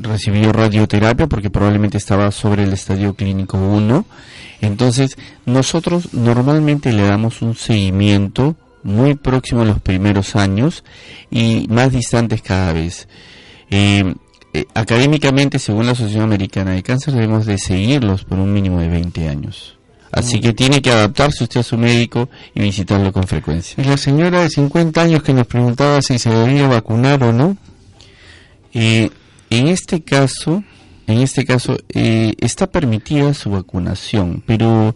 recibió 0.00 0.52
radioterapia 0.52 1.26
porque 1.26 1.50
probablemente 1.50 1.98
estaba 1.98 2.30
sobre 2.30 2.64
el 2.64 2.72
estadio 2.72 3.14
clínico 3.14 3.58
1. 3.58 4.04
Entonces, 4.60 5.16
nosotros 5.46 6.14
normalmente 6.14 6.92
le 6.92 7.02
damos 7.02 7.42
un 7.42 7.54
seguimiento 7.54 8.56
muy 8.82 9.14
próximo 9.14 9.62
a 9.62 9.64
los 9.64 9.80
primeros 9.80 10.36
años 10.36 10.84
y 11.30 11.66
más 11.68 11.90
distantes 11.90 12.42
cada 12.42 12.72
vez. 12.72 13.08
Eh, 13.70 14.14
eh, 14.52 14.66
académicamente, 14.74 15.58
según 15.58 15.86
la 15.86 15.92
Asociación 15.92 16.22
Americana 16.22 16.72
de 16.72 16.82
Cáncer, 16.84 17.14
debemos 17.14 17.46
de 17.46 17.58
seguirlos 17.58 18.24
por 18.24 18.38
un 18.38 18.52
mínimo 18.52 18.80
de 18.80 18.88
20 18.88 19.28
años. 19.28 19.73
Así 20.14 20.40
que 20.40 20.52
tiene 20.52 20.80
que 20.80 20.92
adaptarse 20.92 21.42
usted 21.42 21.60
a 21.60 21.64
su 21.64 21.76
médico 21.76 22.28
y 22.54 22.60
visitarlo 22.60 23.12
con 23.12 23.24
frecuencia. 23.24 23.82
Y 23.82 23.88
la 23.88 23.96
señora 23.96 24.42
de 24.42 24.48
50 24.48 25.02
años 25.02 25.24
que 25.24 25.34
nos 25.34 25.48
preguntaba 25.48 26.00
si 26.02 26.20
se 26.20 26.30
debía 26.30 26.68
vacunar 26.68 27.24
o 27.24 27.32
no. 27.32 27.56
Eh, 28.72 29.10
en 29.50 29.66
este 29.66 30.04
caso, 30.04 30.62
en 31.08 31.18
este 31.18 31.44
caso 31.44 31.76
eh, 31.88 32.34
está 32.38 32.68
permitida 32.68 33.34
su 33.34 33.50
vacunación, 33.50 34.44
pero 34.46 34.94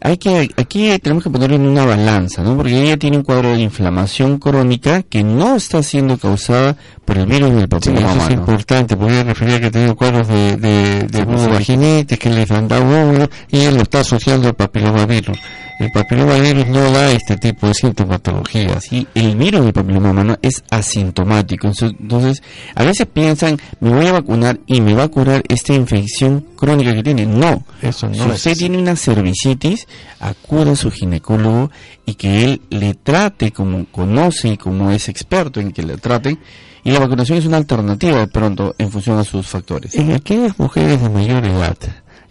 hay 0.00 0.18
que 0.18 0.50
aquí 0.56 0.98
tenemos 0.98 1.24
que 1.24 1.30
ponerlo 1.30 1.56
en 1.56 1.66
una 1.66 1.84
balanza, 1.84 2.42
¿no? 2.42 2.56
Porque 2.56 2.82
ella 2.82 2.96
tiene 2.96 3.16
un 3.16 3.22
cuadro 3.22 3.50
de 3.50 3.60
inflamación 3.60 4.38
crónica 4.38 5.02
que 5.02 5.22
no 5.22 5.56
está 5.56 5.82
siendo 5.82 6.18
causada 6.18 6.76
por 7.04 7.18
el 7.18 7.26
virus 7.26 7.54
del 7.54 7.68
papiloma 7.68 8.12
sí, 8.12 8.18
eso 8.18 8.26
es 8.26 8.34
importante, 8.34 8.96
podría 8.96 9.24
referir 9.24 9.54
a 9.54 9.60
que 9.60 9.70
tiene 9.70 9.94
cuadros 9.94 10.28
de, 10.28 10.56
de, 10.56 11.02
de 11.04 11.24
vaginitis, 11.24 12.18
que 12.18 12.30
les 12.30 12.50
han 12.50 12.68
dado 12.68 13.28
y 13.50 13.60
él 13.60 13.76
lo 13.76 13.82
está 13.82 14.00
asociando 14.00 14.48
al 14.48 14.54
papilomavirus. 14.54 15.38
El 15.78 15.90
papilomavirus 15.90 16.68
no 16.68 16.90
da 16.90 17.12
este 17.12 17.36
tipo 17.36 17.66
de 17.66 17.74
sintomatología. 17.74 18.80
Sí, 18.80 19.06
el 19.14 19.36
virus 19.36 19.62
del 19.62 19.74
papiloma 19.74 20.10
humano 20.10 20.38
es 20.40 20.64
asintomático. 20.70 21.70
Entonces, 21.80 22.42
a 22.74 22.82
veces 22.82 23.06
piensan, 23.12 23.58
me 23.80 23.90
voy 23.90 24.06
a 24.06 24.12
vacunar 24.12 24.58
y 24.66 24.80
me 24.80 24.94
va 24.94 25.04
a 25.04 25.08
curar 25.08 25.42
esta 25.48 25.74
infección 25.74 26.46
crónica 26.56 26.94
que 26.94 27.02
tiene. 27.02 27.26
No. 27.26 27.62
Eso 27.82 28.08
no 28.08 28.14
si 28.14 28.22
usted 28.22 28.56
tiene 28.56 28.78
una 28.78 28.96
cervicitis, 28.96 29.86
acuda 30.18 30.72
a 30.72 30.76
su 30.76 30.90
ginecólogo 30.90 31.70
y 32.06 32.14
que 32.14 32.44
él 32.44 32.62
le 32.70 32.94
trate 32.94 33.52
como 33.52 33.84
conoce 33.86 34.48
y 34.48 34.56
como 34.56 34.90
es 34.90 35.10
experto 35.10 35.60
en 35.60 35.72
que 35.72 35.82
le 35.82 35.98
traten. 35.98 36.38
Y 36.84 36.92
la 36.92 37.00
vacunación 37.00 37.36
es 37.36 37.44
una 37.44 37.56
alternativa 37.58 38.20
de 38.20 38.28
pronto 38.28 38.74
en 38.78 38.90
función 38.90 39.18
a 39.18 39.24
sus 39.24 39.46
factores. 39.46 39.94
En 39.96 40.12
aquellas 40.12 40.58
mujeres 40.58 41.02
de 41.02 41.08
mayor 41.08 41.44
edad, 41.44 41.76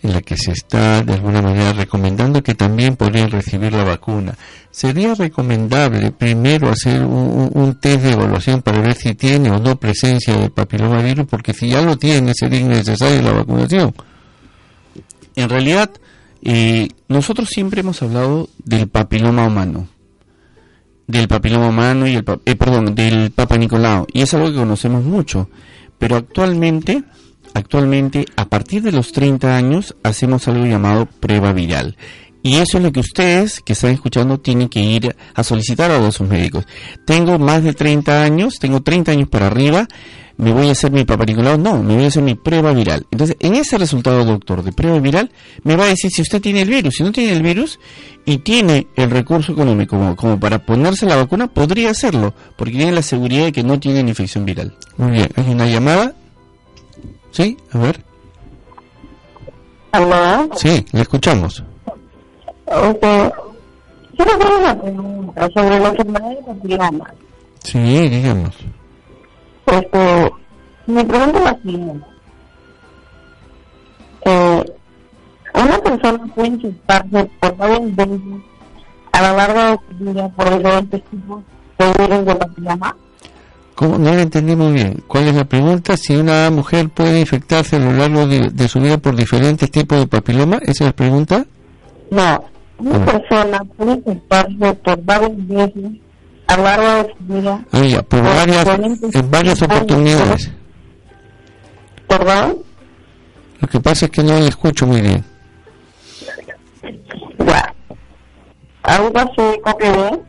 en 0.05 0.13
la 0.13 0.21
que 0.21 0.37
se 0.37 0.51
está 0.51 1.03
de 1.03 1.13
alguna 1.13 1.41
manera 1.41 1.73
recomendando 1.73 2.43
que 2.43 2.53
también 2.53 2.95
podrían 2.95 3.31
recibir 3.31 3.73
la 3.73 3.83
vacuna. 3.83 4.35
Sería 4.69 5.15
recomendable 5.15 6.11
primero 6.11 6.69
hacer 6.69 7.03
un, 7.03 7.77
test 7.79 8.03
de 8.03 8.11
evaluación 8.11 8.61
para 8.61 8.81
ver 8.81 8.95
si 8.95 9.15
tiene 9.15 9.49
o 9.49 9.59
no 9.59 9.77
presencia 9.77 10.37
del 10.37 10.51
papilomavirus, 10.51 11.25
porque 11.27 11.53
si 11.53 11.69
ya 11.69 11.81
lo 11.81 11.97
tiene 11.97 12.33
sería 12.33 12.59
innecesaria 12.59 13.21
la 13.21 13.33
vacunación. 13.33 13.93
En 15.35 15.49
realidad, 15.49 15.91
eh, 16.43 16.89
nosotros 17.07 17.49
siempre 17.49 17.81
hemos 17.81 18.01
hablado 18.01 18.49
del 18.63 18.87
papiloma 18.87 19.47
humano, 19.47 19.87
del 21.07 21.27
papiloma 21.27 21.69
humano 21.69 22.07
y 22.07 22.15
el, 22.15 22.25
eh, 22.45 22.55
perdón, 22.55 22.95
del 22.95 23.31
Papa 23.31 23.57
Nicolau, 23.57 24.05
y 24.13 24.21
es 24.21 24.33
algo 24.33 24.49
que 24.49 24.55
conocemos 24.55 25.03
mucho, 25.03 25.49
pero 25.97 26.17
actualmente 26.17 27.03
Actualmente, 27.55 28.25
a 28.35 28.49
partir 28.49 28.83
de 28.83 28.91
los 28.91 29.13
30 29.13 29.55
años, 29.55 29.95
hacemos 30.03 30.45
algo 30.49 30.65
llamado 30.65 31.05
prueba 31.05 31.53
viral. 31.53 31.95
Y 32.43 32.57
eso 32.57 32.77
es 32.77 32.83
lo 32.83 32.91
que 32.91 32.99
ustedes 32.99 33.61
que 33.61 33.71
están 33.71 33.91
escuchando 33.91 34.41
tienen 34.41 34.67
que 34.67 34.81
ir 34.81 35.15
a 35.33 35.41
solicitar 35.41 35.89
a 35.89 36.11
sus 36.11 36.27
médicos. 36.27 36.67
Tengo 37.05 37.39
más 37.39 37.63
de 37.63 37.73
30 37.73 38.23
años, 38.23 38.59
tengo 38.59 38.81
30 38.83 39.13
años 39.13 39.29
para 39.29 39.47
arriba, 39.47 39.87
me 40.35 40.51
voy 40.51 40.67
a 40.67 40.73
hacer 40.73 40.91
mi 40.91 41.05
paparicolado, 41.05 41.57
no, 41.57 41.81
me 41.81 41.95
voy 41.95 42.03
a 42.03 42.07
hacer 42.07 42.23
mi 42.23 42.35
prueba 42.35 42.73
viral. 42.73 43.07
Entonces, 43.09 43.37
en 43.39 43.55
ese 43.55 43.77
resultado, 43.77 44.25
doctor, 44.25 44.61
de 44.61 44.73
prueba 44.73 44.99
viral, 44.99 45.31
me 45.63 45.77
va 45.77 45.85
a 45.85 45.87
decir 45.87 46.11
si 46.11 46.23
usted 46.23 46.41
tiene 46.41 46.63
el 46.63 46.69
virus. 46.69 46.95
Si 46.95 47.03
no 47.03 47.13
tiene 47.13 47.31
el 47.31 47.41
virus 47.41 47.79
y 48.25 48.39
tiene 48.39 48.87
el 48.97 49.09
recurso 49.09 49.53
económico 49.53 49.97
como, 49.97 50.17
como 50.17 50.39
para 50.41 50.59
ponerse 50.65 51.05
la 51.05 51.15
vacuna, 51.15 51.47
podría 51.47 51.91
hacerlo, 51.91 52.33
porque 52.57 52.73
tiene 52.73 52.91
la 52.91 53.01
seguridad 53.01 53.45
de 53.45 53.53
que 53.53 53.63
no 53.63 53.79
tiene 53.79 54.01
infección 54.01 54.43
viral. 54.43 54.75
Muy 54.97 55.11
bien, 55.11 55.29
hay 55.37 55.49
una 55.49 55.67
llamada. 55.67 56.15
Sí, 57.35 57.57
a 57.73 57.77
ver. 57.79 58.01
¿Aló? 59.91 60.49
Sí, 60.55 60.85
le 60.93 61.01
escuchamos. 61.01 61.61
Okay. 62.65 63.29
Quiero 64.15 64.31
hacer 64.31 64.53
una 64.57 64.81
pregunta 64.81 65.49
sobre 65.53 65.79
la 65.81 65.89
enfermedad 65.89 66.29
de 66.29 66.43
papiloma. 66.43 67.13
Sí, 67.61 68.09
díganos. 68.09 68.55
Este, 69.65 70.31
me 70.87 71.03
pregunto 71.03 71.39
la 71.41 71.59
siguiente. 71.61 72.07
Eh, 74.21 74.63
¿Una 75.55 75.77
persona 75.79 76.33
puede 76.33 76.47
infectarse 76.47 77.29
por 77.41 77.57
varias 77.57 77.95
veces 77.97 78.21
a 79.11 79.21
lo 79.29 79.37
largo 79.37 79.59
de 79.59 79.79
su 79.97 80.05
vida 80.05 80.29
por 80.29 80.57
diferentes 80.57 81.03
tipos 81.03 81.43
de 81.79 82.07
virus 82.07 82.25
de 82.25 82.35
papiloma? 82.35 82.95
¿Cómo? 83.75 83.97
No 83.97 84.13
lo 84.13 84.21
entendí 84.21 84.55
muy 84.55 84.71
bien. 84.71 85.03
¿Cuál 85.05 85.27
es 85.27 85.35
la 85.35 85.43
pregunta? 85.43 85.97
Si 85.97 86.15
una 86.15 86.49
mujer 86.49 86.89
puede 86.89 87.19
infectarse 87.19 87.75
a 87.75 87.79
lo 87.79 87.91
largo 87.91 88.25
de, 88.25 88.67
su 88.69 88.79
vida 88.79 88.97
por 88.97 89.15
diferentes 89.15 89.69
tipos 89.69 89.99
de 89.99 90.07
papiloma, 90.07 90.57
¿esa 90.61 90.71
es 90.71 90.81
la 90.81 90.93
pregunta? 90.93 91.45
No, 92.09 92.45
una 92.79 92.95
ah. 92.95 93.05
persona 93.05 93.63
puede 93.77 93.93
infectarse 93.93 94.73
por 94.75 95.03
varias 95.03 95.47
veces 95.47 95.91
a 96.47 96.57
lo 96.57 96.63
largo 96.63 96.87
de 96.87 97.13
su 97.17 97.33
vida. 97.33 97.65
Ah, 97.71 97.83
ya, 97.83 98.01
por, 98.01 98.23
varias, 98.23 98.67
en 99.13 99.31
varias 99.31 99.61
oportunidades. 99.61 100.51
¿Perdón? 102.07 102.57
Lo 103.59 103.67
que 103.67 103.79
pasa 103.81 104.05
es 104.05 104.11
que 104.11 104.23
no 104.23 104.39
le 104.39 104.47
escucho 104.47 104.87
muy 104.87 105.01
bien. 105.01 105.23
¿Algo 108.83 109.17
así, 109.17 109.59
copia 109.63 109.91
bien? 109.91 110.21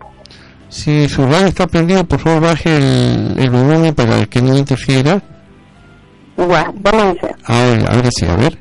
Si 0.69 1.09
su 1.09 1.27
radio 1.27 1.47
está 1.47 1.67
prendido, 1.67 2.05
por 2.05 2.19
favor 2.19 2.43
baje 2.43 2.77
el, 2.77 3.51
volumen 3.51 3.95
para 3.95 4.27
que 4.27 4.43
no 4.43 4.57
interfiera. 4.57 5.23
Bueno, 6.37 6.75
vamos 6.77 7.17
a 7.23 7.53
Ahora, 7.53 7.93
ahora 7.93 8.09
sí, 8.11 8.27
a 8.27 8.37
ver. 8.37 8.59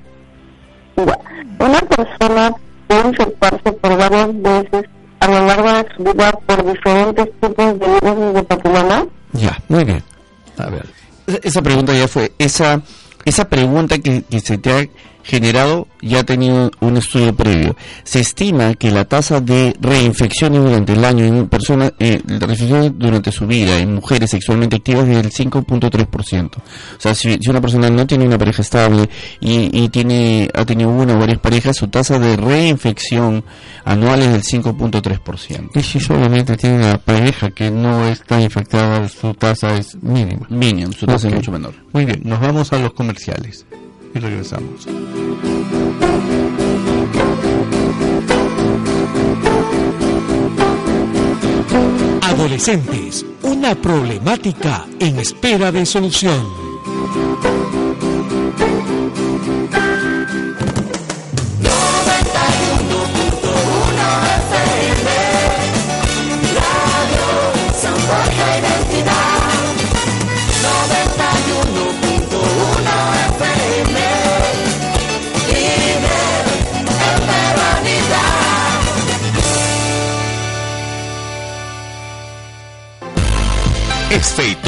Una 1.60 1.80
persona 1.82 2.54
puede 2.88 3.08
infectarse 3.10 3.72
por 3.72 3.98
varias 3.98 4.42
veces 4.42 4.86
a 5.20 5.28
lo 5.28 5.46
largo 5.48 5.74
de 5.74 5.88
su 5.96 6.04
vida 6.04 6.32
por 6.46 6.74
diferentes 6.74 7.26
tipos 7.42 7.80
de 7.80 7.88
virus 8.02 8.34
de 8.34 8.44
papiloma. 8.44 9.06
Ya, 9.34 9.58
muy 9.68 9.84
bien. 9.84 10.04
A 10.58 10.70
ver. 10.70 10.86
Esa 11.44 11.62
pregunta 11.62 11.94
ya 11.94 12.08
fue, 12.08 12.32
esa, 12.38 12.82
esa 13.26 13.50
pregunta 13.50 13.98
que, 13.98 14.22
que 14.24 14.40
se 14.40 14.58
te 14.60 14.72
ha 14.72 14.86
generado 15.26 15.88
ya 16.02 16.20
ha 16.20 16.24
tenido 16.24 16.72
un 16.80 16.98
estudio 16.98 17.36
previo. 17.36 17.76
Se 18.04 18.20
estima 18.20 18.76
que 18.76 18.92
la 18.92 19.06
tasa 19.06 19.42
de 19.42 19.76
reinfecciones 19.82 20.62
durante 20.62 20.94
el 20.94 21.04
año 21.04 21.26
en 21.26 21.48
personas, 21.48 21.94
eh, 22.00 22.22
reinfecciones 22.24 22.92
durante 22.96 23.32
su 23.32 23.48
vida 23.48 23.80
en 23.80 23.96
mujeres 23.96 24.30
sexualmente 24.30 24.76
activas 24.76 25.08
es 25.08 25.16
del 25.16 25.32
5.3%. 25.32 26.52
O 26.56 26.62
sea, 27.00 27.16
si, 27.16 27.40
una 27.50 27.60
persona 27.60 27.90
no 27.90 28.06
tiene 28.06 28.28
una 28.28 28.38
pareja 28.38 28.62
estable 28.62 29.10
y, 29.40 29.84
y, 29.84 29.90
tiene 29.90 30.48
ha 30.54 30.64
tenido 30.64 30.92
una 30.92 31.16
o 31.16 31.20
varias 31.20 31.40
parejas, 31.40 31.76
su 31.76 31.88
tasa 31.88 32.20
de 32.20 32.38
reinfección 32.38 33.44
anual 33.84 34.22
es 34.22 34.32
del 34.32 34.44
5.3%. 34.44 35.72
Y 35.74 35.82
si 35.82 36.00
solamente 36.00 36.56
tiene 36.56 36.78
una 36.78 36.98
pareja 37.00 37.50
que 37.50 37.72
no 37.72 38.08
está 38.08 38.40
infectada, 38.40 39.10
su 39.10 39.34
tasa 39.34 39.76
es 39.76 39.96
mínima. 40.04 40.46
Mínima, 40.50 40.92
su 40.92 41.08
tasa 41.08 41.30
es 41.30 41.34
mucho 41.34 41.52
menor. 41.52 41.74
Muy 41.94 42.06
bien, 42.06 42.22
nos 42.24 42.40
vamos 42.40 42.72
a 42.74 42.78
los 42.78 42.94
comerciales 42.94 43.66
y 44.16 44.20
regresamos. 44.20 44.88
Adolescentes, 52.22 53.26
una 53.44 53.76
problemática 53.76 54.86
en 55.00 55.20
espera 55.20 55.72
de 55.72 55.86
solución. 55.86 56.66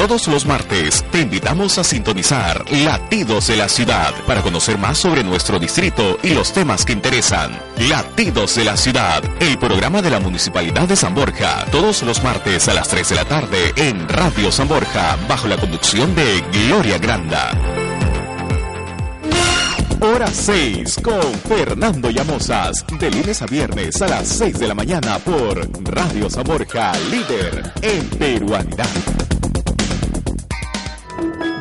Todos 0.08 0.26
los 0.28 0.46
martes 0.46 1.04
te 1.12 1.20
invitamos 1.20 1.76
a 1.76 1.84
sintonizar 1.84 2.64
Latidos 2.72 3.48
de 3.48 3.58
la 3.58 3.68
Ciudad 3.68 4.14
para 4.26 4.40
conocer 4.40 4.78
más 4.78 4.96
sobre 4.96 5.22
nuestro 5.22 5.58
distrito 5.58 6.18
y 6.22 6.30
los 6.30 6.50
temas 6.54 6.86
que 6.86 6.94
interesan. 6.94 7.50
Latidos 7.90 8.54
de 8.54 8.64
la 8.64 8.78
Ciudad, 8.78 9.22
el 9.38 9.58
programa 9.58 10.00
de 10.00 10.08
la 10.08 10.18
Municipalidad 10.18 10.88
de 10.88 10.96
San 10.96 11.14
Borja, 11.14 11.66
todos 11.70 12.02
los 12.04 12.22
martes 12.24 12.68
a 12.68 12.74
las 12.74 12.88
3 12.88 13.06
de 13.06 13.14
la 13.16 13.26
tarde 13.26 13.72
en 13.76 14.08
Radio 14.08 14.50
San 14.50 14.66
Borja, 14.66 15.18
bajo 15.28 15.46
la 15.46 15.58
conducción 15.58 16.14
de 16.14 16.42
Gloria 16.52 16.96
Granda. 16.96 17.50
Hora 20.00 20.28
6 20.28 21.00
con 21.02 21.34
Fernando 21.46 22.08
Llamosas, 22.08 22.82
de 22.98 23.10
lunes 23.10 23.42
a 23.42 23.46
viernes 23.46 24.00
a 24.00 24.08
las 24.08 24.26
6 24.26 24.58
de 24.58 24.68
la 24.68 24.74
mañana 24.74 25.18
por 25.18 25.68
Radio 25.84 26.30
San 26.30 26.44
Borja, 26.44 26.92
líder 27.10 27.72
en 27.82 28.08
peruanidad. 28.08 29.27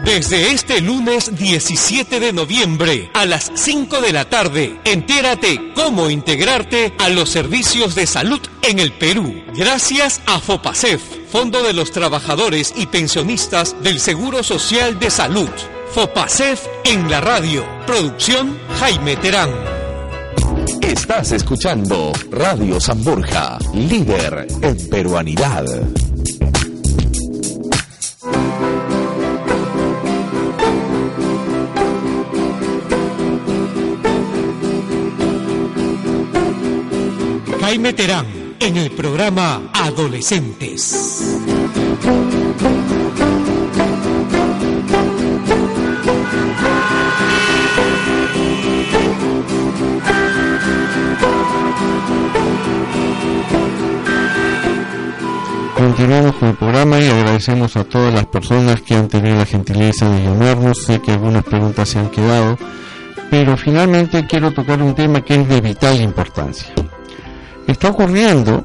Desde 0.07 0.51
este 0.51 0.79
lunes 0.79 1.37
17 1.37 2.21
de 2.21 2.31
noviembre 2.31 3.11
a 3.13 3.25
las 3.25 3.51
5 3.53 3.99
de 3.99 4.13
la 4.13 4.23
tarde, 4.23 4.79
entérate 4.85 5.73
cómo 5.75 6.09
integrarte 6.09 6.93
a 6.97 7.09
los 7.09 7.29
servicios 7.29 7.93
de 7.93 8.07
salud 8.07 8.39
en 8.63 8.79
el 8.79 8.93
Perú. 8.93 9.43
Gracias 9.53 10.21
a 10.25 10.39
FOPASEF, 10.39 11.01
Fondo 11.29 11.61
de 11.61 11.73
los 11.73 11.91
Trabajadores 11.91 12.73
y 12.77 12.85
Pensionistas 12.85 13.75
del 13.83 13.99
Seguro 13.99 14.43
Social 14.43 14.97
de 14.97 15.09
Salud. 15.09 15.49
FOPASEF 15.93 16.65
en 16.85 17.11
la 17.11 17.19
radio. 17.19 17.65
Producción 17.85 18.57
Jaime 18.79 19.17
Terán. 19.17 19.51
Estás 20.81 21.33
escuchando 21.33 22.13
Radio 22.31 22.79
San 22.79 23.03
líder 23.73 24.47
en 24.61 24.89
peruanidad. 24.89 25.65
Jaime 37.67 37.91
Terán 37.91 38.25
en 38.61 38.77
el 38.77 38.91
programa 38.91 39.61
Adolescentes. 39.73 41.37
Continuamos 55.75 56.35
con 56.35 56.47
el 56.47 56.55
programa 56.55 57.01
y 57.01 57.07
agradecemos 57.09 57.75
a 57.75 57.83
todas 57.83 58.13
las 58.13 58.27
personas 58.27 58.81
que 58.81 58.95
han 58.95 59.09
tenido 59.09 59.35
la 59.35 59.45
gentileza 59.45 60.09
de 60.09 60.23
llamarnos. 60.23 60.85
Sé 60.85 61.01
que 61.01 61.11
algunas 61.11 61.43
preguntas 61.43 61.89
se 61.89 61.99
han 61.99 62.11
quedado, 62.11 62.57
pero 63.29 63.57
finalmente 63.57 64.25
quiero 64.25 64.53
tocar 64.53 64.81
un 64.81 64.95
tema 64.95 65.19
que 65.19 65.35
es 65.35 65.49
de 65.49 65.59
vital 65.59 65.99
importancia. 65.99 66.73
Está 67.67 67.89
ocurriendo 67.89 68.63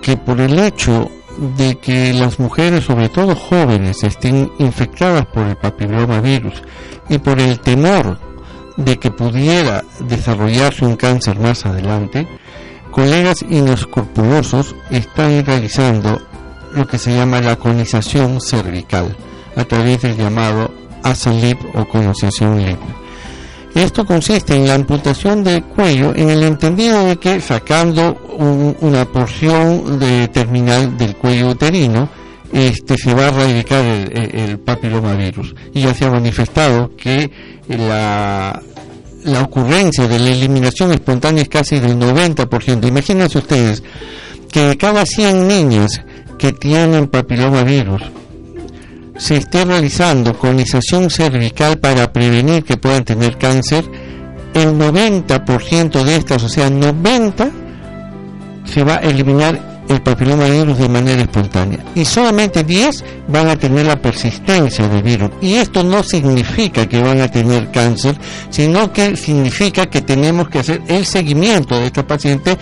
que 0.00 0.16
por 0.16 0.40
el 0.40 0.58
hecho 0.58 1.10
de 1.56 1.76
que 1.76 2.12
las 2.12 2.38
mujeres, 2.38 2.84
sobre 2.84 3.08
todo 3.08 3.34
jóvenes, 3.34 4.02
estén 4.02 4.50
infectadas 4.58 5.26
por 5.26 5.46
el 5.46 5.56
papilomavirus 5.56 6.62
y 7.08 7.18
por 7.18 7.40
el 7.40 7.60
temor 7.60 8.18
de 8.76 8.98
que 8.98 9.10
pudiera 9.10 9.84
desarrollarse 10.00 10.84
un 10.84 10.96
cáncer 10.96 11.38
más 11.38 11.66
adelante, 11.66 12.26
colegas 12.90 13.42
inescrupulosos 13.42 14.74
están 14.90 15.44
realizando 15.44 16.20
lo 16.72 16.86
que 16.86 16.98
se 16.98 17.14
llama 17.14 17.40
la 17.40 17.56
conización 17.56 18.40
cervical 18.40 19.16
a 19.56 19.64
través 19.64 20.02
del 20.02 20.16
llamado 20.16 20.72
ASALIP 21.02 21.58
o 21.74 21.84
conización 21.86 22.64
LIP. 22.64 23.03
Esto 23.74 24.04
consiste 24.04 24.54
en 24.54 24.68
la 24.68 24.74
amputación 24.74 25.42
del 25.42 25.64
cuello 25.64 26.12
en 26.14 26.30
el 26.30 26.44
entendido 26.44 27.04
de 27.06 27.16
que 27.16 27.40
sacando 27.40 28.14
una 28.80 29.04
porción 29.06 29.98
de 29.98 30.28
terminal 30.28 30.96
del 30.96 31.16
cuello 31.16 31.48
uterino, 31.48 32.08
este, 32.52 32.96
se 32.96 33.12
va 33.14 33.24
a 33.24 33.28
erradicar 33.28 33.84
el, 33.84 34.58
papilomavirus. 34.60 35.56
Y 35.72 35.82
ya 35.82 35.92
se 35.92 36.04
ha 36.04 36.10
manifestado 36.10 36.92
que 36.96 37.28
la, 37.66 38.62
la 39.24 39.42
ocurrencia 39.42 40.06
de 40.06 40.20
la 40.20 40.30
eliminación 40.30 40.92
espontánea 40.92 41.42
es 41.42 41.48
casi 41.48 41.80
del 41.80 41.98
90%. 41.98 42.86
Imagínense 42.86 43.38
ustedes 43.38 43.82
que 44.52 44.60
de 44.60 44.76
cada 44.76 45.04
100 45.04 45.48
niñas 45.48 46.00
que 46.38 46.52
tienen 46.52 47.08
papilomavirus, 47.08 48.02
se 49.16 49.36
esté 49.36 49.64
realizando 49.64 50.36
colonización 50.36 51.10
cervical 51.10 51.78
para 51.78 52.12
prevenir 52.12 52.64
que 52.64 52.76
puedan 52.76 53.04
tener 53.04 53.38
cáncer, 53.38 53.84
el 54.54 54.78
90% 54.78 56.04
de 56.04 56.16
estas, 56.16 56.42
o 56.42 56.48
sea, 56.48 56.70
90, 56.70 57.50
se 58.64 58.84
va 58.84 58.96
a 58.96 59.00
eliminar 59.00 59.74
el 59.88 60.00
papiloma 60.00 60.46
virus 60.46 60.78
de 60.78 60.88
manera 60.88 61.22
espontánea. 61.22 61.84
Y 61.94 62.04
solamente 62.04 62.64
10 62.64 63.04
van 63.28 63.48
a 63.48 63.56
tener 63.56 63.86
la 63.86 64.00
persistencia 64.00 64.88
del 64.88 65.02
virus. 65.02 65.30
Y 65.40 65.54
esto 65.54 65.84
no 65.84 66.02
significa 66.02 66.86
que 66.86 67.00
van 67.00 67.20
a 67.20 67.30
tener 67.30 67.70
cáncer, 67.70 68.18
sino 68.50 68.92
que 68.92 69.16
significa 69.16 69.86
que 69.86 70.00
tenemos 70.00 70.48
que 70.48 70.60
hacer 70.60 70.82
el 70.88 71.04
seguimiento 71.04 71.78
de 71.78 71.86
esta 71.86 72.06
paciente 72.06 72.56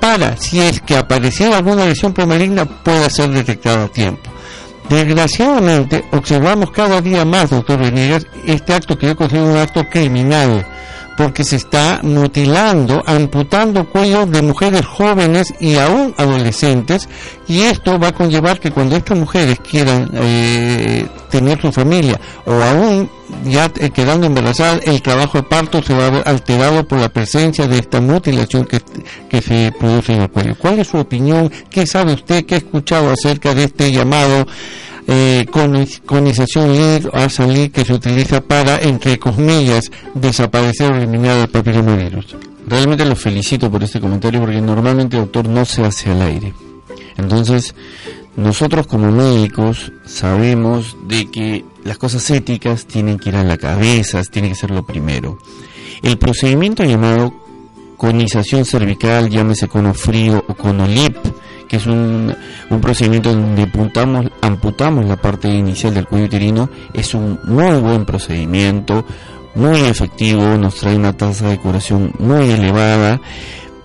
para, 0.00 0.36
si 0.36 0.60
es 0.60 0.80
que 0.80 0.96
apareciera 0.96 1.56
alguna 1.56 1.86
lesión 1.86 2.12
premaligna, 2.12 2.64
pueda 2.64 3.08
ser 3.10 3.30
detectada 3.30 3.84
a 3.84 3.88
tiempo. 3.88 4.30
Desgraciadamente, 4.88 6.04
observamos 6.12 6.70
cada 6.70 7.00
día 7.02 7.24
más, 7.24 7.50
doctor 7.50 7.78
Venegas, 7.78 8.26
este 8.46 8.72
acto 8.72 8.96
que 8.96 9.08
yo 9.08 9.16
considero 9.16 9.46
un 9.46 9.56
acto 9.58 9.84
criminal, 9.88 10.66
porque 11.18 11.42
se 11.42 11.56
está 11.56 11.98
mutilando, 12.04 13.02
amputando 13.04 13.90
cuellos 13.90 14.30
de 14.30 14.40
mujeres 14.40 14.86
jóvenes 14.86 15.52
y 15.58 15.74
aún 15.74 16.14
adolescentes, 16.16 17.08
y 17.48 17.62
esto 17.62 17.98
va 17.98 18.08
a 18.08 18.12
conllevar 18.12 18.60
que 18.60 18.70
cuando 18.70 18.94
estas 18.94 19.18
mujeres 19.18 19.58
quieran 19.58 20.08
eh, 20.14 21.08
tener 21.28 21.60
su 21.60 21.72
familia 21.72 22.20
o 22.46 22.52
aún 22.52 23.10
ya 23.44 23.68
eh, 23.80 23.90
quedando 23.90 24.28
embarazadas, 24.28 24.86
el 24.86 25.02
trabajo 25.02 25.38
de 25.38 25.42
parto 25.42 25.82
se 25.82 25.92
va 25.92 26.06
a 26.06 26.10
ver 26.10 26.22
alterado 26.24 26.86
por 26.86 27.00
la 27.00 27.08
presencia 27.08 27.66
de 27.66 27.80
esta 27.80 28.00
mutilación 28.00 28.64
que, 28.64 28.80
que 29.28 29.42
se 29.42 29.72
produce 29.76 30.12
en 30.12 30.22
el 30.22 30.30
cuello. 30.30 30.54
¿Cuál 30.56 30.78
es 30.78 30.86
su 30.86 30.98
opinión? 30.98 31.50
¿Qué 31.68 31.84
sabe 31.84 32.12
usted? 32.14 32.46
¿Qué 32.46 32.54
ha 32.54 32.58
escuchado 32.58 33.10
acerca 33.10 33.56
de 33.56 33.64
este 33.64 33.90
llamado 33.90 34.46
eh, 35.08 35.46
conización 36.04 36.72
LIR 36.72 37.70
que 37.72 37.84
se 37.84 37.94
utiliza 37.94 38.42
para, 38.42 38.78
entre 38.82 39.18
comillas, 39.18 39.90
desaparecer 40.14 40.92
o 40.92 40.96
eliminar 40.96 41.38
el 41.38 41.48
papilomavirus? 41.48 42.36
Realmente 42.66 43.06
lo 43.06 43.16
felicito 43.16 43.70
por 43.70 43.82
este 43.82 44.00
comentario 44.00 44.40
porque 44.40 44.60
normalmente, 44.60 45.16
doctor, 45.16 45.48
no 45.48 45.64
se 45.64 45.82
hace 45.82 46.10
al 46.10 46.20
aire. 46.20 46.52
Entonces, 47.16 47.74
nosotros 48.36 48.86
como 48.86 49.10
médicos 49.10 49.90
sabemos 50.04 50.96
de 51.06 51.30
que 51.30 51.64
las 51.84 51.96
cosas 51.96 52.30
éticas 52.30 52.84
tienen 52.84 53.18
que 53.18 53.30
ir 53.30 53.36
a 53.36 53.44
la 53.44 53.56
cabeza, 53.56 54.22
tiene 54.24 54.50
que 54.50 54.54
ser 54.54 54.70
lo 54.70 54.84
primero. 54.84 55.38
El 56.02 56.18
procedimiento 56.18 56.84
llamado 56.84 57.32
conización 57.96 58.66
cervical, 58.66 59.30
llámese 59.30 59.68
conofrío 59.68 60.44
o 60.46 60.54
conolip, 60.54 61.16
que 61.68 61.76
es 61.76 61.86
un, 61.86 62.34
un 62.70 62.80
procedimiento 62.80 63.32
donde 63.32 63.62
amputamos, 63.62 64.26
amputamos 64.40 65.04
la 65.04 65.16
parte 65.16 65.48
inicial 65.48 65.94
del 65.94 66.06
cuello 66.06 66.26
uterino, 66.26 66.70
es 66.92 67.14
un 67.14 67.38
muy 67.44 67.78
buen 67.78 68.04
procedimiento, 68.04 69.04
muy 69.54 69.80
efectivo, 69.80 70.42
nos 70.56 70.76
trae 70.76 70.96
una 70.96 71.12
tasa 71.12 71.48
de 71.48 71.58
curación 71.58 72.12
muy 72.18 72.50
elevada, 72.50 73.20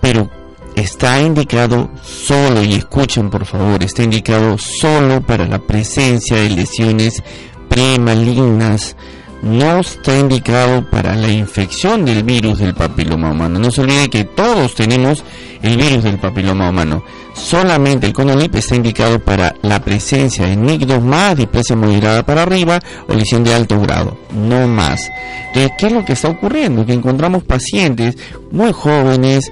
pero 0.00 0.30
está 0.74 1.20
indicado 1.20 1.90
solo, 2.02 2.62
y 2.62 2.74
escuchen 2.74 3.30
por 3.30 3.44
favor, 3.44 3.82
está 3.82 4.02
indicado 4.02 4.58
solo 4.58 5.20
para 5.20 5.46
la 5.46 5.58
presencia 5.58 6.36
de 6.36 6.50
lesiones 6.50 7.22
premalignas, 7.68 8.96
no 9.44 9.80
está 9.80 10.18
indicado 10.18 10.88
para 10.88 11.14
la 11.14 11.30
infección 11.30 12.04
del 12.04 12.22
virus 12.22 12.58
del 12.58 12.74
papiloma 12.74 13.30
humano. 13.30 13.58
No 13.58 13.70
se 13.70 13.82
olvide 13.82 14.08
que 14.08 14.24
todos 14.24 14.74
tenemos 14.74 15.22
el 15.62 15.76
virus 15.76 16.02
del 16.02 16.18
papiloma 16.18 16.70
humano. 16.70 17.04
Solamente 17.34 18.06
el 18.06 18.12
conolip 18.12 18.54
está 18.54 18.76
indicado 18.76 19.18
para 19.18 19.54
la 19.62 19.80
presencia 19.80 20.46
de 20.46 20.56
más 21.00 21.36
displasia 21.36 21.76
moderada 21.76 22.24
para 22.24 22.42
arriba 22.42 22.80
o 23.08 23.14
lesión 23.14 23.44
de 23.44 23.52
alto 23.52 23.80
grado, 23.80 24.16
no 24.32 24.66
más. 24.66 25.10
Entonces, 25.48 25.72
¿qué 25.78 25.86
es 25.86 25.92
lo 25.92 26.04
que 26.04 26.12
está 26.14 26.28
ocurriendo? 26.28 26.86
Que 26.86 26.94
encontramos 26.94 27.44
pacientes 27.44 28.16
muy 28.50 28.72
jóvenes, 28.72 29.50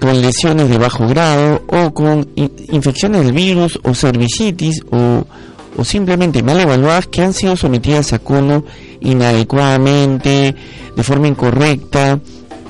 con 0.00 0.20
lesiones 0.20 0.68
de 0.68 0.76
bajo 0.76 1.06
grado 1.08 1.62
o 1.68 1.94
con 1.94 2.28
infecciones 2.36 3.24
del 3.24 3.32
virus 3.32 3.78
o 3.84 3.94
cervicitis 3.94 4.82
o, 4.90 5.24
o 5.76 5.84
simplemente 5.84 6.42
mal 6.42 6.60
evaluadas 6.60 7.06
que 7.06 7.22
han 7.22 7.32
sido 7.32 7.56
sometidas 7.56 8.12
a 8.12 8.18
cono 8.18 8.64
inadecuadamente, 9.04 10.54
de 10.96 11.02
forma 11.02 11.28
incorrecta 11.28 12.18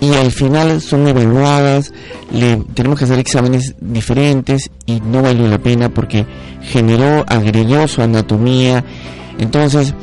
y 0.01 0.13
al 0.13 0.31
final 0.31 0.81
son 0.81 1.09
evaluadas, 1.09 1.93
le, 2.31 2.57
tenemos 2.75 2.99
que 2.99 3.05
hacer 3.07 3.19
exámenes 3.19 3.75
diferentes 3.81 4.71
y 4.87 5.01
no 5.01 5.23
valió 5.23 5.47
la 5.49 5.59
pena 5.59 5.89
porque 5.89 6.27
generó, 6.63 7.25
agredió 7.27 7.89
su 7.89 8.03
anatomía. 8.03 8.85
Entonces, 9.39 9.95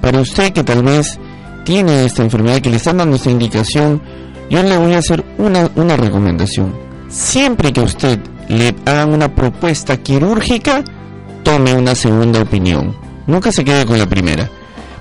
para 0.00 0.20
usted 0.20 0.52
que 0.52 0.62
tal 0.62 0.82
vez 0.82 1.18
tiene 1.64 2.04
esta 2.04 2.22
enfermedad, 2.22 2.60
que 2.60 2.70
le 2.70 2.76
están 2.76 2.98
dando 2.98 3.16
esta 3.16 3.30
indicación, 3.30 4.00
yo 4.48 4.62
le 4.62 4.76
voy 4.76 4.94
a 4.94 4.98
hacer 4.98 5.24
una, 5.38 5.70
una 5.74 5.96
recomendación. 5.96 6.74
Siempre 7.08 7.72
que 7.72 7.80
usted 7.80 8.18
le 8.48 8.74
hagan 8.86 9.12
una 9.12 9.34
propuesta 9.34 9.96
quirúrgica, 9.96 10.84
tome 11.42 11.74
una 11.74 11.94
segunda 11.94 12.42
opinión. 12.42 12.94
Nunca 13.26 13.50
se 13.50 13.64
quede 13.64 13.84
con 13.84 13.98
la 13.98 14.06
primera. 14.06 14.48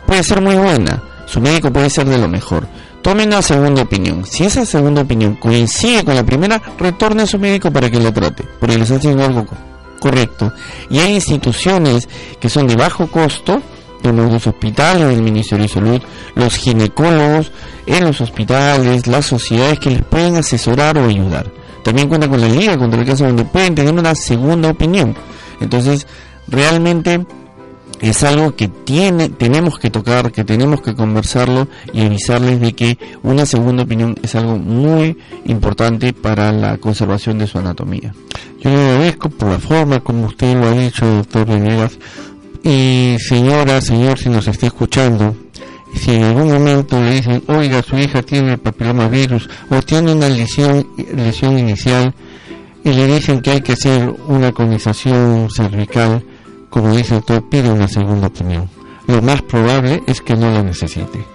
Puede 0.07 0.23
ser 0.23 0.41
muy 0.41 0.55
buena, 0.55 1.03
su 1.25 1.41
médico 1.41 1.71
puede 1.71 1.89
ser 1.89 2.07
de 2.07 2.17
lo 2.17 2.27
mejor. 2.27 2.67
Tome 3.01 3.25
una 3.25 3.41
segunda 3.41 3.83
opinión. 3.83 4.25
Si 4.25 4.45
esa 4.45 4.65
segunda 4.65 5.01
opinión 5.01 5.35
coincide 5.35 6.03
con 6.03 6.15
la 6.15 6.25
primera, 6.25 6.61
retorne 6.79 7.23
a 7.23 7.27
su 7.27 7.37
médico 7.37 7.71
para 7.71 7.89
que 7.89 7.99
lo 7.99 8.11
trate, 8.11 8.43
porque 8.59 8.77
le 8.77 8.83
está 8.83 8.95
haciendo 8.95 9.23
algo 9.23 9.45
correcto. 9.99 10.51
Y 10.89 10.99
hay 10.99 11.13
instituciones 11.15 12.07
que 12.39 12.49
son 12.49 12.67
de 12.67 12.75
bajo 12.75 13.07
costo, 13.07 13.61
como 14.01 14.23
los 14.23 14.47
hospitales 14.47 15.09
del 15.09 15.21
Ministerio 15.21 15.63
de 15.63 15.69
Salud, 15.69 16.01
los 16.35 16.55
ginecólogos 16.55 17.51
en 17.85 18.05
los 18.05 18.21
hospitales, 18.21 19.07
las 19.07 19.25
sociedades 19.25 19.79
que 19.79 19.91
les 19.91 20.03
pueden 20.03 20.37
asesorar 20.37 20.97
o 20.97 21.07
ayudar. 21.07 21.51
También 21.83 22.07
cuenta 22.07 22.27
con 22.27 22.41
la 22.41 22.47
Liga 22.47 22.77
contra 22.77 22.99
el 22.99 23.05
Cáncer 23.05 23.27
donde 23.27 23.45
pueden 23.45 23.75
tener 23.75 23.93
una 23.93 24.15
segunda 24.15 24.69
opinión. 24.69 25.15
Entonces, 25.59 26.07
realmente 26.47 27.25
es 28.01 28.23
algo 28.23 28.55
que 28.55 28.67
tiene, 28.67 29.29
tenemos 29.29 29.79
que 29.79 29.89
tocar, 29.89 30.31
que 30.31 30.43
tenemos 30.43 30.81
que 30.81 30.93
conversarlo 30.93 31.67
y 31.93 32.05
avisarles 32.05 32.59
de 32.61 32.73
que 32.73 32.97
una 33.23 33.45
segunda 33.45 33.83
opinión 33.83 34.15
es 34.21 34.35
algo 34.35 34.57
muy 34.57 35.17
importante 35.45 36.13
para 36.13 36.51
la 36.51 36.77
conservación 36.77 37.39
de 37.39 37.47
su 37.47 37.57
anatomía. 37.57 38.13
Yo 38.59 38.69
le 38.69 38.75
agradezco 38.75 39.29
por 39.29 39.49
la 39.49 39.59
forma 39.59 39.99
como 39.99 40.27
usted 40.27 40.55
lo 40.55 40.67
ha 40.67 40.71
dicho, 40.71 41.05
doctor 41.05 41.45
Venegas. 41.45 41.97
Y 42.63 43.15
señora, 43.19 43.81
señor, 43.81 44.19
si 44.19 44.29
nos 44.29 44.47
está 44.47 44.67
escuchando, 44.67 45.35
si 45.95 46.11
en 46.11 46.23
algún 46.23 46.51
momento 46.51 47.01
le 47.01 47.15
dicen, 47.15 47.43
oiga, 47.47 47.81
su 47.81 47.97
hija 47.97 48.21
tiene 48.21 48.57
papilomavirus 48.57 49.49
o 49.69 49.81
tiene 49.81 50.11
una 50.13 50.29
lesión, 50.29 50.87
lesión 51.15 51.57
inicial 51.57 52.13
y 52.83 52.93
le 52.93 53.07
dicen 53.07 53.41
que 53.41 53.51
hay 53.51 53.61
que 53.61 53.73
hacer 53.73 54.13
una 54.27 54.51
conización 54.51 55.49
cervical, 55.49 56.23
como 56.69 56.95
dice 56.95 57.15
el 57.15 57.21
doctor, 57.21 57.49
pide 57.49 57.71
una 57.71 57.87
segunda 57.87 58.27
opinión. 58.27 58.69
Lo 59.07 59.21
más 59.21 59.41
probable 59.41 60.03
es 60.05 60.21
que 60.21 60.35
no 60.35 60.51
lo 60.51 60.63
necesite. 60.63 61.25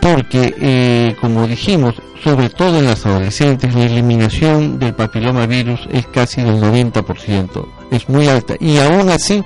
Porque, 0.00 0.54
eh, 0.58 1.16
como 1.20 1.46
dijimos, 1.46 1.96
sobre 2.22 2.48
todo 2.50 2.78
en 2.78 2.86
las 2.86 3.04
adolescentes, 3.04 3.74
la 3.74 3.84
eliminación 3.84 4.78
del 4.78 4.94
papilomavirus 4.94 5.80
es 5.92 6.06
casi 6.06 6.42
del 6.42 6.60
90%. 6.60 7.68
Es 7.90 8.08
muy 8.08 8.28
alta. 8.28 8.54
Y 8.58 8.78
aún 8.78 9.08
así, 9.10 9.42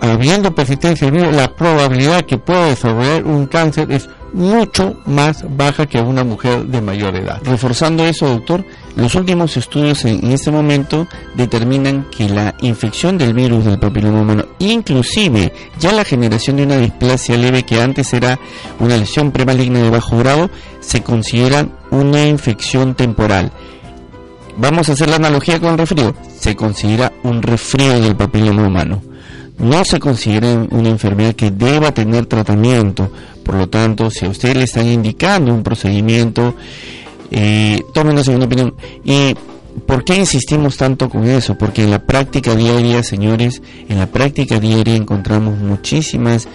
habiendo 0.00 0.54
persistencia 0.54 1.10
del 1.10 1.36
la 1.36 1.54
probabilidad 1.54 2.24
que 2.24 2.38
pueda 2.38 2.66
desarrollar 2.66 3.24
un 3.24 3.46
cáncer 3.46 3.90
es 3.90 4.08
mucho 4.32 5.00
más 5.06 5.44
baja 5.56 5.86
que 5.86 6.00
una 6.00 6.24
mujer 6.24 6.64
de 6.66 6.80
mayor 6.80 7.16
edad. 7.16 7.40
Reforzando 7.44 8.04
eso, 8.04 8.28
doctor, 8.28 8.64
los 8.96 9.14
últimos 9.14 9.56
estudios 9.56 10.04
en, 10.04 10.30
este 10.32 10.50
momento 10.50 11.06
determinan 11.34 12.06
que 12.10 12.28
la 12.28 12.54
infección 12.62 13.18
del 13.18 13.34
virus 13.34 13.64
del 13.64 13.78
papiloma 13.78 14.22
humano, 14.22 14.46
inclusive 14.58 15.52
ya 15.78 15.92
la 15.92 16.04
generación 16.04 16.56
de 16.56 16.64
una 16.64 16.78
displasia 16.78 17.36
leve 17.36 17.62
que 17.62 17.80
antes 17.80 18.12
era 18.12 18.38
una 18.80 18.96
lesión 18.96 19.32
premaligna 19.32 19.80
de 19.82 19.90
bajo 19.90 20.18
grado, 20.18 20.50
se 20.80 21.02
considera 21.02 21.68
una 21.90 22.26
infección 22.26 22.94
temporal. 22.94 23.52
Vamos 24.56 24.88
a 24.88 24.92
hacer 24.92 25.10
la 25.10 25.16
analogía 25.16 25.60
con 25.60 25.72
el 25.72 25.78
resfrío. 25.78 26.14
Se 26.38 26.56
considera 26.56 27.12
un 27.22 27.42
resfrío 27.42 28.00
del 28.00 28.16
papiloma 28.16 28.66
humano 28.66 29.02
no 29.58 29.84
se 29.84 29.98
considera 29.98 30.66
una 30.70 30.90
enfermedad 30.90 31.34
que 31.34 31.50
deba 31.50 31.92
tener 31.92 32.26
tratamiento. 32.26 33.10
Por 33.42 33.54
lo 33.54 33.68
tanto, 33.68 34.10
si 34.10 34.26
a 34.26 34.28
usted 34.28 34.56
le 34.56 34.64
están 34.64 34.86
indicando 34.86 35.52
un 35.54 35.62
procedimiento, 35.62 36.54
eh, 37.30 37.82
tome 37.92 38.12
una 38.12 38.24
segunda 38.24 38.46
opinión. 38.46 38.74
¿Y 39.04 39.34
por 39.86 40.04
qué 40.04 40.16
insistimos 40.16 40.76
tanto 40.76 41.08
con 41.08 41.26
eso? 41.26 41.56
Porque 41.56 41.84
en 41.84 41.90
la 41.90 42.00
práctica 42.00 42.54
diaria, 42.54 43.02
señores, 43.02 43.62
en 43.88 43.98
la 43.98 44.06
práctica 44.06 44.58
diaria 44.60 44.96
encontramos 44.96 45.58
muchísimas 45.58 46.48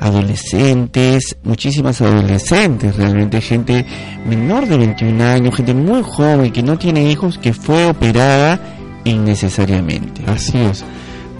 adolescentes, 0.00 1.36
muchísimas 1.44 2.00
adolescentes, 2.00 2.96
realmente 2.96 3.40
gente 3.40 3.86
menor 4.26 4.66
de 4.66 4.76
21 4.76 5.24
años, 5.24 5.54
gente 5.54 5.72
muy 5.72 6.02
joven 6.02 6.52
que 6.52 6.62
no 6.62 6.76
tiene 6.78 7.10
hijos, 7.10 7.38
que 7.38 7.52
fue 7.52 7.86
operada 7.86 8.60
innecesariamente. 9.04 10.22
Así 10.26 10.58
es 10.58 10.84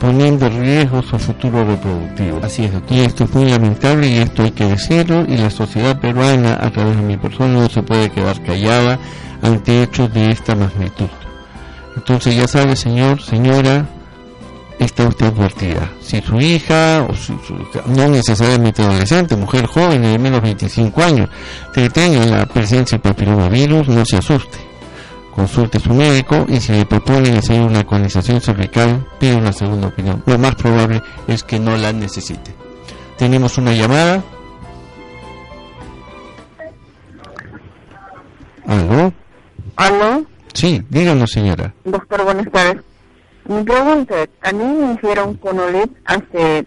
poniendo 0.05 0.46
en 0.46 0.61
riesgo 0.61 1.02
su 1.02 1.18
futuro 1.18 1.64
reproductivo. 1.64 2.38
Así 2.42 2.64
es, 2.64 2.72
Y 2.90 3.00
esto 3.00 3.24
es 3.24 3.34
muy 3.34 3.48
lamentable 3.48 4.07
y 4.07 4.18
esto 4.18 4.42
hay 4.42 4.50
que 4.50 4.66
decirlo 4.66 5.24
y 5.26 5.38
la 5.38 5.48
sociedad 5.48 5.98
peruana 5.98 6.59
a 6.61 6.70
través 6.70 6.96
de 6.98 7.02
mi 7.02 7.16
persona 7.16 7.61
no 7.61 7.68
se 7.70 7.82
puede 7.82 8.11
quedar 8.11 8.42
callada 8.42 8.98
ante 9.40 9.82
hechos 9.82 10.12
de 10.12 10.30
esta 10.30 10.55
magnitud. 10.55 11.09
Entonces 11.96 12.36
ya 12.36 12.46
sabe, 12.46 12.76
señor, 12.76 13.22
señora, 13.22 13.86
está 14.78 15.09
usted 15.09 15.26
advertida. 15.26 15.90
Si 16.02 16.20
su 16.20 16.38
hija, 16.38 17.07
o 17.09 17.14
su, 17.14 17.38
no 17.86 18.07
necesariamente 18.09 18.82
adolescente, 18.82 19.36
mujer 19.36 19.64
joven 19.64 20.02
de 20.02 20.18
menos 20.18 20.42
de 20.42 20.48
25 20.48 21.02
años, 21.02 21.30
que 21.72 21.88
tenga 21.88 22.26
la 22.26 22.44
presencia 22.44 22.98
del 22.98 23.11
papilomavirus, 23.11 23.88
no 23.88 24.05
se 24.05 24.18
asuste 24.18 24.74
consulte 25.35 25.78
a 25.78 25.80
su 25.80 25.93
médico 25.93 26.47
y 26.49 26.61
si 26.61 26.72
le 26.72 26.87
proponen 26.87 27.37
hacer 27.37 27.61
una 27.61 27.85
colonización 27.85 28.41
cervical, 28.41 29.07
pide 29.18 29.37
una 29.37 29.53
segunda 29.53 29.89
opinión. 29.89 30.22
Lo 30.26 30.39
más 30.39 30.55
probable 30.55 31.03
es 31.26 31.43
que 31.43 31.59
no 31.59 31.76
la 31.76 31.93
necesite. 31.93 32.55
Tenemos 33.18 33.59
una 33.59 33.72
llamada. 33.72 34.22
¿Aló? 38.66 39.12
¿Aló? 39.76 40.24
Sí, 40.53 40.82
díganos 40.89 41.30
señora. 41.32 41.74
Doctor, 41.85 42.24
buenas 42.24 42.51
tardes. 42.51 42.82
Mi 43.47 43.62
pregunta, 43.62 44.14
a 44.43 44.53
mí 44.53 44.64
me 44.64 44.95
hicieron 44.95 45.35
conolit 45.35 45.93
hace 46.07 46.66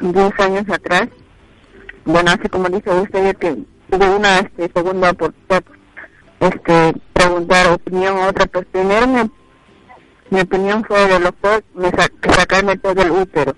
10 0.00 0.40
años 0.40 0.64
atrás. 0.70 1.08
Bueno, 2.04 2.30
hace 2.30 2.48
como 2.48 2.68
dice 2.68 2.90
usted 2.90 3.36
que 3.36 3.58
tuve 3.90 4.08
una 4.08 4.38
este, 4.38 4.70
segunda 4.72 5.10
oportunidad 5.10 5.64
este 6.40 6.94
preguntar 7.18 7.72
opinión 7.72 8.16
a 8.16 8.28
otra 8.28 8.46
pues 8.46 8.64
primero 8.70 9.06
mi, 9.08 9.30
mi 10.30 10.40
opinión 10.40 10.84
fue 10.84 11.06
del 11.08 11.24
doctor 11.24 11.64
me 11.74 11.90
sacarme 12.32 12.76
todo 12.76 13.02
el 13.02 13.10
útero 13.10 13.56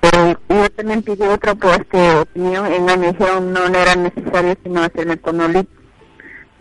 pero 0.00 0.38
yo 0.48 0.70
también 0.70 1.02
pidí 1.02 1.22
otra 1.24 1.54
pues, 1.54 1.78
este, 1.80 2.16
opinión 2.16 2.74
y 2.74 2.80
me 2.80 3.12
dijeron 3.12 3.52
no, 3.52 3.68
no 3.68 3.78
era 3.78 3.94
necesario 3.94 4.56
sino 4.62 4.82
hacerme 4.82 5.18
conolit 5.18 5.68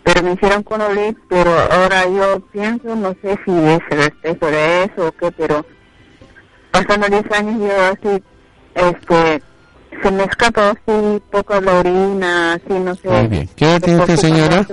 pero 0.04 0.24
me 0.24 0.34
hicieron 0.34 0.64
conolit 0.64 1.18
pero 1.30 1.52
ahora 1.72 2.06
yo 2.10 2.42
pienso 2.52 2.96
no 2.96 3.16
sé 3.22 3.40
si 3.46 3.52
es 3.52 3.80
respeto 3.90 4.48
de 4.48 4.84
eso 4.84 5.08
o 5.08 5.12
qué 5.14 5.32
pero 5.32 5.66
pasando 6.72 7.08
10 7.08 7.32
años 7.32 7.62
yo 7.62 7.82
así 7.86 8.24
este 8.76 9.42
se 10.02 10.12
me 10.12 10.24
escapa 10.24 10.72
así 10.72 11.22
poco 11.32 11.62
la 11.62 11.76
orina, 11.76 12.54
así 12.54 12.74
no 12.74 12.96
sé. 12.96 13.08
Muy 13.08 13.28
bien. 13.28 13.50
¿Qué 13.56 13.66
edad 13.66 13.80
tiene 13.80 14.00
usted, 14.00 14.16
señora? 14.18 14.66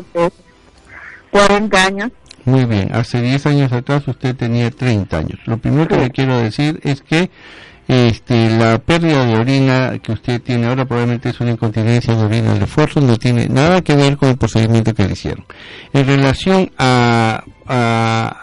40 1.30 1.84
años. 1.84 2.10
Muy 2.44 2.64
bien, 2.64 2.90
hace 2.92 3.20
10 3.20 3.46
años 3.46 3.72
atrás 3.72 4.06
usted 4.08 4.34
tenía 4.34 4.70
30 4.70 5.18
años. 5.18 5.38
Lo 5.44 5.58
primero 5.58 5.88
que 5.88 5.96
le 5.98 6.10
quiero 6.10 6.38
decir 6.38 6.80
es 6.82 7.02
que 7.02 7.30
este, 7.90 8.48
la 8.56 8.78
pérdida 8.78 9.24
de 9.26 9.36
orina 9.36 9.98
que 9.98 10.12
usted 10.12 10.40
tiene 10.40 10.68
ahora 10.68 10.84
probablemente 10.84 11.30
es 11.30 11.40
una 11.40 11.50
incontinencia 11.50 12.14
de 12.14 12.24
orina 12.24 12.54
de 12.54 12.64
esfuerzo, 12.64 13.00
no 13.00 13.16
tiene 13.16 13.48
nada 13.48 13.82
que 13.82 13.96
ver 13.96 14.16
con 14.16 14.28
el 14.28 14.36
procedimiento 14.36 14.94
que 14.94 15.06
le 15.06 15.14
hicieron. 15.14 15.44
En 15.92 16.06
relación 16.06 16.70
a, 16.78 17.42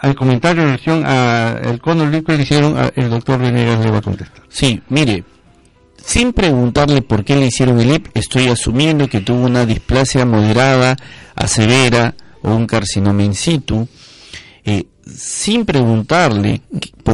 al 0.02 0.14
comentario 0.14 0.62
en 0.62 0.68
relación 0.68 1.06
al 1.06 1.80
cono 1.80 2.10
que 2.22 2.36
le 2.36 2.42
hicieron, 2.42 2.76
el 2.94 3.08
doctor 3.08 3.40
Venegas 3.40 3.82
le 3.82 3.90
va 3.90 3.98
a 3.98 4.02
contestar. 4.02 4.42
Sí, 4.50 4.82
mire, 4.90 5.24
sin 5.96 6.34
preguntarle 6.34 7.00
por 7.00 7.24
qué 7.24 7.34
le 7.36 7.46
hicieron 7.46 7.80
el 7.80 7.90
IP, 7.90 8.08
estoy 8.14 8.48
asumiendo 8.48 9.08
que 9.08 9.20
tuvo 9.20 9.46
una 9.46 9.64
displasia 9.64 10.26
moderada 10.26 10.94
a 11.34 11.46
severa 11.48 12.14
o 12.42 12.54
un 12.54 12.66
carcinoma 12.66 13.22
in 13.22 13.34
situ. 13.34 13.86
Eh, 14.64 14.86
sin 15.06 15.64
preguntarle 15.64 16.60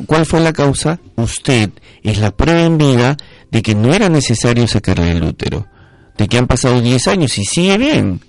cuál 0.06 0.26
fue 0.26 0.40
la 0.40 0.52
causa, 0.52 0.98
usted 1.16 1.70
es 2.02 2.18
la 2.18 2.32
prueba 2.32 2.62
en 2.62 2.78
vida 2.78 3.16
de 3.50 3.62
que 3.62 3.74
no 3.74 3.94
era 3.94 4.08
necesario 4.08 4.66
sacarle 4.66 5.12
el 5.12 5.22
útero, 5.22 5.66
de 6.18 6.26
que 6.26 6.38
han 6.38 6.46
pasado 6.46 6.80
10 6.80 7.06
años 7.08 7.38
y 7.38 7.44
sigue 7.44 7.78
bien, 7.78 8.20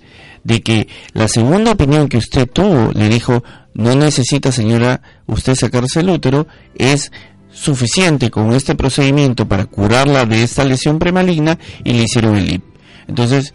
de 0.44 0.62
que 0.62 0.88
la 1.12 1.26
segunda 1.26 1.72
opinión 1.72 2.08
que 2.08 2.18
usted 2.18 2.48
tuvo 2.48 2.92
le 2.92 3.08
dijo 3.08 3.42
no 3.74 3.94
necesita 3.94 4.52
señora 4.52 5.02
usted 5.26 5.54
sacarse 5.54 6.00
el 6.00 6.08
útero, 6.08 6.46
es 6.76 7.12
suficiente 7.50 8.30
con 8.30 8.52
este 8.52 8.74
procedimiento 8.74 9.48
para 9.48 9.66
curarla 9.66 10.24
de 10.24 10.42
esta 10.42 10.64
lesión 10.64 10.98
premaligna 10.98 11.58
y 11.84 11.92
le 11.92 12.04
hicieron 12.04 12.36
el 12.36 12.46
LIP. 12.46 12.62
Entonces, 13.08 13.54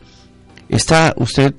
está 0.69 1.13
usted 1.17 1.53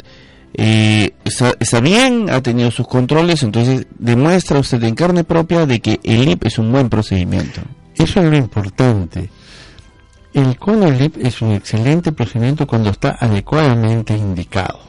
eh, 0.54 1.12
está, 1.24 1.80
bien, 1.80 2.28
ha 2.30 2.42
tenido 2.42 2.70
sus 2.70 2.86
controles, 2.86 3.42
entonces 3.42 3.86
demuestra 3.98 4.58
usted 4.58 4.82
en 4.84 4.94
carne 4.94 5.24
propia 5.24 5.66
de 5.66 5.80
que 5.80 6.00
el 6.04 6.24
LIP 6.24 6.46
es 6.46 6.58
un 6.58 6.70
buen 6.70 6.88
procedimiento. 6.88 7.62
Eso 7.96 8.20
es 8.20 8.30
lo 8.30 8.36
importante. 8.36 9.30
El 10.34 10.58
cono 10.58 10.90
LIP 10.90 11.18
es 11.24 11.42
un 11.42 11.52
excelente 11.52 12.12
procedimiento 12.12 12.66
cuando 12.66 12.90
está 12.90 13.16
adecuadamente 13.20 14.16
indicado, 14.16 14.80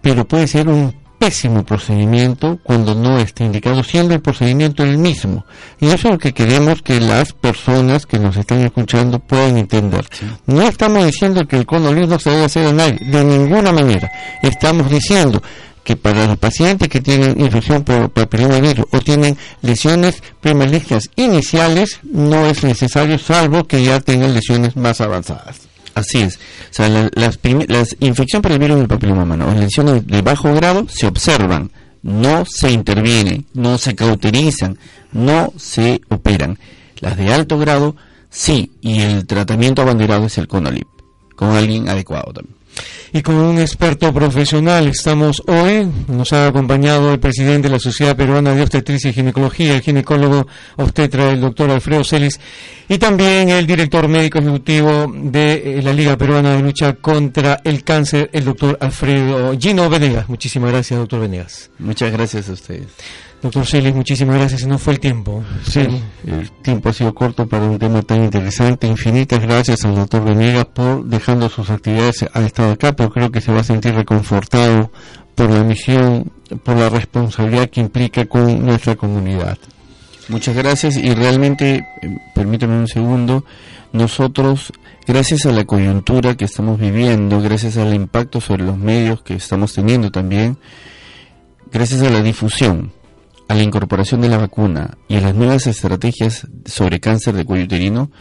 pero 0.00 0.26
puede 0.26 0.46
ser 0.46 0.68
un 0.68 0.99
pésimo 1.20 1.64
procedimiento 1.64 2.58
cuando 2.62 2.94
no 2.94 3.18
está 3.18 3.44
indicado, 3.44 3.84
siendo 3.84 4.14
el 4.14 4.22
procedimiento 4.22 4.82
el 4.82 4.96
mismo. 4.96 5.44
Y 5.78 5.88
eso 5.88 6.08
es 6.08 6.14
lo 6.14 6.18
que 6.18 6.32
queremos 6.32 6.80
que 6.80 6.98
las 6.98 7.34
personas 7.34 8.06
que 8.06 8.18
nos 8.18 8.38
están 8.38 8.62
escuchando 8.62 9.18
puedan 9.18 9.58
entender. 9.58 10.06
No 10.46 10.62
estamos 10.62 11.04
diciendo 11.04 11.46
que 11.46 11.56
el 11.56 11.66
colon 11.66 12.08
no 12.08 12.18
se 12.18 12.30
debe 12.30 12.44
hacer 12.44 12.66
a 12.66 12.72
nadie, 12.72 12.98
de 13.04 13.22
ninguna 13.22 13.70
manera. 13.70 14.10
Estamos 14.42 14.90
diciendo 14.90 15.42
que 15.84 15.94
para 15.94 16.26
los 16.26 16.38
pacientes 16.38 16.88
que 16.88 17.02
tienen 17.02 17.38
infección 17.38 17.84
por 17.84 18.10
papillomavirus 18.10 18.86
o 18.90 19.00
tienen 19.00 19.36
lesiones 19.60 20.22
premalignas 20.40 21.10
iniciales, 21.16 22.00
no 22.02 22.46
es 22.46 22.64
necesario, 22.64 23.18
salvo 23.18 23.64
que 23.64 23.84
ya 23.84 24.00
tengan 24.00 24.32
lesiones 24.32 24.74
más 24.74 25.02
avanzadas. 25.02 25.69
Así 26.00 26.20
es. 26.20 26.36
O 26.36 26.72
sea, 26.72 26.88
las, 26.88 27.38
las 27.68 27.96
infecciones 28.00 28.42
por 28.42 28.52
el 28.52 28.58
virus 28.58 28.78
del 28.78 28.88
papiloma 28.88 29.22
humano 29.22 29.48
o 29.48 29.54
lesiones 29.54 30.06
de 30.06 30.22
bajo 30.22 30.52
grado 30.54 30.86
se 30.88 31.06
observan, 31.06 31.70
no 32.02 32.44
se 32.46 32.70
intervienen, 32.70 33.46
no 33.54 33.78
se 33.78 33.94
cauterizan, 33.94 34.78
no 35.12 35.52
se 35.56 36.00
operan. 36.08 36.58
Las 37.00 37.16
de 37.16 37.32
alto 37.32 37.58
grado, 37.58 37.96
sí, 38.30 38.72
y 38.80 39.00
el 39.00 39.26
tratamiento 39.26 39.82
abanderado 39.82 40.26
es 40.26 40.38
el 40.38 40.48
Conolip, 40.48 40.88
con 41.36 41.50
alguien 41.50 41.88
adecuado 41.88 42.32
también 42.32 42.59
y 43.12 43.22
con 43.22 43.34
un 43.34 43.58
experto 43.58 44.12
profesional. 44.12 44.86
Estamos 44.88 45.42
hoy, 45.46 45.88
nos 46.08 46.32
ha 46.32 46.48
acompañado 46.48 47.12
el 47.12 47.20
presidente 47.20 47.68
de 47.68 47.74
la 47.74 47.80
Sociedad 47.80 48.16
Peruana 48.16 48.54
de 48.54 48.62
Obstetricia 48.62 49.10
y 49.10 49.12
Ginecología, 49.12 49.74
el 49.74 49.80
ginecólogo 49.80 50.46
obstetra, 50.76 51.30
el 51.30 51.40
doctor 51.40 51.70
Alfredo 51.70 52.04
Celis, 52.04 52.40
y 52.88 52.98
también 52.98 53.48
el 53.48 53.66
director 53.66 54.06
médico 54.08 54.38
ejecutivo 54.38 55.12
de 55.14 55.78
eh, 55.78 55.82
la 55.82 55.92
Liga 55.92 56.16
Peruana 56.16 56.54
de 56.54 56.62
Lucha 56.62 56.94
contra 56.94 57.60
el 57.64 57.84
Cáncer, 57.84 58.30
el 58.32 58.44
doctor 58.44 58.78
Alfredo 58.80 59.56
Gino 59.58 59.88
Venegas. 59.88 60.28
Muchísimas 60.28 60.70
gracias, 60.70 60.98
doctor 60.98 61.20
Venegas. 61.20 61.70
Muchas 61.78 62.12
gracias 62.12 62.48
a 62.48 62.52
ustedes. 62.52 62.86
Doctor 63.42 63.66
Celis, 63.66 63.94
muchísimas 63.94 64.36
gracias. 64.36 64.66
Nos 64.66 64.82
fue 64.82 64.92
el 64.94 65.00
tiempo. 65.00 65.42
Sí, 65.66 65.80
el 66.26 66.50
tiempo 66.62 66.90
ha 66.90 66.92
sido 66.92 67.14
corto 67.14 67.46
para 67.46 67.64
un 67.64 67.78
tema 67.78 68.02
tan 68.02 68.22
interesante. 68.22 68.86
Infinitas 68.86 69.40
gracias 69.40 69.84
al 69.84 69.94
doctor 69.94 70.24
Venegas 70.24 70.66
por 70.66 71.04
dejando 71.06 71.48
sus 71.48 71.70
actividades. 71.70 72.26
Ha 72.32 72.40
estado 72.42 72.72
acá, 72.72 72.92
pero 72.94 73.10
creo 73.10 73.30
que 73.30 73.40
se 73.40 73.50
va 73.50 73.60
a 73.60 73.64
sentir 73.64 73.94
reconfortado 73.94 74.90
por 75.34 75.50
la 75.50 75.64
misión, 75.64 76.30
por 76.62 76.76
la 76.76 76.90
responsabilidad 76.90 77.70
que 77.70 77.80
implica 77.80 78.26
con 78.26 78.62
nuestra 78.64 78.96
comunidad. 78.96 79.56
Muchas 80.28 80.54
gracias 80.54 80.96
y 80.96 81.14
realmente, 81.14 81.86
eh, 82.02 82.18
permítame 82.34 82.76
un 82.76 82.88
segundo, 82.88 83.44
nosotros, 83.92 84.72
gracias 85.06 85.46
a 85.46 85.50
la 85.50 85.64
coyuntura 85.64 86.36
que 86.36 86.44
estamos 86.44 86.78
viviendo, 86.78 87.40
gracias 87.40 87.78
al 87.78 87.94
impacto 87.94 88.40
sobre 88.40 88.64
los 88.64 88.76
medios 88.78 89.22
que 89.22 89.34
estamos 89.34 89.72
teniendo 89.72 90.10
también, 90.10 90.58
gracias 91.72 92.02
a 92.02 92.10
la 92.10 92.22
difusión, 92.22 92.92
a 93.50 93.54
la 93.54 93.64
incorporación 93.64 94.20
de 94.20 94.28
la 94.28 94.38
vacuna 94.38 94.96
y 95.08 95.16
a 95.16 95.20
las 95.20 95.34
nuevas 95.34 95.66
estrategias 95.66 96.46
sobre 96.66 97.00
cáncer 97.00 97.34
de 97.34 97.44
cuello 97.44 97.64
uterino, 97.64 98.12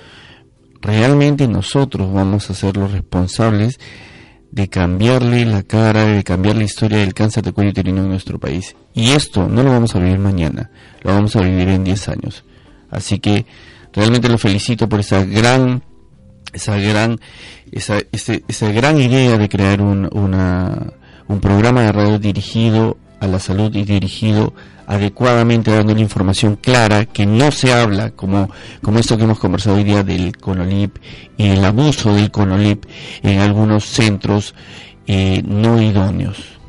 realmente 0.82 1.47
nosotros 1.47 2.11
vamos 2.11 2.49
a 2.49 2.55
ser 2.55 2.77
los 2.77 2.91
responsables 2.91 3.80
de 4.49 4.69
cambiarle 4.69 5.45
la 5.45 5.61
cara, 5.61 6.05
de 6.05 6.23
cambiar 6.23 6.55
la 6.55 6.63
historia 6.63 6.97
del 6.97 7.13
cáncer 7.13 7.43
de 7.43 7.51
cuello 7.51 7.69
uterino 7.69 8.01
en 8.01 8.09
nuestro 8.09 8.39
país. 8.39 8.75
Y 8.95 9.11
esto 9.11 9.47
no 9.47 9.61
lo 9.61 9.69
vamos 9.69 9.95
a 9.95 9.99
vivir 9.99 10.17
mañana, 10.17 10.71
lo 11.03 11.13
vamos 11.13 11.36
a 11.36 11.41
vivir 11.41 11.69
en 11.69 11.84
10 11.84 12.09
años. 12.09 12.43
Así 12.89 13.19
que 13.19 13.45
realmente 13.93 14.30
lo 14.30 14.39
felicito 14.39 14.89
por 14.89 15.01
esa 15.01 15.23
gran, 15.25 15.84
esa 16.53 16.75
gran, 16.77 17.19
esa, 17.71 17.99
esa 18.11 18.71
gran 18.71 18.99
idea 18.99 19.38
de 19.38 19.47
crear 19.47 19.80
un, 19.80 20.09
un 20.11 21.39
programa 21.39 21.84
de 21.84 21.91
radio 21.91 22.17
dirigido 22.17 22.97
a 23.20 23.28
la 23.28 23.39
salud 23.39 23.74
y 23.76 23.84
dirigido 23.84 24.53
adecuadamente 24.88 25.72
dando 25.72 25.93
una 25.93 26.01
información 26.01 26.55
clara 26.55 27.05
que 27.05 27.26
no 27.26 27.51
se 27.51 27.72
habla 27.72 28.09
como, 28.09 28.49
como 28.82 28.97
esto 28.97 29.17
que 29.17 29.24
hemos 29.24 29.38
conversado 29.38 29.76
hoy 29.76 29.84
día 29.84 30.03
del 30.03 30.36
conolip 30.38 30.97
y 31.38 31.49
el 31.49 31.63
abuso 31.63 32.13
del 32.13 32.32
conolip 32.32 32.86
en 33.22 33.39
algunos 33.39 33.86
centros 33.86 34.55
eh, 35.05 35.43
no 35.45 35.82
idóneos. 35.82 36.59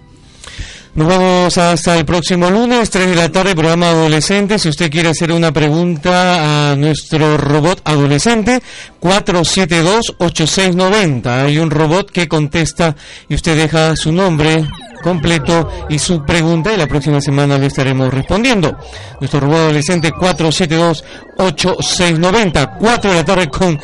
Nos 0.94 1.07
vamos 1.07 1.57
hasta 1.57 1.96
el 1.96 2.05
próximo 2.05 2.51
lunes, 2.51 2.90
3 2.90 3.11
de 3.11 3.14
la 3.14 3.30
tarde, 3.30 3.55
programa 3.55 3.90
adolescente. 3.90 4.59
Si 4.59 4.68
usted 4.68 4.90
quiere 4.90 5.11
hacer 5.11 5.30
una 5.30 5.53
pregunta 5.53 6.72
a 6.72 6.76
nuestro 6.76 7.36
robot 7.36 7.80
adolescente, 7.84 8.61
472-8690. 9.01 11.26
Hay 11.26 11.59
un 11.59 11.70
robot 11.70 12.11
que 12.11 12.26
contesta 12.26 12.96
y 13.28 13.36
usted 13.36 13.57
deja 13.57 13.94
su 13.94 14.11
nombre, 14.11 14.66
completo 15.01 15.68
y 15.88 15.98
su 15.98 16.24
pregunta 16.24 16.72
y 16.72 16.76
la 16.76 16.86
próxima 16.86 17.20
semana 17.20 17.59
le 17.59 17.66
estaremos 17.66 18.12
respondiendo. 18.12 18.76
Nuestro 19.20 19.40
robot 19.40 19.59
adolescente 19.59 20.12
472-8690, 20.12 22.76
4 22.78 23.11
de 23.11 23.16
la 23.16 23.24
tarde 23.24 23.48
con 23.48 23.80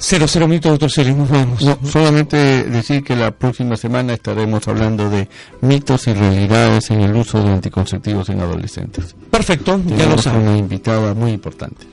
00 0.00 0.48
minutos, 0.48 0.72
doctor 0.72 0.90
Celis, 0.90 1.14
nos 1.14 1.28
vamos. 1.28 1.62
No, 1.62 1.78
solamente 1.84 2.64
decir 2.64 3.04
que 3.04 3.14
la 3.14 3.32
próxima 3.32 3.76
semana 3.76 4.14
estaremos 4.14 4.66
hablando 4.66 5.10
de 5.10 5.28
mitos 5.60 6.06
y 6.06 6.14
realidades 6.14 6.90
en 6.90 7.02
el 7.02 7.14
uso 7.14 7.42
de 7.42 7.52
anticonceptivos 7.52 8.30
en 8.30 8.40
adolescentes. 8.40 9.14
Perfecto, 9.30 9.78
ya 9.84 10.06
lo 10.06 10.16
saben. 10.16 10.48
una 10.48 10.56
invitada 10.56 11.12
muy 11.12 11.32
importante. 11.32 11.86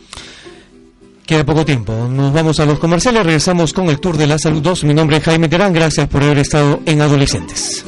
Queda 1.25 1.45
poco 1.45 1.65
tiempo. 1.65 2.07
Nos 2.09 2.31
vamos 2.31 2.61
a 2.61 2.65
los 2.65 2.79
comerciales. 2.79 3.25
Regresamos 3.25 3.73
con 3.73 3.89
el 3.89 3.99
Tour 3.99 4.15
de 4.15 4.27
la 4.27 4.39
Salud 4.39 4.61
2. 4.61 4.85
Mi 4.85 4.93
nombre 4.93 5.17
es 5.17 5.23
Jaime 5.23 5.49
Terán. 5.49 5.73
Gracias 5.73 6.07
por 6.07 6.23
haber 6.23 6.37
estado 6.37 6.79
en 6.85 7.01
Adolescentes. 7.01 7.83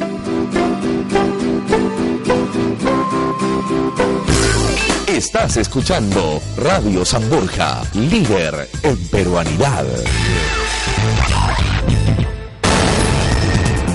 Estás 5.07 5.57
escuchando 5.57 6.41
Radio 6.57 7.03
San 7.03 7.29
Borja, 7.29 7.81
líder 7.93 8.69
en 8.83 8.97
peruanidad. 9.09 9.85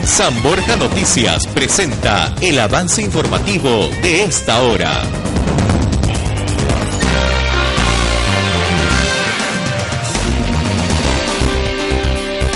San 0.04 0.42
Borja 0.42 0.76
Noticias 0.76 1.46
presenta 1.46 2.34
el 2.40 2.58
avance 2.58 3.02
informativo 3.02 3.88
de 4.02 4.24
esta 4.24 4.62
hora. 4.62 5.02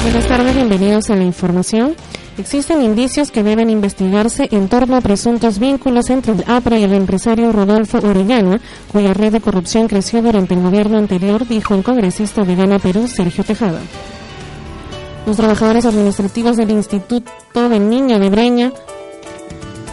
Buenas 0.03 0.27
tardes, 0.27 0.55
bienvenidos 0.55 1.11
a 1.11 1.17
la 1.17 1.25
información. 1.25 1.97
Existen 2.39 2.83
indicios 2.83 3.33
que 3.33 3.43
deben 3.43 3.69
investigarse 3.69 4.49
en 4.53 4.69
torno 4.69 4.97
a 4.97 5.01
presuntos 5.01 5.59
vínculos 5.59 6.09
entre 6.09 6.35
el 6.35 6.45
APRA 6.47 6.79
y 6.79 6.85
el 6.85 6.95
empresario 6.95 7.51
Rodolfo 7.51 7.99
Orellana, 7.99 8.61
cuya 8.93 9.13
red 9.13 9.33
de 9.33 9.41
corrupción 9.41 9.89
creció 9.89 10.23
durante 10.23 10.55
el 10.55 10.63
gobierno 10.63 10.99
anterior, 10.99 11.49
dijo 11.49 11.75
el 11.75 11.83
congresista 11.83 12.45
de 12.45 12.55
Gana 12.55 12.79
Perú, 12.79 13.09
Sergio 13.09 13.43
Tejada. 13.43 13.81
Los 15.27 15.37
trabajadores 15.37 15.85
administrativos 15.85 16.57
del 16.57 16.71
Instituto 16.71 17.69
del 17.69 17.91
Niño 17.91 18.21
de 18.21 18.31
Breña 18.31 18.73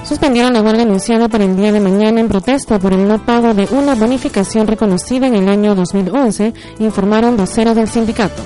suspendieron 0.04 0.54
la 0.54 0.62
huelga 0.62 0.84
anunciada 0.84 1.28
para 1.28 1.46
el 1.46 1.58
día 1.58 1.72
de 1.72 1.80
mañana 1.80 2.22
en 2.22 2.28
protesta 2.28 2.78
por 2.78 2.94
el 2.94 3.08
no 3.08 3.26
pago 3.26 3.56
de 3.56 3.68
una 3.72 3.96
bonificación 3.96 4.68
reconocida 4.68 5.26
en 5.26 5.34
el 5.34 5.50
año 5.50 5.74
2011, 5.74 6.54
informaron 6.78 7.38
voceros 7.38 7.76
del 7.76 7.90
sindicato. 7.90 8.44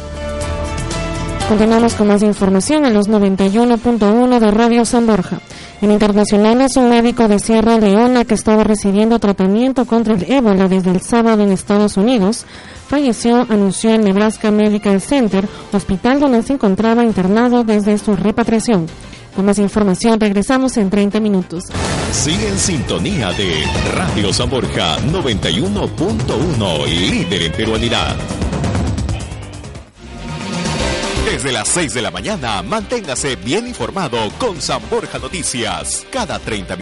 Continuamos 1.49 1.95
con 1.95 2.07
más 2.07 2.21
información 2.21 2.85
en 2.85 2.93
los 2.93 3.09
91.1 3.09 4.39
de 4.39 4.51
Radio 4.51 4.85
San 4.85 5.07
Borja. 5.07 5.39
En 5.81 5.89
internacionales, 5.91 6.77
un 6.77 6.89
médico 6.89 7.27
de 7.27 7.39
Sierra 7.39 7.79
Leona 7.79 8.23
que 8.23 8.35
estaba 8.35 8.63
recibiendo 8.63 9.17
tratamiento 9.17 9.85
contra 9.85 10.13
el 10.13 10.31
ébola 10.31 10.67
desde 10.67 10.91
el 10.91 11.01
sábado 11.01 11.41
en 11.41 11.51
Estados 11.51 11.97
Unidos 11.97 12.45
falleció, 12.87 13.47
anunció 13.49 13.95
el 13.95 14.03
Nebraska 14.03 14.51
Medical 14.51 15.01
Center, 15.01 15.49
hospital 15.73 16.19
donde 16.19 16.43
se 16.43 16.53
encontraba 16.53 17.03
internado 17.03 17.63
desde 17.63 17.97
su 17.97 18.15
repatriación. 18.15 18.85
Con 19.35 19.45
más 19.45 19.57
información 19.57 20.19
regresamos 20.19 20.77
en 20.77 20.91
30 20.91 21.19
minutos. 21.19 21.63
Sigue 22.11 22.47
en 22.47 22.59
sintonía 22.59 23.31
de 23.31 23.63
Radio 23.95 24.31
San 24.31 24.51
Borja 24.51 24.99
91.1, 24.99 26.85
líder 26.85 27.41
en 27.41 27.51
peruanidad. 27.53 28.15
Desde 31.25 31.51
las 31.51 31.67
6 31.69 31.93
de 31.93 32.01
la 32.01 32.11
mañana, 32.11 32.63
manténgase 32.63 33.35
bien 33.35 33.67
informado 33.67 34.17
con 34.39 34.61
San 34.61 34.81
Borja 34.89 35.19
Noticias. 35.19 36.05
Cada 36.11 36.39
30 36.39 36.75
minutos. 36.75 36.77